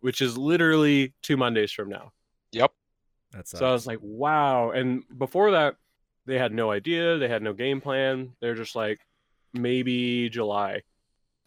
which 0.00 0.20
is 0.20 0.36
literally 0.36 1.14
two 1.22 1.38
Mondays 1.38 1.72
from 1.72 1.88
now." 1.88 2.12
Yep. 2.52 2.72
That's 3.32 3.50
So 3.52 3.66
I 3.66 3.72
was 3.72 3.86
like, 3.86 3.98
wow. 4.02 4.70
And 4.70 5.04
before 5.16 5.52
that, 5.52 5.76
they 6.26 6.38
had 6.38 6.52
no 6.52 6.70
idea. 6.70 7.18
They 7.18 7.28
had 7.28 7.42
no 7.42 7.52
game 7.52 7.80
plan. 7.80 8.32
They're 8.40 8.54
just 8.54 8.76
like, 8.76 9.00
maybe 9.54 10.28
July. 10.28 10.82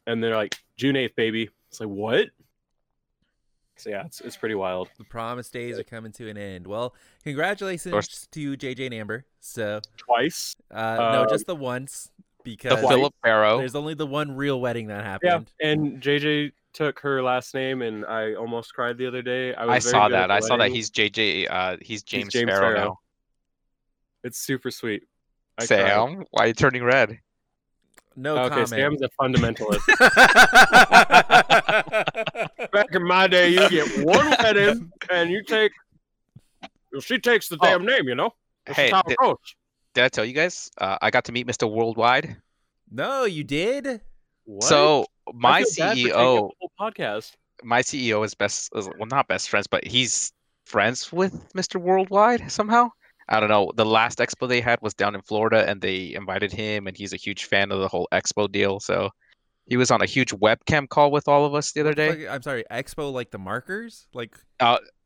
And 0.08 0.24
they're 0.24 0.36
like, 0.36 0.56
June 0.78 0.96
8th, 0.96 1.16
baby. 1.16 1.50
It's 1.70 1.80
like, 1.80 1.90
what? 1.90 2.28
So 3.76 3.90
yeah, 3.90 4.06
it's, 4.06 4.22
it's 4.22 4.38
pretty 4.38 4.56
wild. 4.56 4.90
the 4.98 5.04
promised 5.04 5.52
days 5.52 5.80
are 5.80 5.84
coming 5.84 6.12
to 6.14 6.30
an 6.30 6.38
end. 6.38 6.68
Well, 6.68 6.94
congratulations 7.24 8.28
to 8.32 8.56
JJ 8.58 8.86
and 8.86 8.94
Amber. 8.94 9.26
So 9.40 9.82
Twice. 9.98 10.56
uh, 10.72 10.96
no, 10.98 11.24
Uh, 11.24 11.30
just 11.30 11.48
the 11.48 11.56
once 11.56 12.12
because 12.44 12.70
The 12.72 12.76
because 12.78 12.90
Philip 12.96 13.14
Barrow. 13.24 13.58
there's 13.58 13.76
only 13.76 13.94
the 13.96 14.06
one 14.06 14.36
real 14.36 14.62
wedding 14.62 14.88
that 14.88 15.04
happened. 15.04 15.50
Yeah. 15.60 15.68
And 15.72 16.02
JJ 16.02 16.52
took 16.74 17.00
her 17.00 17.22
last 17.24 17.54
name, 17.56 17.82
and 17.82 18.06
I 18.06 18.36
almost 18.36 18.74
cried 18.74 18.98
the 18.98 19.08
other 19.08 19.22
day. 19.22 19.54
I, 19.56 19.66
was 19.66 19.72
I 19.72 19.80
very 19.80 19.92
saw 19.92 20.08
good 20.08 20.14
that. 20.16 20.28
the 20.28 20.34
I 20.34 20.40
saw 20.40 20.58
that 20.58 20.70
he's 20.72 20.92
JJ. 20.92 21.48
Uh, 21.50 21.78
he's 21.82 22.04
James, 22.04 22.32
James 22.32 22.52
Sparrow, 22.52 22.76
Sparrow. 22.76 23.00
Now. 24.24 24.28
It's 24.28 24.40
super 24.40 24.72
sweet. 24.72 25.04
I 25.58 25.66
cried. 25.66 25.68
Sam, 25.68 26.26
why 26.32 26.46
are 26.46 26.48
you 26.48 26.54
turning 26.54 26.84
red? 26.84 27.20
No 28.16 28.38
okay, 28.38 28.50
comment. 28.50 28.70
Sam's 28.70 29.02
a 29.02 29.10
fundamentalist. 29.20 29.82
Back 32.72 32.88
in 32.94 33.08
my 33.08 33.28
day, 33.28 33.50
you 33.50 33.68
get 33.70 34.06
one 34.06 34.30
wedding, 34.42 34.92
and 35.12 35.30
you 35.32 35.44
take. 35.44 35.72
Well, 36.92 37.02
she 37.02 37.18
takes 37.20 37.50
the 37.50 37.58
Oh. 37.60 37.66
damn 37.66 37.86
name, 37.86 38.08
you 38.08 38.14
know. 38.16 38.32
That's 38.66 38.78
Hey, 38.78 38.90
just 38.90 38.96
how 38.96 39.02
did- 39.28 39.38
Did 39.96 40.04
I 40.04 40.10
tell 40.10 40.26
you 40.26 40.34
guys? 40.34 40.70
Uh, 40.78 40.98
I 41.02 41.10
got 41.12 41.26
to 41.26 41.32
meet 41.32 41.48
Mr. 41.48 41.70
Worldwide. 41.70 42.38
no, 42.92 43.26
you 43.26 43.44
did. 43.44 44.02
What? 44.46 44.64
So 44.64 45.06
I 45.28 45.32
my 45.34 45.64
feel 45.64 45.72
bad 45.78 45.98
for 45.98 46.10
CEO, 46.10 46.52
whole 46.60 46.72
podcast. 46.80 47.36
my 47.64 47.82
CEO 47.82 48.24
is 48.26 48.34
best. 48.36 48.70
Well, 48.74 48.92
not 49.08 49.28
best 49.28 49.50
friends, 49.50 49.66
but 49.68 49.86
he's 49.88 50.32
friends 50.66 51.12
with 51.14 51.52
Mr. 51.54 51.80
Worldwide 51.82 52.52
somehow. 52.52 52.92
I 53.30 53.40
don't 53.40 53.50
know. 53.50 53.72
The 53.76 53.86
last 53.86 54.20
expo 54.20 54.48
they 54.48 54.62
had 54.62 54.80
was 54.82 54.94
down 54.94 55.16
in 55.16 55.22
Florida, 55.22 55.68
and 55.68 55.82
they 55.82 56.14
invited 56.14 56.52
him, 56.52 56.88
and 56.88 56.96
he's 56.98 57.14
a 57.14 57.18
huge 57.18 57.46
fan 57.46 57.72
of 57.72 57.80
the 57.80 57.88
whole 57.88 58.08
expo 58.12 58.52
deal. 58.52 58.80
So 58.80 59.10
he 59.68 59.78
was 59.78 59.92
on 59.92 60.02
a 60.02 60.06
huge 60.06 60.32
webcam 60.32 60.90
call 60.90 61.12
with 61.12 61.28
all 61.28 61.46
of 61.46 61.56
us 61.56 61.72
the 61.72 61.82
other 61.82 61.94
day. 61.94 62.28
I'm 62.28 62.42
sorry, 62.42 62.66
Expo 62.70 63.12
like 63.14 63.32
the 63.32 63.38
markers? 63.38 64.08
Like 64.14 64.36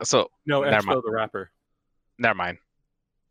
So 0.03 0.30
No, 0.45 0.63
Never 0.63 0.78
Expo 0.78 0.86
mind. 0.86 1.01
the 1.05 1.11
rapper. 1.11 1.51
never 2.18 2.36
mind. 2.36 2.57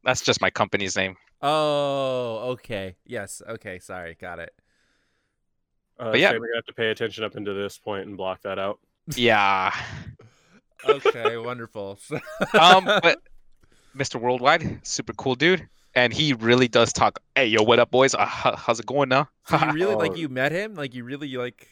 That's 0.05 0.21
just 0.21 0.41
my 0.41 0.51
company's 0.51 0.95
name. 0.97 1.17
Oh, 1.43 2.51
okay. 2.53 2.97
Yes, 3.05 3.43
okay, 3.47 3.81
sorry, 3.81 4.17
got 4.21 4.39
it. 4.39 4.53
Uh, 5.99 6.13
But 6.13 6.21
yeah. 6.21 6.31
We're 6.31 6.39
gonna 6.39 6.57
have 6.57 6.65
to 6.67 6.75
pay 6.75 6.91
attention 6.91 7.25
up 7.25 7.37
into 7.37 7.55
this 7.55 7.77
point 7.77 8.07
and 8.07 8.17
block 8.17 8.43
that 8.43 8.59
out. 8.59 8.79
Yeah. 9.15 9.73
Okay, 10.87 11.37
wonderful. 11.39 11.99
um, 12.61 12.85
but 12.85 13.19
Mr. 13.97 14.21
Worldwide, 14.21 14.81
super 14.87 15.13
cool 15.15 15.35
dude, 15.35 15.69
and 15.95 16.13
he 16.13 16.33
really 16.35 16.69
does 16.69 16.93
talk. 16.93 17.19
Hey, 17.35 17.47
yo, 17.47 17.63
what 17.63 17.79
up, 17.79 17.91
boys? 17.91 18.15
Uh, 18.15 18.27
how's 18.27 18.79
it 18.81 18.87
going 18.87 19.09
now? 19.09 19.29
So 19.49 19.57
you 19.59 19.73
really 19.73 19.95
like 19.95 20.11
Oh. 20.15 20.17
you 20.17 20.29
met 20.29 20.53
him? 20.53 20.75
Like 20.75 20.95
you 20.95 21.05
really 21.05 21.29
like 21.37 21.69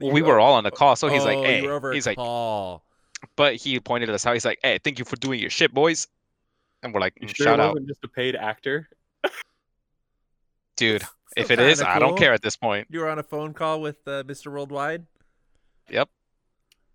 you 0.00 0.10
we 0.12 0.22
were 0.22 0.38
all 0.40 0.54
on 0.54 0.64
the 0.64 0.70
call, 0.70 0.96
so 0.96 1.08
he's 1.08 1.24
like, 1.24 1.38
Oh, 1.38 1.42
hey, 1.42 1.62
you 1.62 1.68
were 1.68 1.74
over 1.74 1.90
a 1.90 1.94
he's 1.94 2.06
like, 2.06 2.16
call. 2.16 2.84
but 3.36 3.56
he 3.56 3.78
pointed 3.80 4.10
us 4.10 4.24
out. 4.26 4.34
He's 4.34 4.44
like, 4.44 4.58
hey, 4.62 4.78
thank 4.82 4.98
you 4.98 5.04
for 5.04 5.16
doing 5.16 5.40
your 5.40 5.50
shit, 5.50 5.72
boys. 5.74 6.06
And 6.82 6.92
we're 6.94 7.00
like, 7.00 7.14
You 7.20 7.26
"Mm, 7.28 7.34
sure 7.36 7.44
shout 7.46 7.60
out, 7.60 7.70
wasn't 7.74 7.88
just 7.88 8.04
a 8.04 8.08
paid 8.08 8.36
actor? 8.36 8.88
dude. 10.76 11.02
If 11.36 11.50
it 11.50 11.58
is, 11.58 11.80
kinda 11.80 11.92
I 11.96 11.98
don't 11.98 12.16
care 12.16 12.32
at 12.32 12.42
this 12.42 12.54
point. 12.54 12.86
You 12.90 13.00
were 13.00 13.08
on 13.08 13.18
a 13.18 13.22
phone 13.24 13.54
call 13.54 13.80
with 13.80 13.96
uh, 14.06 14.22
Mr. 14.22 14.52
Worldwide. 14.52 15.04
Yep. 15.90 16.08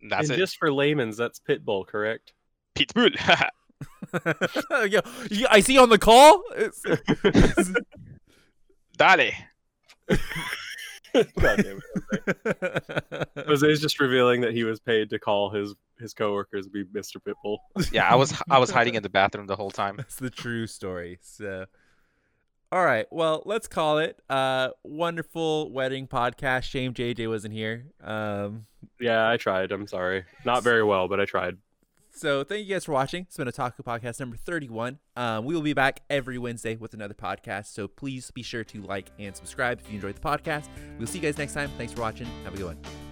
That's 0.10 0.30
and 0.30 0.38
it. 0.38 0.40
just 0.40 0.56
for 0.56 0.72
layman's, 0.72 1.18
that's 1.18 1.42
Pitbull, 1.42 1.86
correct? 1.86 2.32
Pitbull. 2.74 3.14
yeah, 4.90 5.02
yeah, 5.30 5.48
I 5.50 5.60
see 5.62 5.78
on 5.78 5.90
the 5.90 5.98
call. 5.98 6.44
It's- 6.56 7.72
Dale. 8.98 9.32
God 11.14 11.64
damn 11.64 11.80
it. 12.14 13.30
Jose's 13.48 13.82
just 13.82 14.00
revealing 14.00 14.42
that 14.42 14.54
he 14.54 14.64
was 14.64 14.80
paid 14.80 15.10
to 15.12 15.20
call 15.20 15.50
his 15.50 15.74
his 16.00 16.14
coworkers 16.14 16.68
be 16.68 16.84
Mr. 16.86 17.16
Pitbull. 17.18 17.58
Yeah, 17.92 18.08
I 18.10 18.16
was 18.16 18.34
I 18.50 18.60
was 18.60 18.70
hiding 18.70 18.96
in 18.96 19.04
the 19.04 19.10
bathroom 19.10 19.48
the 19.48 19.56
whole 19.56 19.72
time. 19.72 19.96
That's 19.98 20.16
the 20.18 20.30
true 20.30 20.68
story. 20.68 21.18
So, 21.22 21.66
all 22.72 22.86
right. 22.86 23.08
Well, 23.12 23.42
let's 23.46 23.68
call 23.68 23.98
it. 23.98 24.22
Uh, 24.30 24.70
wonderful 24.84 25.72
wedding 25.72 26.08
podcast. 26.08 26.64
Shame 26.64 26.94
JJ 26.94 27.28
wasn't 27.28 27.54
here. 27.54 27.86
Um, 28.04 28.66
Yeah, 29.00 29.28
I 29.30 29.38
tried. 29.38 29.72
I'm 29.72 29.88
sorry. 29.88 30.26
Not 30.46 30.64
very 30.64 30.84
well, 30.84 31.08
but 31.08 31.20
I 31.20 31.26
tried. 31.26 31.58
So 32.12 32.44
thank 32.44 32.66
you 32.66 32.74
guys 32.74 32.86
for 32.86 32.92
watching. 32.92 33.24
It's 33.24 33.38
been 33.38 33.48
a 33.48 33.52
Taco 33.52 33.84
podcast 33.84 34.20
number 34.20 34.38
31. 34.38 35.00
Um, 35.16 35.46
we 35.46 35.54
will 35.54 35.62
be 35.62 35.74
back 35.74 36.02
every 36.10 36.38
Wednesday 36.38 36.76
with 36.76 36.94
another 36.94 37.14
podcast. 37.14 37.68
So 37.68 37.88
please 37.88 38.32
be 38.32 38.44
sure 38.44 38.64
to 38.66 38.82
like 38.82 39.10
and 39.20 39.36
subscribe 39.36 39.80
if 39.80 39.90
you 39.90 39.96
enjoyed 39.96 40.16
the 40.16 40.22
podcast. 40.22 40.68
We'll 40.98 41.08
see 41.08 41.20
you 41.20 41.24
guys 41.24 41.38
next 41.38 41.54
time. 41.54 41.70
Thanks 41.78 41.94
for 41.94 42.02
watching. 42.02 42.28
Have 42.44 42.54
a 42.54 42.58
good 42.58 42.66
one. 42.66 43.09